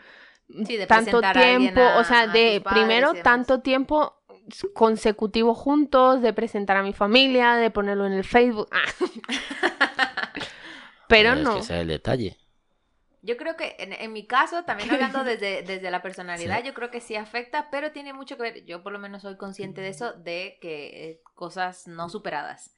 Sí, 0.66 0.76
de 0.76 0.86
tanto 0.86 1.20
tiempo, 1.32 1.80
a- 1.80 1.98
o 1.98 2.04
sea, 2.04 2.26
de 2.26 2.60
padres 2.60 2.84
primero 2.84 3.14
tanto 3.22 3.60
tiempo 3.60 4.14
consecutivo 4.74 5.54
juntos, 5.54 6.20
de 6.20 6.32
presentar 6.34 6.76
a 6.76 6.82
mi 6.82 6.92
familia, 6.92 7.54
de 7.54 7.70
ponerlo 7.70 8.04
en 8.06 8.12
el 8.12 8.24
Facebook. 8.24 8.68
Ah. 8.70 8.82
Pero 11.08 11.32
es 11.34 11.40
no. 11.40 11.54
que 11.54 11.60
ese 11.60 11.74
es 11.76 11.80
el 11.82 11.88
detalle. 11.88 12.36
Yo 13.24 13.36
creo 13.36 13.56
que 13.56 13.76
en, 13.78 13.92
en 13.92 14.12
mi 14.12 14.26
caso, 14.26 14.64
también 14.64 14.90
hablando 14.90 15.24
desde, 15.24 15.62
desde 15.62 15.90
la 15.90 16.02
personalidad, 16.02 16.62
yo 16.62 16.74
creo 16.74 16.90
que 16.90 17.00
sí 17.00 17.16
afecta, 17.16 17.70
pero 17.70 17.92
tiene 17.92 18.12
mucho 18.12 18.36
que 18.36 18.42
ver, 18.42 18.64
yo 18.66 18.82
por 18.82 18.92
lo 18.92 18.98
menos 18.98 19.22
soy 19.22 19.36
consciente 19.36 19.80
de 19.80 19.88
eso, 19.88 20.12
de 20.12 20.58
que 20.60 21.10
eh, 21.10 21.20
cosas 21.34 21.86
no 21.88 22.08
superadas. 22.08 22.76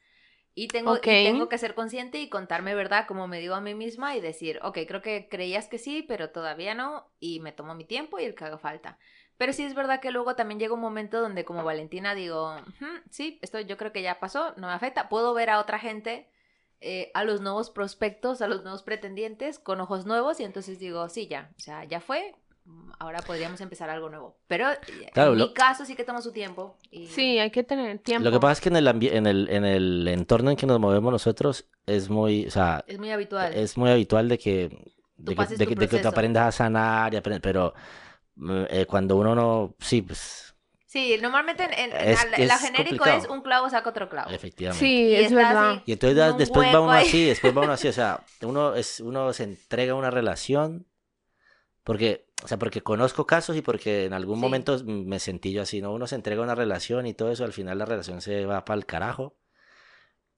Y 0.54 0.70
tengo, 0.70 0.96
y 0.96 1.00
Ok. 1.00 1.06
tengo 1.22 1.48
que 1.50 1.58
ser 1.58 1.74
consciente 1.74 2.18
y 2.18 2.30
contarme 2.30 2.74
verdad, 2.74 3.06
como 3.06 3.28
me 3.28 3.40
digo 3.40 3.54
a 3.54 3.60
mí 3.60 3.74
misma, 3.74 4.16
y 4.16 4.20
decir, 4.22 4.58
ok, 4.62 4.78
creo 4.88 5.02
que 5.02 5.28
creías 5.28 5.68
que 5.68 5.78
sí, 5.78 6.02
pero 6.08 6.30
todavía 6.30 6.74
no, 6.74 7.12
y 7.20 7.40
me 7.40 7.52
tomo 7.52 7.74
mi 7.74 7.84
tiempo 7.84 8.18
y 8.18 8.24
el 8.24 8.34
que 8.34 8.44
haga 8.46 8.58
falta. 8.58 8.98
Pero 9.36 9.52
sí 9.52 9.64
es 9.64 9.74
verdad 9.74 10.00
que 10.00 10.10
luego 10.10 10.34
también 10.34 10.58
llega 10.58 10.72
un 10.74 10.80
momento 10.80 11.20
donde 11.20 11.44
como 11.44 11.62
Valentina 11.64 12.14
digo, 12.14 12.56
"Ujú, 12.68 12.86
sí, 13.10 13.38
esto 13.42 13.60
yo 13.60 13.76
creo 13.76 13.92
que 13.92 14.00
ya 14.02 14.18
pasó, 14.18 14.54
no 14.56 14.68
me 14.68 14.72
afecta. 14.72 15.08
Puedo 15.10 15.34
ver 15.34 15.50
a 15.50 15.60
otra 15.60 15.78
gente 15.78 16.30
eh, 16.80 17.10
a 17.14 17.24
los 17.24 17.40
nuevos 17.40 17.70
prospectos, 17.70 18.42
a 18.42 18.48
los 18.48 18.62
nuevos 18.62 18.82
pretendientes 18.82 19.58
con 19.58 19.80
ojos 19.80 20.06
nuevos 20.06 20.40
y 20.40 20.44
entonces 20.44 20.78
digo, 20.78 21.08
sí, 21.08 21.26
ya, 21.28 21.50
o 21.56 21.60
sea, 21.60 21.84
ya 21.84 22.00
fue, 22.00 22.34
mm, 22.64 22.90
ahora 22.98 23.20
podríamos 23.20 23.60
empezar 23.60 23.88
algo 23.90 24.08
nuevo. 24.10 24.36
Pero 24.46 24.70
eh, 24.70 25.10
Claro, 25.14 25.32
en 25.32 25.38
lo- 25.38 25.46
mi 25.48 25.54
caso 25.54 25.84
sí 25.84 25.94
que 25.96 26.04
toma 26.04 26.20
su 26.20 26.32
tiempo. 26.32 26.76
Y... 26.90 27.06
Sí, 27.06 27.38
hay 27.38 27.50
que 27.50 27.62
tener 27.62 27.98
tiempo. 28.00 28.24
Lo 28.24 28.30
que 28.32 28.40
pasa 28.40 28.52
es 28.52 28.60
que 28.60 28.68
en 28.68 28.76
el, 28.76 28.86
en 28.88 29.26
el, 29.26 29.48
en 29.48 29.64
el 29.64 30.08
entorno 30.08 30.50
en 30.50 30.56
que 30.56 30.66
nos 30.66 30.78
movemos 30.80 31.12
nosotros 31.12 31.66
es 31.86 32.08
muy, 32.10 32.46
o 32.46 32.50
sea, 32.50 32.84
Es 32.86 32.98
muy 32.98 33.10
habitual. 33.10 33.54
es 33.54 33.76
muy 33.78 33.90
habitual 33.90 34.28
de 34.28 34.38
que, 34.38 34.68
de 35.16 35.34
que, 35.34 35.46
de 35.46 35.56
de 35.56 35.66
que 35.66 35.76
proceso. 35.76 36.08
aprendas 36.08 36.46
a 36.48 36.52
sanar, 36.52 37.14
y 37.14 37.16
apren- 37.16 37.40
pero 37.40 37.72
mm, 38.36 38.64
eh, 38.68 38.86
cuando 38.86 39.16
uno 39.16 39.34
no, 39.34 39.74
sí, 39.78 40.02
pues, 40.02 40.45
Sí, 40.96 41.18
normalmente 41.20 41.64
en, 41.64 41.92
en- 41.92 41.92
Es 41.92 42.48
la, 42.48 42.58
genérico 42.58 42.96
complicado. 43.04 43.18
es 43.18 43.28
un 43.28 43.42
clavo 43.42 43.68
saca 43.68 43.90
otro 43.90 44.08
clavo. 44.08 44.30
efectivamente. 44.30 44.84
Sí, 44.86 45.08
Y 45.08 45.14
es 45.16 45.32
verdad. 45.32 45.70
así, 45.72 45.82
Y 45.86 45.92
entonces 45.92 46.36
después 46.38 46.74
va 46.74 46.80
uno 46.80 46.90
ahí. 46.92 47.06
así, 47.06 47.24
después 47.26 47.54
va 47.54 47.62
uno 47.62 47.72
así, 47.72 47.88
o 47.88 47.92
sea, 47.92 48.20
uno 48.42 48.74
es, 48.74 49.00
uno 49.00 49.32
se 49.34 49.44
entrega 49.44 49.92
a 49.92 49.96
una 49.96 50.10
relación 50.10 50.86
porque, 51.84 52.26
o 52.42 52.48
sea, 52.48 52.58
porque 52.58 52.80
conozco 52.82 53.26
casos 53.26 53.56
y 53.56 53.62
porque 53.62 54.06
en 54.06 54.12
algún 54.14 54.36
Sí. 54.36 54.40
momento 54.40 54.78
me 54.84 55.18
sentí 55.18 55.52
yo 55.52 55.62
así, 55.62 55.80
¿no? 55.82 55.92
Uno 55.92 56.06
se 56.06 56.14
entrega 56.14 56.40
a 56.40 56.44
una 56.44 56.54
relación 56.54 57.06
y 57.06 57.12
todo 57.14 57.30
eso, 57.30 57.44
al 57.44 57.52
final 57.52 57.76
la 57.78 57.84
relación 57.84 58.20
se 58.22 58.46
va 58.46 58.64
para 58.64 58.78
el 58.78 58.86
carajo. 58.86 59.36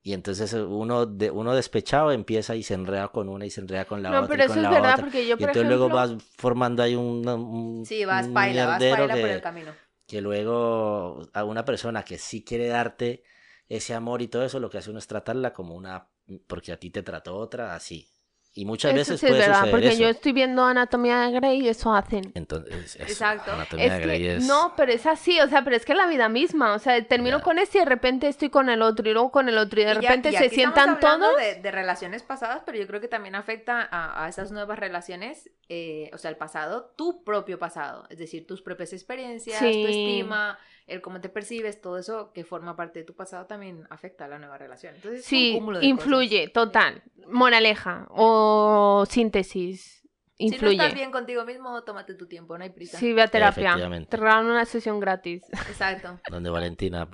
Y 0.03 0.13
entonces 0.13 0.53
uno, 0.55 1.07
de, 1.07 1.31
uno 1.31 1.55
despechado 1.55 2.13
empieza 2.13 2.55
y 2.57 2.63
se 2.63 2.75
enreda 2.75 3.09
con 3.09 3.29
una 3.29 3.47
y 3.47 3.51
se 3.51 3.61
enreda 3.61 3.85
con 3.85 4.03
la 4.03 4.11
No, 4.11 4.17
otra 4.23 4.29
pero 4.29 4.43
y 4.43 4.45
eso 4.47 4.55
con 4.55 4.65
es 4.65 4.71
verdad, 4.71 4.93
otra. 4.93 5.05
porque 5.05 5.27
yo, 5.27 5.35
Y 5.35 5.39
por 5.39 5.49
entonces 5.51 5.63
ejemplo... 5.71 5.77
luego 5.89 5.95
vas 5.95 6.13
formando 6.37 6.83
ahí 6.83 6.95
un, 6.95 7.29
un, 7.29 7.85
Sí, 7.87 8.05
vas 8.05 8.27
un 8.27 8.35
paila, 8.35 8.67
vas 8.67 8.79
mierdero 8.81 9.07
paila 9.09 9.15
por 9.15 9.29
que- 9.29 9.35
el 9.35 9.43
camino. 9.43 9.73
Que 10.09 10.23
luego 10.23 11.29
a 11.35 11.45
una 11.45 11.65
persona 11.67 12.05
que 12.05 12.19
sí 12.19 12.45
quiere 12.45 12.69
darte 12.69 13.25
ese 13.71 13.95
amor 13.95 14.23
y 14.23 14.29
todo 14.29 14.45
eso, 14.45 14.61
lo 14.61 14.71
que 14.71 14.79
hace 14.79 14.91
uno 14.91 15.01
es 15.01 15.09
tratarla 15.09 15.55
como 15.55 15.77
una, 15.77 16.09
porque 16.49 16.73
a 16.73 16.81
ti 16.81 16.91
te 16.91 17.05
trató 17.05 17.37
otra, 17.39 17.75
así. 17.77 18.11
Y 18.55 18.65
muchas 18.65 18.91
Eso 18.91 18.99
veces 18.99 19.21
sí 19.21 19.27
es 19.27 19.31
puede 19.33 19.43
verdad, 19.43 19.55
suceder 19.57 19.71
porque 19.71 19.89
eso. 19.89 19.99
yo 20.03 20.09
estoy 20.09 20.33
viendo 20.33 20.65
Anatomía 20.65 21.21
de 21.21 21.31
Grey 21.33 21.61
y 21.61 21.69
eso 21.69 21.95
hacen. 21.95 22.33
Entonces, 22.35 22.97
eso, 22.97 23.03
Exacto. 23.05 23.53
Anatomía 23.53 23.85
Es 23.87 23.93
de 23.93 23.99
que, 24.01 24.05
Grey 24.07 24.27
es- 24.27 24.47
no, 24.49 24.73
pero 24.77 24.91
es 24.91 25.07
así, 25.07 25.39
o 25.41 25.47
sea, 25.49 25.63
pero 25.63 25.77
es 25.77 25.85
que 25.85 25.93
es 25.93 25.99
la 25.99 26.09
vida 26.09 26.29
misma, 26.29 26.75
o 26.75 26.79
sea, 26.81 27.01
termino 27.07 27.39
Ya. 27.39 27.45
con 27.45 27.59
este 27.61 27.79
y 27.79 27.81
de 27.83 27.85
repente 27.85 28.27
estoy 28.27 28.51
con 28.51 28.69
el 28.69 28.83
otro 28.83 29.09
y 29.09 29.13
luego 29.13 29.31
con 29.31 29.49
el 29.49 29.59
otro 29.59 29.81
y 29.81 29.85
de 29.85 29.93
Y 29.93 29.95
ya- 29.95 30.01
repente 30.01 30.31
y 30.31 30.37
se 30.37 30.49
sientan 30.49 30.91
hablando 30.97 31.27
todos. 31.27 31.39
De, 31.41 31.55
de 31.63 31.71
relaciones 31.71 32.25
pasadas, 32.25 32.63
pero 32.67 32.79
yo 32.79 32.87
creo 32.89 33.01
que 33.01 33.07
también 33.09 33.37
afecta 33.37 33.87
a, 33.89 34.25
a 34.25 34.29
esas 34.29 34.51
nuevas 34.51 34.79
relaciones, 34.79 35.51
eh, 35.69 36.11
o 36.13 36.19
sea, 36.19 36.31
el 36.31 36.37
pasado, 36.37 36.93
tu 36.97 37.23
propio 37.23 37.61
pasado, 37.61 38.07
es 38.11 38.19
decir, 38.19 38.45
tus 38.45 38.61
propias 38.63 38.93
experiencias, 38.93 39.61
tu 39.61 39.67
Sí. 39.67 39.85
estima, 39.85 40.59
el 40.89 41.01
cómo 41.01 41.21
te 41.21 41.29
percibes, 41.29 41.81
todo 41.81 41.99
eso 41.99 42.33
que 42.33 42.45
forma 42.45 42.75
parte 42.77 42.99
de 43.01 43.05
tu 43.05 43.15
pasado 43.15 43.47
también 43.47 43.87
afecta 43.91 44.25
a 44.25 44.29
la 44.29 44.39
nueva 44.39 44.59
relación. 44.59 44.95
Entonces, 44.95 45.21
es 45.21 45.25
un 45.27 45.29
Sí, 45.29 45.53
cúmulo 45.55 45.79
de 45.79 45.87
influye, 45.87 46.41
cosas. 46.41 46.53
total. 46.53 47.03
Moraleja 47.27 48.07
o 48.11 49.05
síntesis, 49.09 50.03
Si 50.39 50.47
no 50.49 50.55
influye. 50.55 50.73
estás 50.77 50.95
bien 50.95 51.11
contigo 51.11 51.45
mismo, 51.45 51.83
tómate 51.83 52.15
tu 52.15 52.27
tiempo, 52.27 52.57
no 52.57 52.65
hay 52.65 52.71
prisa. 52.71 52.97
Sí, 52.99 53.13
ve 53.13 53.23
a 53.23 53.27
terapia. 53.29 53.75
Te 54.09 54.17
regalan 54.17 54.47
una 54.47 54.65
sesión 54.65 54.99
gratis. 55.01 55.43
Exacto. 55.69 56.19
Donde 56.31 56.49
Valentina, 56.49 57.09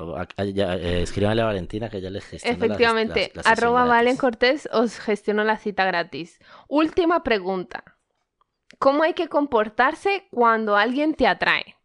ya, 0.53 0.77
eh, 0.77 1.03
escríbanle 1.03 1.43
a 1.43 1.47
Valentina 1.47 1.89
que 1.89 2.01
ya 2.01 2.11
les 2.11 2.25
gestiona 2.25 2.57
las- 2.59 2.65
Efectivamente, 2.67 3.33
las- 3.35 3.37
la 3.37 3.43
sesión 3.51 3.53
arroba 3.67 3.85
Valen. 3.87 4.17
Cortés 4.17 4.69
os 4.73 4.99
gestiono 5.01 5.43
la 5.43 5.57
cita 5.57 5.85
gratis. 5.85 6.39
Última 6.69 7.23
pregunta. 7.25 7.83
¿Cómo 8.79 9.03
hay 9.05 9.15
que 9.15 9.29
comportarse 9.29 10.27
cuando 10.31 10.77
alguien 10.77 11.15
te 11.15 11.27
atrae? 11.27 11.77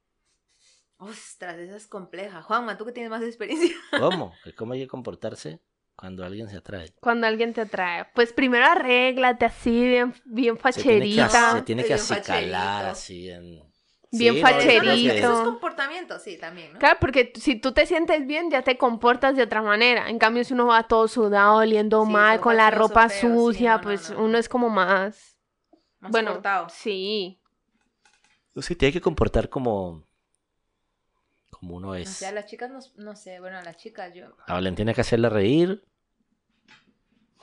Ostras, 0.99 1.57
esa 1.57 1.77
es 1.77 1.87
compleja. 1.87 2.41
Juanma, 2.41 2.77
tú 2.77 2.85
que 2.85 2.91
tienes 2.91 3.09
más 3.09 3.23
experiencia. 3.23 3.73
¿Cómo? 3.97 4.33
¿Que 4.43 4.53
¿Cómo 4.53 4.73
hay 4.73 4.81
que 4.81 4.87
comportarse 4.87 5.61
cuando 5.95 6.25
alguien 6.25 6.49
se 6.49 6.57
atrae? 6.57 6.93
Cuando 6.99 7.25
alguien 7.25 7.53
te 7.53 7.61
atrae. 7.61 8.05
Pues 8.13 8.33
primero 8.33 8.65
arréglate 8.65 9.45
así, 9.45 9.87
bien, 9.87 10.13
bien 10.25 10.57
Se 10.57 10.83
tiene 10.83 10.99
que, 11.15 11.21
facherita. 11.21 11.51
se 11.53 11.61
tiene 11.63 11.83
que 11.85 11.93
acicalar 11.93 12.85
así 12.85 13.29
en... 13.29 13.63
Bien 14.11 14.33
Sí, 14.35 14.41
facherito. 14.41 15.13
eso 15.13 15.33
es 15.33 15.39
comportamiento, 15.45 16.17
sí, 16.17 16.37
también, 16.37 16.73
¿no? 16.73 16.79
Claro, 16.79 16.97
porque 16.99 17.31
si 17.35 17.55
tú 17.57 17.73
te 17.73 17.85
sientes 17.85 18.25
bien, 18.25 18.49
ya 18.49 18.63
te 18.63 18.75
comportas 18.77 19.35
de 19.37 19.43
otra 19.43 19.61
manera. 19.61 20.09
En 20.09 20.17
cambio, 20.17 20.43
si 20.43 20.53
uno 20.53 20.65
va 20.65 20.83
todo 20.87 21.07
sudado, 21.07 21.57
oliendo 21.57 22.03
Sí, 22.05 22.11
mal, 22.11 22.39
con 22.41 22.57
la 22.57 22.71
ropa 22.71 23.07
feo, 23.07 23.35
sucia, 23.35 23.75
no, 23.77 23.81
pues 23.81 24.09
no, 24.09 24.17
no. 24.17 24.25
uno 24.25 24.37
es 24.39 24.49
como 24.49 24.69
más... 24.69 25.37
Más 25.99 26.11
bueno, 26.11 26.31
cortado. 26.33 26.67
sí. 26.69 27.39
Se 28.55 28.75
tiene 28.75 28.91
que 28.91 28.99
comportar 29.01 29.47
como... 29.47 30.08
Como 31.59 31.75
uno 31.75 31.91
O 31.91 31.95
es. 31.95 32.09
sea, 32.09 32.31
las 32.31 32.45
chicas, 32.45 32.69
no, 32.71 32.79
no 33.03 33.15
sé, 33.15 33.39
bueno, 33.39 33.61
las 33.61 33.77
chicas, 33.77 34.13
yo... 34.13 34.27
A 34.47 34.53
Valentina 34.53 34.91
hay 34.91 34.95
que 34.95 35.01
hacerla 35.01 35.29
reír. 35.29 35.83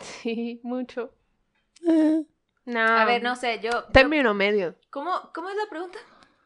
Sí, 0.00 0.60
mucho. 0.62 1.12
Eh, 1.86 2.22
No. 2.64 2.80
A 2.80 3.04
ver, 3.04 3.22
no 3.22 3.36
sé, 3.36 3.60
yo... 3.62 3.70
yo- 3.70 3.84
Término 3.92 4.34
medio. 4.34 4.74
¿Cómo, 4.90 5.10
¿Cómo 5.34 5.48
es 5.50 5.56
la 5.56 5.68
pregunta? 5.70 5.98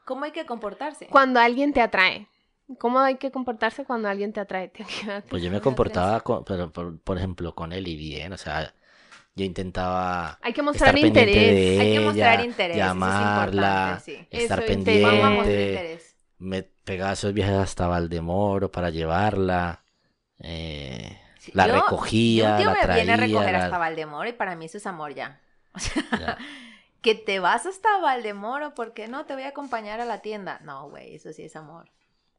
¿Cómo 0.04 0.24
hay 0.24 0.32
que 0.32 0.44
comportarse? 0.46 1.06
Cuando 1.06 1.40
alguien 1.40 1.72
te 1.72 1.80
atrae. 1.80 2.28
¿Cómo 2.78 2.98
hay 3.00 3.16
que 3.16 3.30
comportarse 3.30 3.84
cuando 3.84 4.08
alguien 4.08 4.32
te 4.32 4.40
atrae? 4.40 4.68
Te 4.68 4.84
Pues 5.28 5.42
yo 5.42 5.50
me 5.50 5.60
comportaba, 5.60 6.20
con, 6.20 6.44
pero 6.44 6.72
por, 6.72 7.00
por 7.00 7.16
ejemplo, 7.18 7.54
con 7.54 7.72
él 7.72 7.88
y 7.88 7.96
bien, 7.96 8.32
o 8.32 8.36
sea, 8.36 8.74
yo 9.34 9.44
intentaba 9.44 10.38
Hay 10.42 10.52
que 10.52 10.62
mostrar 10.62 10.88
estar 10.96 11.00
pendiente 11.00 11.38
interés. 11.38 11.78
de 11.78 11.80
Hay 11.80 11.92
que 11.92 12.00
mostrar 12.00 12.44
interés, 12.44 12.76
eso 12.76 12.86
es 12.86 12.96
llamarla, 12.96 14.02
sí. 14.04 14.26
estar 14.30 14.58
Eso, 14.58 14.62
a 14.62 14.66
pendiente, 14.66 15.64
interés. 15.68 16.16
me 16.38 16.69
pegaba 16.84 17.12
esos 17.12 17.32
viajes 17.32 17.56
hasta 17.56 17.86
Valdemoro 17.86 18.70
para 18.70 18.90
llevarla, 18.90 19.84
eh, 20.38 21.18
Sí, 21.38 21.52
la 21.54 21.66
yo- 21.66 21.74
recogía, 21.74 22.50
un 22.52 22.56
tío 22.58 22.66
la 22.66 22.72
me 22.72 22.94
viene 22.94 23.12
a 23.12 23.16
traía, 23.16 23.26
recoger 23.38 23.52
la- 23.52 23.64
hasta 23.64 23.78
Valdemoro 23.78 24.28
y 24.28 24.32
para 24.32 24.56
mí 24.56 24.66
eso 24.66 24.76
es 24.78 24.86
amor 24.86 25.14
ya. 25.14 25.40
O 25.74 25.78
sea, 25.78 26.02
ya. 26.18 26.38
que 27.00 27.14
te 27.14 27.38
vas 27.38 27.64
hasta 27.66 27.98
Valdemoro 27.98 28.74
porque 28.74 29.08
no 29.08 29.24
te 29.24 29.34
voy 29.34 29.44
a 29.44 29.48
acompañar 29.48 30.00
a 30.00 30.04
la 30.04 30.20
tienda. 30.20 30.60
No, 30.64 30.90
güey, 30.90 31.14
eso 31.14 31.32
sí 31.32 31.44
es 31.44 31.56
amor. 31.56 31.90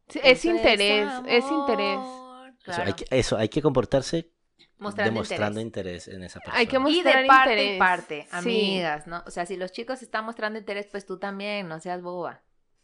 Sí, 0.10 0.20
Es 0.24 0.44
interés, 0.46 1.10
es 1.28 1.46
interés. 1.50 1.98
Eso, 2.00 2.56
Claro. 2.64 2.84
hay 2.86 2.94
que, 2.94 3.06
eso, 3.10 3.38
hay 3.38 3.50
que 3.50 3.62
comportarse 3.62 4.30
Mostrando 4.78 5.12
demostrando 5.14 5.60
interés. 5.62 6.06
interés. 6.08 6.16
en 6.18 6.24
esa 6.26 6.40
persona. 6.42 6.60
Hay 6.60 6.68
que 6.68 6.76
Y 6.76 6.80
mostrar 6.80 7.22
de 7.22 7.28
parte 7.28 7.52
interés. 7.54 7.76
y 7.76 7.80
parte, 7.80 8.22
Sí. 8.24 8.28
amigas, 8.36 9.08
¿no? 9.08 9.24
O 9.26 9.32
sea, 9.32 9.46
si 9.46 9.56
los 9.58 9.72
chicos 9.72 10.02
están 10.04 10.26
mostrando 10.26 10.60
interés, 10.60 10.88
pues 10.92 11.06
tú 11.06 11.18
también, 11.18 11.68
no 11.68 11.80
seas 11.80 12.02
boba. 12.04 12.42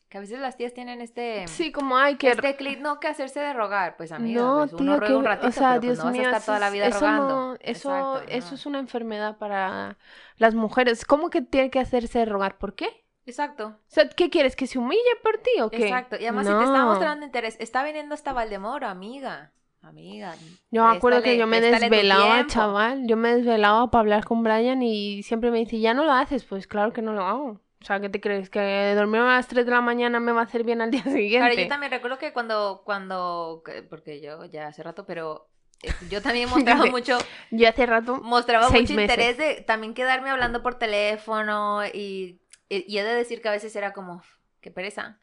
Que 0.09 0.17
a 0.17 0.21
veces 0.21 0.39
las 0.39 0.55
tías 0.55 0.73
tienen 0.73 1.01
este... 1.01 1.45
Sí, 1.49 1.71
como 1.73 1.97
hay 1.97 2.15
que... 2.15 2.29
Este 2.29 2.55
clic, 2.55 2.79
no 2.79 2.99
que 3.01 3.07
hacerse 3.09 3.41
de 3.41 3.51
rogar, 3.53 3.97
pues 3.97 4.13
amiga, 4.13 4.41
no, 4.41 4.57
pues 4.59 4.73
uno 4.73 4.81
tío, 4.93 4.99
ruega 4.99 5.07
que- 5.07 5.17
un 5.17 5.25
ratito, 5.25 5.47
o 5.49 5.51
sea, 5.51 5.69
pero 5.69 5.81
pues 5.81 5.81
Dios 5.81 5.97
no 5.97 6.03
vas 6.05 6.13
mío, 6.13 6.21
a 6.21 6.25
estar 6.25 6.37
eso 6.41 6.45
toda 6.45 6.59
la 6.59 6.69
vida 6.69 6.85
eso 6.87 6.99
rogando. 7.01 7.27
no- 7.27 7.53
eso, 7.59 7.91
Exacto, 8.15 8.23
eso 8.31 8.49
no. 8.51 8.55
es 8.55 8.65
una 8.65 8.79
enfermedad 8.79 9.37
para 9.37 9.97
las 10.37 10.55
mujeres. 10.55 11.03
¿Cómo 11.03 11.29
que 11.29 11.41
tiene 11.41 11.69
que 11.69 11.79
hacerse 11.79 12.19
de 12.19 12.25
rogar? 12.25 12.57
¿Por 12.57 12.73
qué? 12.75 12.87
Exacto, 13.25 13.67
O 13.67 13.75
sea, 13.87 14.07
¿qué 14.07 14.29
quieres? 14.29 14.55
¿Que 14.55 14.67
se 14.67 14.79
humille 14.79 15.01
por 15.21 15.39
ti 15.39 15.59
o 15.61 15.69
qué? 15.69 15.83
exacto. 15.83 16.15
Y 16.15 16.23
además 16.23 16.47
si 16.47 16.53
te 16.53 16.63
está 16.63 16.85
mostrando 16.85 17.25
interés, 17.25 17.57
está 17.59 17.83
viniendo 17.83 18.15
hasta 18.15 18.31
Valdemoro, 18.31 18.87
amiga, 18.87 19.51
amiga. 19.81 20.33
Yo 20.71 20.85
me 20.87 20.95
acuerdo 20.95 21.21
que 21.21 21.37
yo 21.37 21.45
me 21.47 21.59
desvelaba, 21.59 22.47
chaval. 22.47 23.05
Yo 23.07 23.17
me 23.17 23.35
desvelaba 23.35 23.91
para 23.91 23.99
hablar 23.99 24.23
con 24.23 24.43
Brian 24.43 24.81
y 24.81 25.21
siempre 25.23 25.51
me 25.51 25.57
dice, 25.59 25.81
¿ya 25.81 25.93
no 25.93 26.05
lo 26.05 26.13
haces? 26.13 26.45
Pues 26.45 26.67
claro 26.67 26.93
que 26.93 27.01
no 27.01 27.11
lo 27.11 27.25
hago. 27.25 27.59
O 27.81 27.85
sea, 27.85 27.99
¿qué 27.99 28.09
te 28.09 28.19
crees? 28.19 28.49
¿Que 28.49 28.93
dormir 28.95 29.21
a 29.21 29.25
las 29.35 29.47
3 29.47 29.65
de 29.65 29.71
la 29.71 29.81
mañana 29.81 30.19
me 30.19 30.31
va 30.31 30.41
a 30.41 30.43
hacer 30.45 30.63
bien 30.63 30.81
al 30.81 30.91
día 30.91 31.03
siguiente? 31.03 31.37
Claro, 31.37 31.53
yo 31.61 31.67
también 31.67 31.91
recuerdo 31.91 32.17
que 32.17 32.33
cuando, 32.33 32.81
cuando, 32.85 33.61
que- 33.65 33.83
porque 33.83 34.19
yo 34.21 34.45
ya 34.45 34.67
hace 34.67 34.81
rato, 34.83 35.05
pero 35.05 35.47
eh, 35.83 35.91
yo 36.09 36.21
también 36.21 36.49
mostraba 36.49 36.85
mucho, 36.87 37.17
Yo 37.51 37.69
hace 37.69 37.85
rato... 37.85 38.17
mostraba 38.21 38.69
mucho 38.69 38.93
meses. 38.95 38.99
interés 39.17 39.37
de 39.37 39.61
también 39.61 39.93
quedarme 39.93 40.29
hablando 40.31 40.63
por 40.63 40.75
teléfono 40.79 41.85
y, 41.85 42.41
y, 42.67 42.85
y 42.91 42.97
he 42.97 43.03
de 43.03 43.13
decir 43.13 43.41
que 43.41 43.49
a 43.49 43.51
veces 43.51 43.75
era 43.75 43.93
como, 43.93 44.23
qué 44.59 44.71
pereza, 44.71 45.19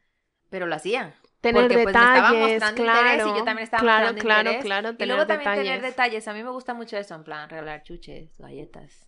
pero 0.48 0.66
lo 0.66 0.76
hacía. 0.76 1.14
Tener 1.40 1.62
porque, 1.62 1.82
pues, 1.82 1.94
me 1.96 2.02
estaba 2.04 2.30
detalles, 2.32 2.52
mostrando 2.52 2.82
claro. 2.84 3.00
interés 3.10 3.26
y 3.26 3.38
yo 3.38 3.44
también 3.44 3.64
estaba 3.64 3.80
claro, 3.82 4.00
mostrando 4.06 4.20
claro, 4.22 4.40
interés. 4.52 4.64
claro, 4.64 4.90
Y 4.90 4.96
tener 4.96 5.08
luego 5.08 5.26
también 5.26 5.50
detalles. 5.50 5.72
tener 5.72 5.82
detalles. 5.90 6.28
A 6.28 6.32
mí 6.32 6.42
me 6.44 6.50
gusta 6.50 6.72
mucho 6.72 6.96
eso, 6.96 7.14
en 7.16 7.24
plan, 7.24 7.50
regalar 7.50 7.82
chuches, 7.82 8.38
galletas. 8.38 9.06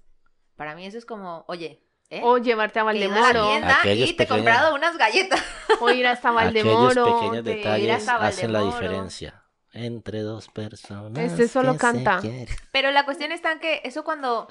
Para 0.57 0.75
mí 0.75 0.85
eso 0.85 0.99
es 0.99 1.07
como, 1.07 1.45
oye, 1.49 1.86
¿eh? 2.11 2.21
O 2.25 2.39
llevarte 2.39 2.79
a 2.79 2.83
he 2.83 2.85
a 2.85 2.93
la 2.93 2.93
Valdemoro, 2.93 3.49
tienda 3.51 3.79
Aquellos 3.81 4.11
y 4.11 4.13
te 4.15 4.23
he 4.23 4.27
pequeños- 4.27 4.45
comprado 4.45 4.75
unas 4.75 4.97
galletas. 4.97 5.43
o 5.81 5.91
ir 5.91 6.07
hasta 6.07 6.29
Aquellos 6.31 6.65
Valdemoro. 6.65 7.05
pequeños 7.21 7.45
de- 7.45 7.55
detalles 7.57 8.09
hacen 8.09 8.53
la 8.53 8.63
diferencia 8.63 9.43
entre 9.73 10.21
dos 10.21 10.49
personas. 10.49 11.19
Este 11.33 11.49
solo 11.49 11.77
canta. 11.77 12.21
Pero 12.73 12.91
la 12.91 13.05
cuestión 13.05 13.33
está 13.33 13.53
en 13.53 13.59
que 13.61 13.81
eso 13.85 14.05
cuando, 14.05 14.49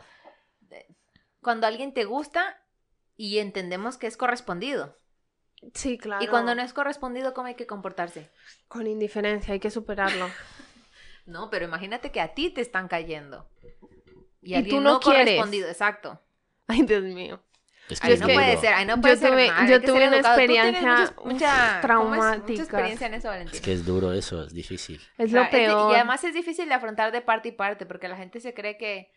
cuando 1.41 1.67
alguien 1.67 1.93
te 1.93 2.05
gusta 2.05 2.61
y 3.15 3.39
entendemos 3.39 3.97
que 3.97 4.07
es 4.07 4.17
correspondido. 4.17 4.97
Sí, 5.73 5.97
claro. 5.97 6.23
Y 6.23 6.27
cuando 6.27 6.53
no 6.53 6.61
es 6.61 6.73
correspondido, 6.73 7.33
¿cómo 7.33 7.47
hay 7.47 7.55
que 7.55 7.65
comportarse? 7.65 8.29
Con 8.67 8.85
indiferencia, 8.87 9.53
hay 9.53 9.59
que 9.59 9.71
superarlo. 9.71 10.29
No, 11.27 11.49
pero 11.49 11.65
imagínate 11.65 12.11
que 12.11 12.21
a 12.21 12.35
ti 12.35 12.51
te 12.51 12.61
están 12.61 12.87
cayendo. 12.87 13.49
Y, 14.43 14.51
Y 14.51 14.53
alguien 14.53 14.75
tú 14.75 14.79
no 14.83 14.91
no 14.93 14.99
quieres. 14.99 15.23
correspondido, 15.25 15.67
exacto. 15.69 16.21
Ay, 16.67 16.81
Dios 16.83 17.03
mío. 17.03 17.39
Es 17.87 17.99
que 17.99 18.13
es 18.13 18.19
no 18.19 18.25
puede 18.27 18.57
ser, 18.57 18.87
no 18.87 18.95
Yo 18.95 19.01
puede 19.01 19.15
ser 19.17 19.31
tuve- 19.31 19.47
mal, 19.51 19.69
yo 19.69 19.79
tuve 19.81 20.07
una 20.07 20.15
educado. 20.17 20.39
Experiencia, 20.39 21.79
traumática. 21.81 22.61
experiencia 22.63 23.07
en 23.07 23.13
eso, 23.13 23.27
Valentín. 23.27 23.55
Es 23.55 23.61
que 23.61 23.73
es 23.73 23.85
duro 23.85 24.11
eso, 24.11 24.43
es 24.45 24.53
difícil. 24.53 24.99
Es 25.19 25.31
lo 25.31 25.47
peor. 25.51 25.91
y 25.91 25.95
además 25.95 26.23
es 26.23 26.33
difícil 26.33 26.67
de 26.67 26.73
afrontar 26.73 27.11
de 27.11 27.21
parte 27.21 27.49
y 27.49 27.51
parte, 27.51 27.85
porque 27.85 28.07
la 28.07 28.17
gente 28.17 28.39
se 28.39 28.55
cree 28.55 28.77
que, 28.77 29.11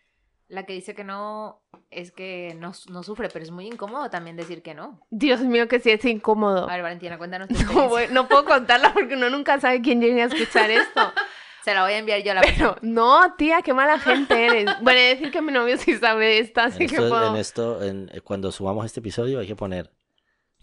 la 0.47 0.67
que 0.67 0.73
dice 0.73 0.93
que 0.93 1.03
no 1.03 1.63
es 1.89 2.11
que 2.11 2.55
no, 2.59 2.73
no 2.89 3.01
sufre, 3.01 3.29
pero 3.29 3.43
es 3.43 3.49
muy 3.49 3.65
incómodo 3.65 4.11
también 4.11 4.35
decir 4.35 4.61
que 4.61 4.75
no. 4.75 5.01
Dios 5.09 5.41
mío, 5.41 5.67
que 5.67 5.79
sí 5.79 5.89
es 5.89 6.05
incómodo. 6.05 6.69
A 6.69 6.73
ver, 6.73 6.83
Valentina, 6.83 7.17
cuéntanos 7.17 7.47
tu 7.47 7.55
No, 7.73 7.89
no 8.11 8.27
puedo 8.27 8.45
contarla 8.45 8.93
porque 8.93 9.15
uno 9.15 9.31
nunca 9.31 9.59
sabe 9.59 9.81
quién 9.81 9.99
llegue 9.99 10.21
a 10.21 10.25
escuchar 10.25 10.69
esto. 10.69 11.11
Se 11.69 11.75
la 11.75 11.83
voy 11.83 11.93
a 11.93 11.97
enviar 11.99 12.21
yo 12.23 12.31
a 12.31 12.35
la 12.35 12.41
Pero, 12.41 12.75
no, 12.81 13.35
tía, 13.37 13.61
qué 13.61 13.73
mala 13.73 13.99
gente 13.99 14.45
eres. 14.45 14.65
Bueno, 14.81 14.99
he 14.99 15.03
de 15.03 15.09
decir 15.15 15.31
que 15.31 15.41
mi 15.41 15.51
novio 15.51 15.77
sí 15.77 15.95
sabe 15.97 16.39
esta, 16.39 16.65
así 16.65 16.83
En 16.83 16.89
que 16.89 16.95
esto, 16.95 17.09
puedo. 17.09 17.29
en 17.29 17.35
esto, 17.39 17.83
en- 17.83 18.09
eh, 18.13 18.21
cuando 18.21 18.51
subamos 18.51 18.85
este 18.85 18.99
episodio 19.01 19.39
hay 19.39 19.47
que 19.47 19.55
poner 19.55 19.91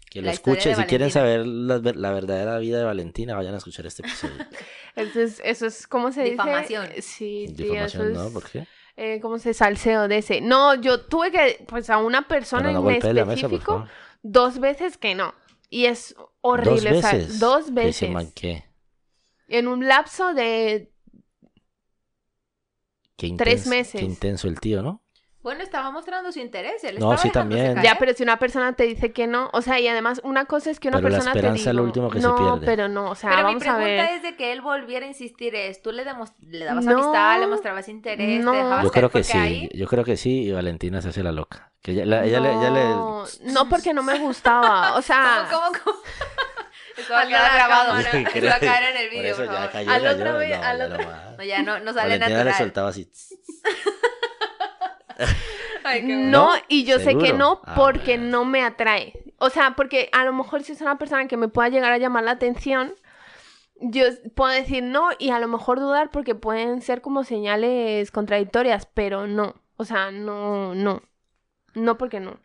que 0.09 0.21
lo 0.21 0.29
escuchen. 0.29 0.75
de 0.75 0.81
Si 0.81 0.87
quieren 0.87 1.09
Valentina. 1.09 1.09
saber 1.09 1.45
la, 1.45 1.91
la 1.95 2.11
verdadera 2.11 2.57
vida 2.59 2.77
de 2.79 2.83
Valentina, 2.85 3.35
vayan 3.35 3.53
a 3.53 3.57
escuchar 3.57 3.85
este 3.85 4.01
episodio. 4.03 4.35
Eso 4.95 5.21
es, 5.21 5.41
eso 5.43 5.65
es, 5.67 5.85
¿cómo 5.87 6.11
se 6.11 6.21
dice? 6.21 6.31
Difamación. 6.31 6.87
Sí, 7.01 7.53
tía, 7.55 7.85
eso 7.85 8.03
es, 8.03 8.17
¿no? 8.17 8.29
¿Por 8.31 8.49
qué? 8.49 8.65
eh, 8.95 9.19
¿cómo 9.21 9.37
se 9.37 9.53
salseo 9.53 10.07
de 10.07 10.17
ese? 10.17 10.41
No, 10.41 10.73
yo 10.73 11.01
tuve 11.05 11.29
que, 11.31 11.63
pues 11.67 11.89
a 11.91 11.99
una 11.99 12.27
persona 12.27 12.71
no 12.71 12.79
en 12.79 12.85
mesa, 12.95 13.11
específico, 13.11 13.73
favor. 13.73 13.89
dos 14.23 14.57
veces 14.59 14.97
que 14.97 15.13
no. 15.13 15.35
Y 15.69 15.85
es 15.85 16.15
horrible, 16.41 16.89
Dos 16.93 16.97
o 16.97 17.01
sea, 17.01 17.11
veces. 17.19 17.39
dos 17.39 17.65
¿Qué 17.65 17.71
veces. 17.73 17.99
dice, 17.99 18.11
man, 18.11 18.31
¿qué? 18.33 18.63
En 19.49 19.67
un 19.67 19.87
lapso 19.87 20.33
de 20.33 20.91
Qué 23.17 23.33
Tres 23.37 23.65
intenso- 23.65 23.69
meses. 23.69 23.99
Qué 23.99 24.05
intenso 24.05 24.47
el 24.47 24.59
tío, 24.59 24.81
¿no? 24.83 25.01
Bueno, 25.41 25.63
estaba 25.63 25.91
mostrando 25.91 26.29
su 26.33 26.39
interés. 26.39 26.83
Él 26.83 26.99
No, 26.99 27.17
sí, 27.17 27.29
también. 27.29 27.75
caer. 27.75 27.85
Ya, 27.85 27.95
pero 27.97 28.13
si 28.13 28.21
una 28.21 28.37
persona 28.37 28.73
te 28.73 28.83
dice 28.83 29.13
que 29.13 29.27
no, 29.27 29.49
o 29.53 29.61
sea, 29.61 29.79
y 29.79 29.87
además 29.87 30.19
una 30.25 30.43
cosa 30.43 30.69
es 30.71 30.79
que 30.79 30.89
una 30.89 30.97
Pero 30.97 31.07
la 31.09 31.15
persona 31.15 31.31
te 31.31 31.39
esperanza 31.39 31.59
diga, 31.61 31.71
es 31.71 31.75
lo 31.77 31.83
último 31.83 32.09
que 32.09 32.19
se 32.19 32.27
no, 32.27 32.35
pierde". 32.35 32.65
pero 32.65 32.89
no, 32.89 33.11
o 33.11 33.15
sea, 33.15 33.29
Pero 33.29 33.41
mi 33.47 33.53
vamos 33.55 33.61
a 33.63 33.77
pregunta 33.77 33.85
ver. 33.85 34.09
es 34.17 34.23
de 34.23 34.35
que 34.35 34.51
él 34.51 34.59
volviera 34.61 35.05
a 35.05 35.09
insistir 35.09 35.55
es, 35.55 35.81
tú 35.81 35.93
le, 35.93 36.03
demos- 36.03 36.33
le 36.41 36.65
dabas 36.65 36.83
No. 36.83 36.91
amistad, 36.97 37.39
le 37.39 37.47
mostrabas 37.47 37.87
interés, 37.87 38.43
No. 38.43 38.51
te 38.51 38.57
dejabas 38.57 38.83
Yo 38.83 38.91
creo 38.91 39.09
que 39.09 39.23
sí, 39.23 39.37
ahí- 39.37 39.69
yo 39.73 39.87
creo 39.87 40.03
que 40.03 40.17
sí, 40.17 40.43
y 40.43 40.51
Valentina 40.51 41.01
se 41.01 41.09
hace 41.09 41.23
la 41.23 41.31
loca. 41.31 41.71
Que 41.81 41.91
ella, 41.93 42.05
la- 42.05 42.25
ella 42.25 42.41
le, 42.41 42.51
ella 42.51 42.69
le- 42.69 42.83
no, 42.89 43.23
no, 43.45 43.69
porque 43.69 43.93
no 43.93 44.03
me 44.03 44.19
gustaba, 44.19 44.97
o 44.97 45.01
sea, 45.01 45.47
¿Cómo, 45.49 45.61
cómo, 45.71 45.79
cómo? 45.85 45.97
Va 47.11 47.21
a 47.21 47.27
quedar 47.27 47.53
grabado. 47.53 47.93
va 47.93 47.99
a 47.99 48.59
caer 48.59 48.95
en 48.95 48.97
el 48.97 49.09
por 49.15 49.25
eso 49.25 49.45
ya 49.45 49.69
cayó, 49.71 49.91
Al 49.91 50.01
vez- 50.01 50.17
no, 50.17 50.35
al 50.37 50.77
ya 50.79 50.87
no. 50.87 51.37
No, 51.37 51.43
ya 51.43 51.61
no, 51.61 51.79
no 51.79 51.93
sale 51.93 52.09
Valentina 52.17 52.27
le 52.29 52.33
natural. 52.35 52.53
soltaba 52.57 52.89
así. 52.89 53.09
Ay, 55.83 56.01
qué 56.05 56.15
no, 56.15 56.51
y 56.67 56.83
yo 56.85 56.99
sé 56.99 57.17
que 57.17 57.33
no 57.33 57.61
Ah, 57.65 57.75
porque 57.75 58.17
no 58.17 58.45
me 58.45 58.63
atrae. 58.63 59.13
O 59.39 59.49
sea, 59.49 59.75
porque 59.75 60.09
a 60.11 60.23
lo 60.25 60.33
mejor 60.33 60.63
si 60.63 60.71
es 60.73 60.81
una 60.81 60.97
persona 60.97 61.27
que 61.27 61.37
me 61.37 61.47
pueda 61.47 61.69
llegar 61.69 61.91
a 61.93 61.97
llamar 61.97 62.23
la 62.23 62.31
atención, 62.31 62.93
yo 63.79 64.05
puedo 64.35 64.51
decir 64.51 64.83
no 64.83 65.09
y 65.19 65.29
a 65.29 65.39
lo 65.39 65.47
mejor 65.47 65.79
dudar 65.79 66.09
porque 66.09 66.33
pueden 66.35 66.81
ser 66.81 67.01
como 67.01 67.23
señales 67.23 68.09
contradictorias, 68.11 68.87
pero 68.93 69.27
no. 69.27 69.55
O 69.77 69.85
sea, 69.85 70.09
no, 70.11 70.73
no. 70.73 71.03
No 71.75 71.97
porque 71.99 72.19
no. 72.19 72.39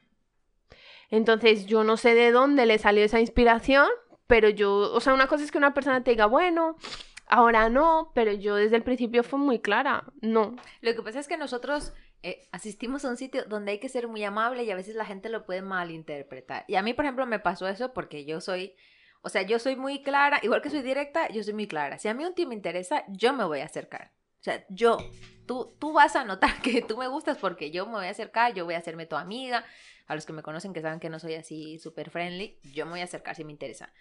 Entonces 1.11 1.67
yo 1.67 1.85
no 1.85 1.97
sé 1.97 2.15
de 2.15 2.31
dónde 2.33 2.67
le 2.67 2.79
salió 2.79 3.05
esa 3.05 3.21
inspiración, 3.21 3.89
pero 4.33 4.49
yo, 4.49 4.91
o 4.95 4.99
sea, 5.03 5.12
una 5.12 5.26
cosa 5.26 5.45
es 5.45 5.53
que 5.53 5.59
una 5.59 5.74
persona 5.74 6.03
te 6.03 6.12
diga, 6.12 6.24
bueno, 6.24 6.78
ahora 7.26 7.68
no, 7.68 8.12
pero 8.14 8.33
yo 8.33 8.55
desde 8.55 8.76
el 8.76 8.83
principio 8.83 9.22
fue 9.22 9.39
muy 9.39 9.59
clara, 9.59 10.05
no. 10.22 10.57
Lo 10.80 10.95
que 10.95 11.03
pasa 11.03 11.20
es 11.20 11.28
que 11.28 11.37
nosotros 11.37 11.93
eh, 12.22 12.49
asistimos 12.51 13.05
a 13.05 13.11
un 13.11 13.18
sitio 13.18 13.45
donde 13.45 13.72
hay 13.72 13.78
que 13.78 13.91
ser 13.91 14.09
muy 14.09 14.24
amable 14.24 14.64
y 14.64 14.70
a 14.70 14.74
veces 14.74 14.95
la 14.95 15.05
gente 15.05 15.28
lo 15.28 15.45
puede 15.45 15.61
malinterpretar. 15.61 16.64
Y 16.66 16.76
a 16.76 16.83
mí, 16.83 16.95
por 16.95 17.05
ejemplo, 17.05 17.26
me 17.26 17.41
pasó 17.41 17.68
eso 17.68 17.93
porque 17.93 18.24
yo 18.24 18.41
soy, 18.41 18.74
o 19.20 19.28
sea, 19.28 19.43
yo 19.43 19.59
soy 19.59 19.76
muy 19.76 20.03
clara, 20.03 20.41
igual 20.43 20.62
que 20.62 20.70
soy 20.70 20.80
directa, 20.80 21.28
yo 21.28 21.43
soy 21.43 21.53
muy 21.53 21.68
clara. 21.68 21.99
Si 21.99 22.09
a 22.09 22.14
mí 22.14 22.24
un 22.24 22.35
tío 22.35 22.49
me 22.49 22.55
interesa, 22.55 23.05
yo 23.09 23.35
me 23.35 23.45
voy 23.45 23.61
a 23.61 23.66
acercar. 23.66 24.12
O 24.41 24.45
sea, 24.45 24.64
yo, 24.70 24.97
tú, 25.45 25.76
tú 25.78 25.93
vas 25.93 26.16
a 26.16 26.24
notar 26.24 26.61
que 26.62 26.80
tú 26.80 26.97
me 26.97 27.07
gustas 27.07 27.37
porque 27.37 27.70
yo 27.70 27.85
me 27.85 27.93
voy 27.93 28.07
a 28.07 28.11
acercar, 28.11 28.55
yo 28.55 28.64
voy 28.64 28.76
a 28.76 28.78
hacerme 28.78 29.05
tu 29.05 29.16
amiga. 29.16 29.62
A 30.07 30.14
los 30.14 30.26
que 30.26 30.33
me 30.33 30.43
conocen 30.43 30.72
que 30.72 30.80
saben 30.80 31.01
que 31.01 31.11
no 31.11 31.18
soy 31.18 31.35
así 31.35 31.78
súper 31.78 32.11
friendly, 32.11 32.59
yo 32.74 32.87
me 32.87 32.93
voy 32.93 33.01
a 33.01 33.05
acercar 33.05 33.37
si 33.37 33.45
me 33.45 33.53
interesa. 33.53 33.93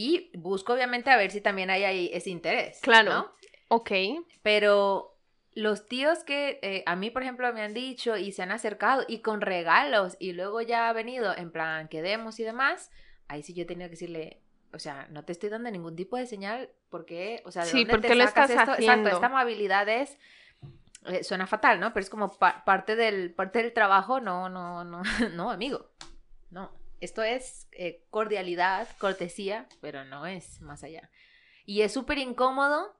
Y 0.00 0.30
busco 0.38 0.74
obviamente 0.74 1.10
a 1.10 1.16
ver 1.16 1.32
si 1.32 1.40
también 1.40 1.70
hay 1.70 1.82
ahí 1.82 2.10
ese 2.12 2.30
interés. 2.30 2.78
Claro. 2.82 3.12
¿no? 3.12 3.32
Ok. 3.66 3.90
Pero 4.42 5.16
los 5.54 5.88
tíos 5.88 6.22
que 6.22 6.60
eh, 6.62 6.84
a 6.86 6.94
mí, 6.94 7.10
por 7.10 7.22
ejemplo, 7.24 7.52
me 7.52 7.62
han 7.62 7.74
dicho 7.74 8.16
y 8.16 8.30
se 8.30 8.42
han 8.42 8.52
acercado 8.52 9.04
y 9.08 9.22
con 9.22 9.40
regalos 9.40 10.16
y 10.20 10.34
luego 10.34 10.60
ya 10.60 10.88
ha 10.88 10.92
venido 10.92 11.36
en 11.36 11.50
plan 11.50 11.88
quedemos 11.88 12.38
y 12.38 12.44
demás, 12.44 12.92
ahí 13.26 13.42
sí 13.42 13.54
yo 13.54 13.64
he 13.64 13.66
tenido 13.66 13.88
que 13.88 13.92
decirle, 13.96 14.40
o 14.72 14.78
sea, 14.78 15.08
no 15.10 15.24
te 15.24 15.32
estoy 15.32 15.48
dando 15.48 15.68
ningún 15.70 15.96
tipo 15.96 16.16
de 16.16 16.26
señal 16.26 16.70
porque, 16.90 17.42
o 17.44 17.50
sea, 17.50 17.64
¿de 17.64 17.70
Sí, 17.70 17.78
dónde 17.78 17.92
¿por 17.94 18.00
te 18.02 18.14
lo 18.14 18.24
sacas 18.24 18.50
estás 18.50 18.60
esto? 18.68 18.72
haciendo? 18.74 19.08
Exacto, 19.08 19.16
esta 19.16 19.26
amabilidad 19.26 19.88
es 19.88 20.16
eh, 21.06 21.24
suena 21.24 21.48
fatal, 21.48 21.80
¿no? 21.80 21.92
Pero 21.92 22.04
es 22.04 22.10
como 22.10 22.38
pa- 22.38 22.64
parte 22.64 22.94
del 22.94 23.34
parte 23.34 23.62
del 23.62 23.72
trabajo, 23.72 24.20
no, 24.20 24.48
no, 24.48 24.84
no, 24.84 25.02
no, 25.34 25.50
amigo. 25.50 25.90
No, 26.50 26.70
esto 27.00 27.22
es 27.22 27.68
eh, 27.72 28.04
cordialidad, 28.10 28.88
cortesía, 28.98 29.66
pero 29.80 30.04
no 30.04 30.26
es 30.26 30.60
más 30.60 30.82
allá. 30.84 31.10
Y 31.64 31.82
es 31.82 31.92
súper 31.92 32.18
incómodo 32.18 32.94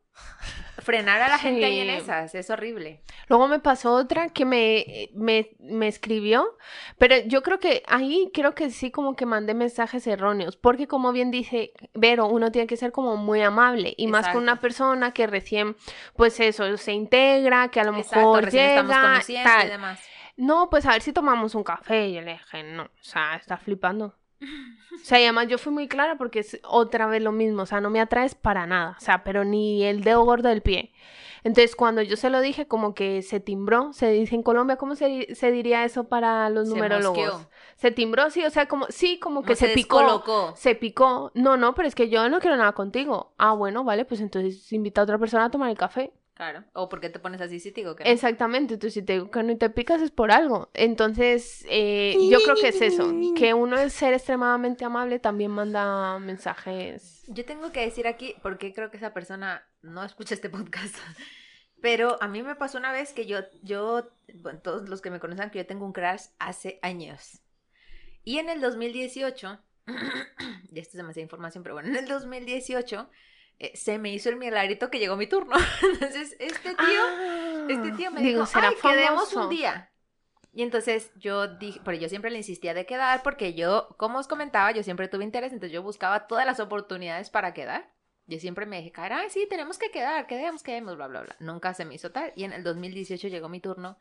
frenar 0.78 1.20
a 1.22 1.28
la 1.28 1.38
gente 1.38 1.64
ahí 1.64 1.80
en 1.80 1.90
esas, 1.90 2.34
es 2.34 2.50
horrible. 2.50 3.02
Luego 3.28 3.46
me 3.48 3.58
pasó 3.60 3.94
otra 3.94 4.30
que 4.30 4.44
me, 4.44 5.10
me, 5.14 5.50
me 5.58 5.86
escribió, 5.88 6.56
pero 6.98 7.16
yo 7.26 7.42
creo 7.42 7.58
que 7.60 7.82
ahí 7.86 8.30
creo 8.32 8.54
que 8.54 8.70
sí 8.70 8.90
como 8.90 9.14
que 9.16 9.26
mandé 9.26 9.54
mensajes 9.54 10.06
erróneos, 10.06 10.56
porque 10.56 10.86
como 10.88 11.12
bien 11.12 11.30
dice 11.30 11.72
Vero, 11.94 12.26
uno 12.26 12.50
tiene 12.50 12.66
que 12.66 12.76
ser 12.76 12.90
como 12.90 13.16
muy 13.16 13.42
amable 13.42 13.94
y 13.96 14.06
más 14.06 14.26
con 14.28 14.38
una 14.42 14.52
Exacto. 14.52 14.62
persona 14.62 15.12
que 15.12 15.26
recién, 15.26 15.76
pues 16.16 16.40
eso, 16.40 16.76
se 16.78 16.92
integra, 16.92 17.68
que 17.68 17.80
a 17.80 17.84
lo 17.84 17.96
Exacto, 17.96 18.18
mejor 18.18 18.50
llega, 18.50 18.82
conociendo 18.86 19.40
y 19.48 19.52
tal. 19.52 19.68
demás. 19.68 20.00
No, 20.38 20.70
pues 20.70 20.86
a 20.86 20.92
ver 20.92 21.02
si 21.02 21.12
tomamos 21.12 21.54
un 21.54 21.64
café. 21.64 22.08
Y 22.08 22.14
yo 22.14 22.22
le 22.22 22.32
dije, 22.32 22.62
no, 22.62 22.84
o 22.84 22.88
sea, 23.02 23.36
está 23.36 23.58
flipando. 23.58 24.14
O 24.40 25.04
sea, 25.04 25.20
y 25.20 25.24
además 25.24 25.48
yo 25.48 25.58
fui 25.58 25.72
muy 25.72 25.88
clara 25.88 26.16
porque 26.16 26.38
es 26.38 26.60
otra 26.64 27.06
vez 27.08 27.20
lo 27.22 27.32
mismo, 27.32 27.62
o 27.62 27.66
sea, 27.66 27.80
no 27.80 27.90
me 27.90 28.00
atraes 28.00 28.36
para 28.36 28.66
nada, 28.68 28.94
o 28.96 29.00
sea, 29.00 29.24
pero 29.24 29.44
ni 29.44 29.84
el 29.84 30.02
dedo 30.04 30.24
gordo 30.24 30.48
del 30.48 30.62
pie. 30.62 30.92
Entonces, 31.42 31.74
cuando 31.76 32.02
yo 32.02 32.16
se 32.16 32.30
lo 32.30 32.40
dije, 32.40 32.66
como 32.68 32.94
que 32.94 33.22
se 33.22 33.40
timbró, 33.40 33.92
se 33.92 34.10
dice 34.10 34.34
en 34.36 34.42
Colombia, 34.44 34.76
¿cómo 34.76 34.94
se, 34.94 35.06
di- 35.06 35.34
se 35.34 35.50
diría 35.50 35.84
eso 35.84 36.08
para 36.08 36.50
los 36.50 36.68
Se 36.68 36.74
numerólogos? 36.74 37.16
mosqueó. 37.32 37.50
Se 37.76 37.90
timbró, 37.90 38.30
sí, 38.30 38.44
o 38.44 38.50
sea, 38.50 38.66
como, 38.66 38.86
sí, 38.90 39.18
como 39.18 39.42
que 39.42 39.54
Como 39.54 39.56
se, 39.56 39.68
picó. 39.74 39.98
descolocó. 39.98 40.52
Se 40.56 40.74
picó. 40.74 41.30
No, 41.34 41.56
no, 41.56 41.74
pero 41.74 41.86
es 41.88 41.94
que 41.94 42.08
yo 42.08 42.28
no 42.28 42.38
quiero 42.40 42.56
nada 42.56 42.72
contigo. 42.72 43.32
Ah, 43.38 43.52
bueno, 43.52 43.82
vale, 43.84 44.04
pues 44.04 44.20
entonces 44.20 44.72
invita 44.72 45.00
a 45.00 45.04
otra 45.04 45.18
persona 45.18 45.46
a 45.46 45.50
tomar 45.50 45.70
el 45.70 45.78
café. 45.78 46.12
Claro. 46.38 46.62
O 46.72 46.88
por 46.88 47.00
qué 47.00 47.10
te 47.10 47.18
pones 47.18 47.40
así 47.40 47.58
si 47.58 47.72
te 47.72 47.80
digo 47.80 47.96
que 47.96 48.04
no? 48.04 48.10
Exactamente, 48.10 48.74
entonces 48.74 48.94
si 48.94 49.02
te 49.02 49.14
digo 49.14 49.28
que 49.28 49.42
no 49.42 49.50
y 49.50 49.56
te 49.56 49.70
picas 49.70 50.00
es 50.00 50.12
por 50.12 50.30
algo. 50.30 50.70
Entonces, 50.72 51.66
eh, 51.68 52.16
yo 52.30 52.38
creo 52.38 52.54
que 52.54 52.68
es 52.68 52.80
eso, 52.80 53.12
que 53.34 53.54
uno 53.54 53.76
es 53.76 53.92
ser 53.92 54.14
extremadamente 54.14 54.84
amable 54.84 55.18
también 55.18 55.50
manda 55.50 56.16
mensajes. 56.20 57.24
Yo 57.26 57.44
tengo 57.44 57.72
que 57.72 57.80
decir 57.80 58.06
aquí, 58.06 58.36
porque 58.40 58.72
creo 58.72 58.88
que 58.88 58.98
esa 58.98 59.12
persona 59.12 59.66
no 59.82 60.04
escucha 60.04 60.34
este 60.34 60.48
podcast, 60.48 60.94
pero 61.82 62.22
a 62.22 62.28
mí 62.28 62.40
me 62.44 62.54
pasó 62.54 62.78
una 62.78 62.92
vez 62.92 63.12
que 63.12 63.26
yo, 63.26 63.40
yo, 63.64 64.08
bueno, 64.34 64.60
todos 64.60 64.88
los 64.88 65.00
que 65.00 65.10
me 65.10 65.18
conocen, 65.18 65.50
que 65.50 65.58
yo 65.58 65.66
tengo 65.66 65.84
un 65.84 65.92
crush 65.92 66.26
hace 66.38 66.78
años. 66.82 67.40
Y 68.22 68.38
en 68.38 68.48
el 68.48 68.60
2018, 68.60 69.58
y 70.70 70.78
esto 70.78 70.92
es 70.92 70.98
demasiada 70.98 71.24
información, 71.24 71.64
pero 71.64 71.74
bueno, 71.74 71.88
en 71.88 71.96
el 71.96 72.06
2018 72.06 73.10
eh, 73.58 73.76
se 73.76 73.98
me 73.98 74.12
hizo 74.12 74.28
el 74.28 74.36
milagrito 74.36 74.90
que 74.90 74.98
llegó 74.98 75.16
mi 75.16 75.26
turno. 75.26 75.56
Entonces, 75.92 76.36
este 76.38 76.74
tío, 76.74 77.68
este 77.68 77.92
tío 77.92 78.10
me 78.10 78.20
Ah, 78.20 78.22
Digo, 78.22 78.40
dijo, 78.40 78.46
será 78.46 78.68
ay, 78.68 78.74
quedemos 78.80 79.30
famoso". 79.30 79.42
un 79.44 79.48
día. 79.50 79.90
Y 80.52 80.62
entonces 80.62 81.12
yo 81.14 81.46
dije, 81.46 81.80
pero 81.84 81.96
yo 81.96 82.08
siempre 82.08 82.30
le 82.30 82.38
insistía 82.38 82.74
de 82.74 82.84
quedar 82.86 83.22
porque 83.22 83.54
yo, 83.54 83.88
como 83.96 84.18
os 84.18 84.26
comentaba, 84.26 84.72
yo 84.72 84.82
siempre 84.82 85.06
tuve 85.06 85.22
interés, 85.22 85.52
entonces 85.52 85.72
yo 85.72 85.82
buscaba 85.82 86.26
todas 86.26 86.46
las 86.46 86.58
oportunidades 86.58 87.30
para 87.30 87.54
quedar. 87.54 87.92
Yo 88.26 88.40
siempre 88.40 88.66
me 88.66 88.76
dejé 88.78 88.90
caer, 88.90 89.12
ay, 89.12 89.30
sí, 89.30 89.46
tenemos 89.48 89.78
que 89.78 89.90
quedar, 89.90 90.26
quedemos, 90.26 90.62
quedemos, 90.62 90.96
bla, 90.96 91.06
bla, 91.06 91.20
bla. 91.22 91.36
Nunca 91.38 91.74
se 91.74 91.84
me 91.84 91.94
hizo 91.94 92.10
tal. 92.10 92.32
Y 92.34 92.44
en 92.44 92.52
el 92.52 92.64
2018 92.64 93.28
llegó 93.28 93.48
mi 93.48 93.60
turno 93.60 93.98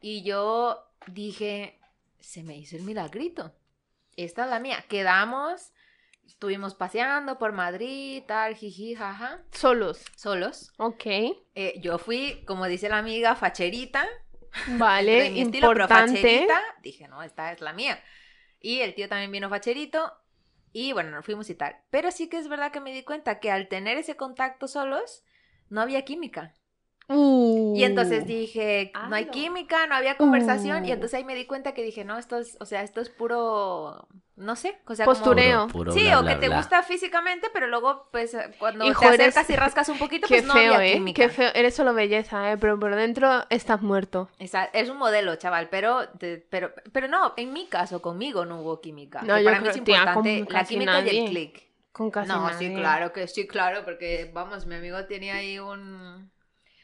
y 0.00 0.24
yo 0.24 0.82
dije, 1.06 1.78
se 2.18 2.42
me 2.42 2.56
hizo 2.56 2.76
el 2.76 2.82
milagrito. 2.82 3.54
Esta 4.16 4.44
es 4.44 4.50
la 4.50 4.58
mía. 4.60 4.84
Quedamos, 4.88 5.72
estuvimos 6.26 6.74
paseando 6.74 7.38
por 7.38 7.52
Madrid, 7.52 8.22
tal, 8.26 8.54
jiji, 8.56 8.94
jaja, 8.94 9.42
Solos. 9.52 10.04
solos. 10.16 10.72
Ok, 10.78 11.06
Eh, 11.54 11.74
yo 11.80 11.98
fui, 11.98 12.44
como 12.46 12.66
dice 12.66 12.88
la 12.88 12.98
amiga, 12.98 13.34
facherita. 13.36 14.06
vale, 14.78 15.30
mi 15.30 15.40
estilo, 15.42 15.68
pero 15.68 15.82
importante. 15.84 16.16
facherita. 16.16 16.60
Dije, 16.82 17.08
no, 17.08 17.22
esta 17.22 17.52
es 17.52 17.60
la 17.60 17.72
mía. 17.72 18.02
Y 18.60 18.80
el 18.80 18.94
tío 18.94 19.08
también 19.08 19.30
vino 19.32 19.48
facherito. 19.48 20.12
Y 20.72 20.92
bueno, 20.92 21.10
nos 21.10 21.24
fuimos 21.24 21.50
y 21.50 21.54
tal. 21.54 21.76
Pero 21.90 22.10
sí 22.10 22.28
que 22.28 22.38
es 22.38 22.48
verdad 22.48 22.72
que 22.72 22.80
me 22.80 22.92
di 22.94 23.02
cuenta 23.02 23.40
que 23.40 23.50
al 23.50 23.68
tener 23.68 23.98
ese 23.98 24.16
contacto 24.16 24.68
solos, 24.68 25.24
no 25.68 25.80
había 25.82 26.04
química. 26.04 26.54
Uh. 27.08 27.74
Y 27.76 27.84
entonces 27.84 28.26
dije, 28.26 28.92
no 29.08 29.16
hay 29.16 29.26
química, 29.26 29.86
no 29.86 29.94
había 29.94 30.16
conversación. 30.16 30.84
Y 30.84 30.90
Uh. 30.90 30.94
entonces 30.94 31.18
ahí 31.18 31.24
me 31.24 31.34
di 31.34 31.46
cuenta 31.46 31.72
que 31.74 31.82
dije, 31.82 32.04
no, 32.04 32.18
esto 32.18 32.38
es, 32.38 32.56
o 32.60 32.64
sea, 32.64 32.82
esto 32.82 33.00
es 33.00 33.10
puro, 33.10 34.06
no 34.36 34.56
sé, 34.56 34.78
o 34.86 34.94
sea, 34.94 35.04
como- 35.04 35.16
Postureo. 35.16 35.66
Puro- 35.68 35.72
puro 35.72 35.92
Sí, 35.92 36.04
bla, 36.04 36.20
o 36.20 36.22
bla, 36.22 36.34
que 36.38 36.46
te 36.48 36.54
gusta 36.54 36.82
físicamente, 36.82 37.48
pero 37.52 37.66
luego, 37.66 38.08
pues, 38.12 38.36
cuando 38.58 38.86
Hijo, 38.86 39.00
te 39.00 39.06
eres- 39.14 39.20
acercas 39.36 39.50
y 39.50 39.56
rascas 39.56 39.88
un 39.88 39.98
poquito, 39.98 40.26
Qué 40.28 40.36
pues 40.36 40.44
no 40.46 40.54
feo, 40.54 40.74
había 40.74 40.86
¿eh? 40.90 40.92
química. 40.94 41.22
Qué 41.22 41.28
feo. 41.28 41.50
Eres 41.54 41.74
solo 41.74 41.92
belleza, 41.92 42.52
¿eh? 42.52 42.56
Pero 42.56 42.78
por 42.78 42.94
dentro 42.94 43.44
estás 43.50 43.82
muerto. 43.82 44.30
Esa- 44.38 44.64
es 44.66 44.88
un 44.88 44.96
modelo, 44.98 45.34
chaval, 45.36 45.68
pero, 45.70 46.08
te- 46.18 46.38
pero, 46.50 46.72
pero 46.92 47.08
no, 47.08 47.34
en 47.36 47.52
mi 47.52 47.66
caso, 47.66 48.00
conmigo 48.00 48.44
no 48.46 48.60
hubo 48.60 48.80
química. 48.80 49.22
No, 49.22 49.38
yo 49.38 49.44
para 49.44 49.58
mí 49.60 49.64
creo, 49.68 49.74
es 49.76 49.84
tía, 49.84 49.98
importante 49.98 50.44
con 50.46 50.54
la 50.54 50.64
química 50.64 50.92
y 50.92 50.94
nadie. 51.04 51.24
el 51.24 51.30
click. 51.30 51.62
Con 51.92 52.10
casi 52.10 52.28
No, 52.28 52.48
nadie. 52.48 52.68
sí, 52.70 52.74
claro 52.74 53.12
que 53.12 53.28
sí, 53.28 53.46
claro, 53.46 53.84
porque 53.84 54.30
vamos, 54.32 54.64
mi 54.64 54.76
amigo 54.76 55.04
tenía 55.04 55.34
ahí 55.34 55.58
un... 55.58 56.31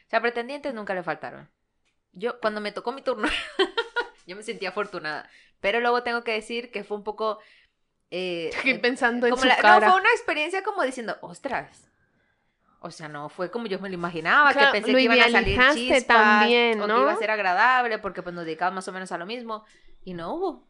O 0.09 0.11
sea, 0.11 0.21
pretendientes 0.21 0.73
nunca 0.73 0.95
le 0.95 1.03
faltaron. 1.03 1.47
Yo, 2.13 2.39
cuando 2.39 2.61
me 2.61 2.71
tocó 2.71 2.91
mi 2.91 3.03
turno, 3.03 3.27
yo 4.25 4.35
me 4.35 4.41
sentía 4.41 4.69
afortunada. 4.69 5.29
Pero 5.59 5.79
luego 5.81 6.01
tengo 6.01 6.23
que 6.23 6.31
decir 6.31 6.71
que 6.71 6.83
fue 6.83 6.97
un 6.97 7.03
poco... 7.03 7.37
eh, 8.09 8.49
Estoy 8.51 8.71
eh, 8.71 8.79
pensando 8.79 9.27
en 9.27 9.31
como 9.31 9.43
su 9.43 9.47
la- 9.47 9.57
no, 9.57 9.61
cara. 9.61 9.91
fue 9.91 10.01
una 10.01 10.09
experiencia 10.09 10.63
como 10.63 10.81
diciendo, 10.81 11.15
ostras. 11.21 11.91
O 12.79 12.89
sea, 12.89 13.07
no 13.07 13.29
fue 13.29 13.51
como 13.51 13.67
yo 13.67 13.77
me 13.79 13.89
lo 13.89 13.93
imaginaba, 13.93 14.51
Claro, 14.51 14.71
que 14.71 14.79
pensé 14.79 14.93
que 14.95 15.01
iban 15.03 15.19
a 15.19 15.29
salir 15.29 15.59
chispas, 15.73 16.05
también, 16.07 16.81
o 16.81 16.85
que 16.85 16.93
¿no? 16.93 17.01
iba 17.01 17.11
a 17.11 17.17
ser 17.17 17.29
agradable, 17.29 17.99
porque 17.99 18.23
pues 18.23 18.33
nos 18.33 18.45
dedicamos 18.45 18.73
más 18.73 18.87
o 18.87 18.91
menos 18.91 19.11
a 19.11 19.17
lo 19.19 19.27
mismo, 19.27 19.63
y 20.03 20.15
no 20.15 20.33
hubo. 20.33 20.67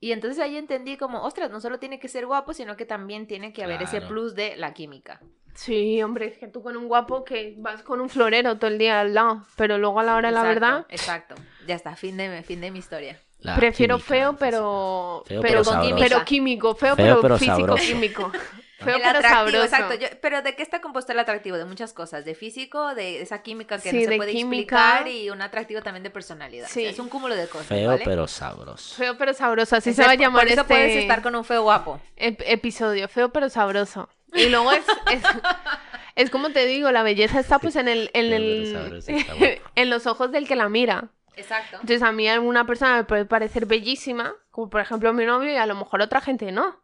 Y 0.00 0.10
entonces 0.12 0.42
ahí 0.42 0.56
entendí 0.56 0.96
como, 0.96 1.22
ostras, 1.22 1.50
no 1.50 1.60
solo 1.60 1.78
tiene 1.78 2.00
que 2.00 2.08
ser 2.08 2.26
guapo, 2.26 2.54
sino 2.54 2.76
que 2.76 2.86
también 2.86 3.28
tiene 3.28 3.52
que 3.52 3.62
haber 3.62 3.82
ese 3.82 4.00
plus 4.00 4.34
de 4.34 4.56
la 4.56 4.74
química. 4.74 5.20
Sí, 5.54 6.02
hombre, 6.02 6.26
es 6.26 6.38
que 6.38 6.48
tú 6.48 6.62
con 6.62 6.76
un 6.76 6.88
guapo 6.88 7.24
que 7.24 7.54
vas 7.58 7.82
con 7.82 8.00
un 8.00 8.08
florero 8.08 8.56
todo 8.58 8.70
el 8.70 8.78
día 8.78 9.00
al 9.00 9.14
lado, 9.14 9.44
pero 9.56 9.78
luego 9.78 10.00
a 10.00 10.02
la 10.02 10.16
hora 10.16 10.28
de 10.28 10.34
la 10.34 10.42
verdad, 10.42 10.86
Exacto. 10.88 11.34
Ya 11.66 11.74
está, 11.76 11.94
fin 11.96 12.16
de, 12.16 12.42
fin 12.42 12.60
de 12.60 12.70
mi 12.70 12.80
historia. 12.80 13.18
La 13.40 13.56
prefiero 13.56 13.96
química, 13.96 14.08
feo, 14.14 14.36
pero 14.38 15.22
Feo, 15.26 15.40
pero, 15.40 15.42
pero 15.42 15.64
con 15.64 15.74
sabroso. 15.74 15.96
pero 16.00 16.24
químico, 16.24 16.74
feo, 16.74 16.96
Feo, 16.96 17.04
pero, 17.06 17.20
pero 17.20 17.38
físico 17.38 17.56
sabroso. 17.58 17.84
químico. 17.84 18.32
Feo 18.84 18.96
el 18.96 19.02
pero 19.02 19.18
atractivo, 19.18 19.34
sabroso. 19.44 19.64
exacto. 19.64 19.94
Yo- 19.94 20.08
pero 20.20 20.42
¿de 20.42 20.54
qué 20.56 20.62
está 20.62 20.80
compuesto 20.80 21.12
el 21.12 21.18
atractivo? 21.18 21.56
De 21.56 21.64
muchas 21.64 21.92
cosas. 21.92 22.24
De 22.24 22.34
físico, 22.34 22.94
de 22.94 23.22
esa 23.22 23.42
química 23.42 23.78
que 23.78 23.90
Sí, 23.90 23.96
no 23.96 24.02
se 24.04 24.10
de 24.10 24.16
puede 24.16 24.32
química. 24.32 24.76
explicar 24.98 25.08
y 25.08 25.30
un 25.30 25.42
atractivo 25.42 25.82
también 25.82 26.02
de 26.02 26.10
personalidad. 26.10 26.68
Sí. 26.68 26.84
Es 26.86 26.98
un 26.98 27.08
cúmulo 27.08 27.34
de 27.34 27.46
cosas. 27.48 27.66
Feo, 27.66 27.90
¿vale? 27.90 28.02
pero 28.04 28.26
sabroso. 28.28 28.94
Feo 28.96 29.16
pero 29.18 29.34
sabroso, 29.34 29.76
así 29.76 29.90
Ese- 29.90 30.02
se 30.02 30.06
va 30.06 30.12
a 30.12 30.16
llamar 30.16 30.42
Por 30.42 30.52
eso 30.52 30.60
este 30.62 30.74
puedes 30.74 30.96
estar 30.96 31.22
con 31.22 31.34
un 31.34 31.44
feo 31.44 31.62
guapo. 31.62 32.00
ep- 32.16 32.42
episodio, 32.46 33.08
feo 33.08 33.30
pero 33.30 33.48
sabroso. 33.48 34.08
Y 34.32 34.48
luego 34.48 34.72
es, 34.72 34.84
es, 35.12 35.22
es 36.16 36.30
como 36.30 36.50
te 36.50 36.66
digo, 36.66 36.90
la 36.90 37.02
belleza 37.02 37.38
está 37.40 37.58
pues 37.58 37.76
en 37.76 37.88
el, 37.88 38.10
en 38.14 38.32
el 38.32 39.02
en 39.76 39.90
los 39.90 40.06
ojos 40.06 40.32
del 40.32 40.46
que 40.48 40.56
la 40.56 40.68
mira. 40.68 41.08
Exacto. 41.36 41.74
Entonces 41.80 42.02
a 42.02 42.12
mí 42.12 42.28
alguna 42.28 42.64
persona 42.66 42.96
me 42.96 43.04
puede 43.04 43.24
parecer 43.24 43.66
bellísima, 43.66 44.34
como 44.52 44.70
por 44.70 44.80
ejemplo 44.80 45.12
mi 45.12 45.24
novio, 45.24 45.50
y 45.52 45.56
a 45.56 45.66
lo 45.66 45.74
mejor 45.74 46.00
otra 46.00 46.20
gente 46.20 46.52
no. 46.52 46.80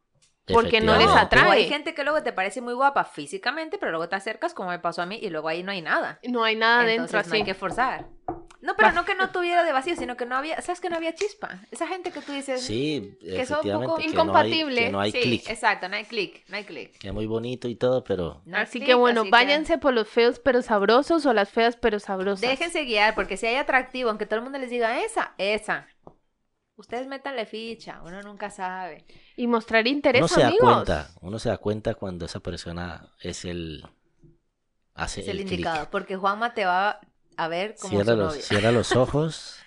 Porque 0.52 0.80
no 0.80 0.96
les 0.96 1.08
atrae. 1.08 1.48
O 1.48 1.52
hay 1.52 1.68
gente 1.68 1.94
que 1.94 2.04
luego 2.04 2.22
te 2.22 2.32
parece 2.32 2.60
muy 2.60 2.74
guapa 2.74 3.04
físicamente, 3.04 3.78
pero 3.78 3.90
luego 3.92 4.08
te 4.08 4.16
acercas, 4.16 4.54
como 4.54 4.70
me 4.70 4.78
pasó 4.78 5.02
a 5.02 5.06
mí, 5.06 5.18
y 5.20 5.30
luego 5.30 5.48
ahí 5.48 5.62
no 5.62 5.72
hay 5.72 5.82
nada. 5.82 6.18
No 6.24 6.44
hay 6.44 6.56
nada 6.56 6.82
Entonces 6.82 7.12
dentro 7.12 7.28
no 7.28 7.34
hay 7.34 7.40
así. 7.40 7.46
que 7.46 7.54
forzar. 7.54 8.06
No, 8.62 8.76
pero 8.76 8.92
no 8.92 9.06
que 9.06 9.14
no 9.14 9.30
tuviera 9.30 9.64
de 9.64 9.72
vacío, 9.72 9.96
sino 9.96 10.18
que 10.18 10.26
no 10.26 10.36
había, 10.36 10.60
¿sabes 10.60 10.80
que 10.80 10.90
no 10.90 10.96
había 10.96 11.14
chispa? 11.14 11.60
Esa 11.70 11.86
gente 11.86 12.10
que 12.10 12.20
tú 12.20 12.32
dices... 12.32 12.60
Sí, 12.62 13.16
que 13.20 13.46
son 13.46 13.66
un 13.66 13.86
poco 13.86 13.98
efectivamente. 13.98 14.04
que 14.04 14.14
no 14.22 14.36
hay-. 14.36 14.74
Que 14.84 14.90
no 14.90 15.00
hay 15.00 15.12
sí, 15.12 15.20
clic. 15.22 15.48
exacto, 15.48 15.88
no 15.88 15.96
hay 15.96 16.04
clic, 16.04 16.44
no 16.48 16.56
hay 16.58 16.64
clic. 16.64 16.98
Que 16.98 17.08
es 17.08 17.14
muy 17.14 17.26
bonito 17.26 17.68
y 17.68 17.76
todo, 17.76 18.04
pero 18.04 18.42
No 18.44 18.58
hay 18.58 18.64
Así 18.64 18.78
clic, 18.78 18.88
que 18.88 18.94
bueno, 18.94 19.22
así 19.22 19.28
que 19.28 19.30
váyanse 19.30 19.78
por 19.78 19.94
los 19.94 20.08
feos 20.08 20.40
pero 20.40 20.60
sabrosos 20.60 21.24
o 21.24 21.32
las 21.32 21.48
feas 21.48 21.76
pero 21.76 21.98
sabrosas. 22.00 22.42
Déjense 22.42 22.84
guiar, 22.84 23.14
porque 23.14 23.38
si 23.38 23.46
hay 23.46 23.56
atractivo, 23.56 24.10
aunque 24.10 24.26
todo 24.26 24.36
el 24.36 24.42
mundo 24.42 24.58
les 24.58 24.68
diga 24.68 25.00
esa, 25.00 25.32
esa. 25.38 25.86
Ustedes 26.80 27.06
métanle 27.06 27.46
ficha, 27.46 28.00
uno 28.02 28.22
nunca 28.22 28.50
sabe. 28.50 29.04
Y 29.36 29.46
mostrar 29.46 29.82
uno 29.82 29.90
interés, 29.90 30.30
se 30.30 30.40
da 30.40 30.50
cuenta, 30.58 31.10
uno 31.20 31.38
se 31.38 31.48
da 31.50 31.58
cuenta 31.58 31.94
cuando 31.94 32.26
esa 32.26 32.40
persona 32.40 33.14
es 33.20 33.44
el 33.44 33.84
hace 34.94 35.20
Es 35.20 35.28
el, 35.28 35.40
el 35.40 35.46
porque 35.90 36.16
Juanma 36.16 36.54
te 36.54 36.64
va 36.64 37.00
a 37.36 37.48
ver 37.48 37.76
como 37.78 38.02
Cierra 38.02 38.12
su 38.12 38.18
los, 38.18 38.28
novio. 38.32 38.42
cierra 38.42 38.72
los 38.72 38.96
ojos 38.96 39.58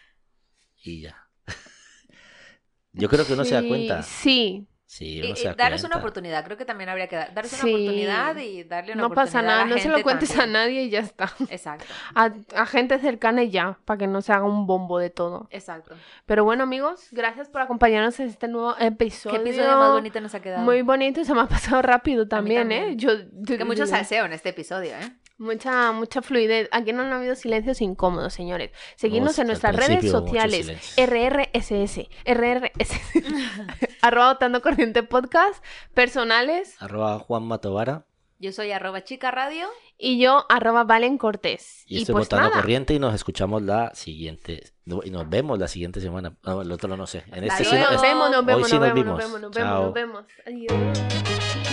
y 0.83 1.01
ya. 1.01 1.27
Yo 2.93 3.09
creo 3.09 3.25
que 3.25 3.33
uno 3.33 3.45
se 3.45 3.55
da 3.55 3.61
Sí, 3.61 3.67
cuenta. 3.69 4.01
Sí, 4.03 4.67
Sí, 4.93 5.21
Y, 5.23 5.35
se 5.35 5.47
da 5.47 5.55
darles 5.55 5.83
una 5.83 5.97
oportunidad, 5.97 6.45
creo 6.45 6.55
que 6.55 6.65
también 6.65 6.87
habría 6.87 7.07
que 7.07 7.15
dar, 7.15 7.33
darles 7.33 7.51
Sí. 7.53 7.65
una 7.65 7.73
oportunidad 7.81 8.37
y 8.37 8.63
darle 8.63 8.93
una 8.93 9.01
no 9.01 9.07
oportunidad 9.07 9.25
pasa 9.33 9.41
nada, 9.41 9.63
a 9.63 9.65
la 9.65 9.75
no 9.75 9.81
se 9.81 9.89
lo 9.89 10.03
cuentes 10.03 10.37
a 10.37 10.45
nadie 10.45 10.83
y 10.83 10.89
ya 10.91 10.99
está. 10.99 11.33
Exacto, 11.49 11.85
A, 12.15 12.29
a 12.55 12.65
gente 12.67 12.99
cercana 12.99 13.41
y 13.41 13.49
ya, 13.49 13.79
para 13.85 13.97
que 13.97 14.05
no 14.05 14.21
se 14.21 14.31
haga 14.33 14.45
un 14.45 14.67
bombo 14.67 14.99
de 14.99 15.09
todo. 15.09 15.47
exacto. 15.49 15.95
Pero 16.27 16.43
bueno, 16.43 16.61
amigos, 16.61 17.07
gracias 17.11 17.49
por 17.49 17.61
acompañarnos 17.61 18.19
en 18.19 18.27
este 18.27 18.47
nuevo 18.47 18.75
episodio. 18.77 19.41
¿Qué 19.41 19.49
episodio 19.49 19.77
más 19.79 19.93
bonito 19.93 20.21
nos 20.21 20.35
ha 20.35 20.41
quedado? 20.43 20.61
Muy 20.61 20.83
bonito 20.83 21.21
y 21.21 21.25
se 21.25 21.33
me 21.33 21.41
ha 21.41 21.47
pasado 21.47 21.81
rápido 21.81 22.27
también, 22.27 22.71
¿eh? 22.71 22.95
Yo, 22.95 23.13
que 23.47 23.65
mucho 23.65 23.87
salseo 23.87 24.25
en 24.25 24.33
este 24.33 24.49
episodio, 24.49 24.91
¿eh? 24.91 25.11
Mucha, 25.37 25.91
mucha 25.91 26.21
fluidez. 26.21 26.69
Aquí 26.71 26.93
no 26.93 27.01
han 27.01 27.11
habido 27.11 27.35
silencios 27.35 27.81
incómodos, 27.81 28.33
señores. 28.33 28.71
Seguidnos 28.95 29.37
No, 29.37 29.41
en 29.41 29.47
nuestras 29.47 29.75
redes 29.75 30.09
sociales. 30.09 30.95
RRSS. 30.97 32.07
RRSS. 32.25 33.01
Arroba 34.01 34.33
Votando 34.33 34.61
Corriente 34.61 35.03
Podcast. 35.03 35.63
Personales. 35.93 36.75
Arroba 36.81 37.19
Juan 37.19 37.43
Matovara 37.43 38.05
Yo 38.39 38.51
soy 38.51 38.71
arroba 38.71 39.03
chica 39.03 39.31
radio. 39.31 39.67
Y 39.97 40.19
yo, 40.19 40.45
arroba 40.49 40.83
Valen 40.83 41.17
Cortés. 41.17 41.83
y, 41.87 41.97
Y, 41.97 42.01
estoy 42.01 42.13
pues 42.13 42.31
nada. 42.31 42.51
corriente 42.51 42.93
y 42.93 42.99
nos 42.99 43.13
escuchamos 43.13 43.61
la 43.61 43.93
siguiente 43.95 44.63
y 44.85 45.09
nos 45.11 45.29
vemos 45.29 45.59
la 45.59 45.67
siguiente 45.67 46.01
semana. 46.01 46.35
No, 46.43 46.61
el 46.61 46.71
otro 46.71 46.95
no 46.97 47.07
sé. 47.07 47.23
En 47.31 47.43
este 47.43 47.63
sí. 47.63 47.75
Nos 47.75 48.01
vemos, 48.01 48.29
nos 48.31 48.39
Hoy 48.39 48.45
vemos, 48.45 48.69
sí 48.69 48.77
nos 48.77 48.93
vemos, 48.93 49.05
nos 49.05 49.17
vimos. 49.17 49.17
vemos, 49.17 49.41
nos 49.41 49.51
vemos, 49.51 49.81
nos 49.85 49.93
vemos. 49.93 50.25
Adiós. 50.45 51.72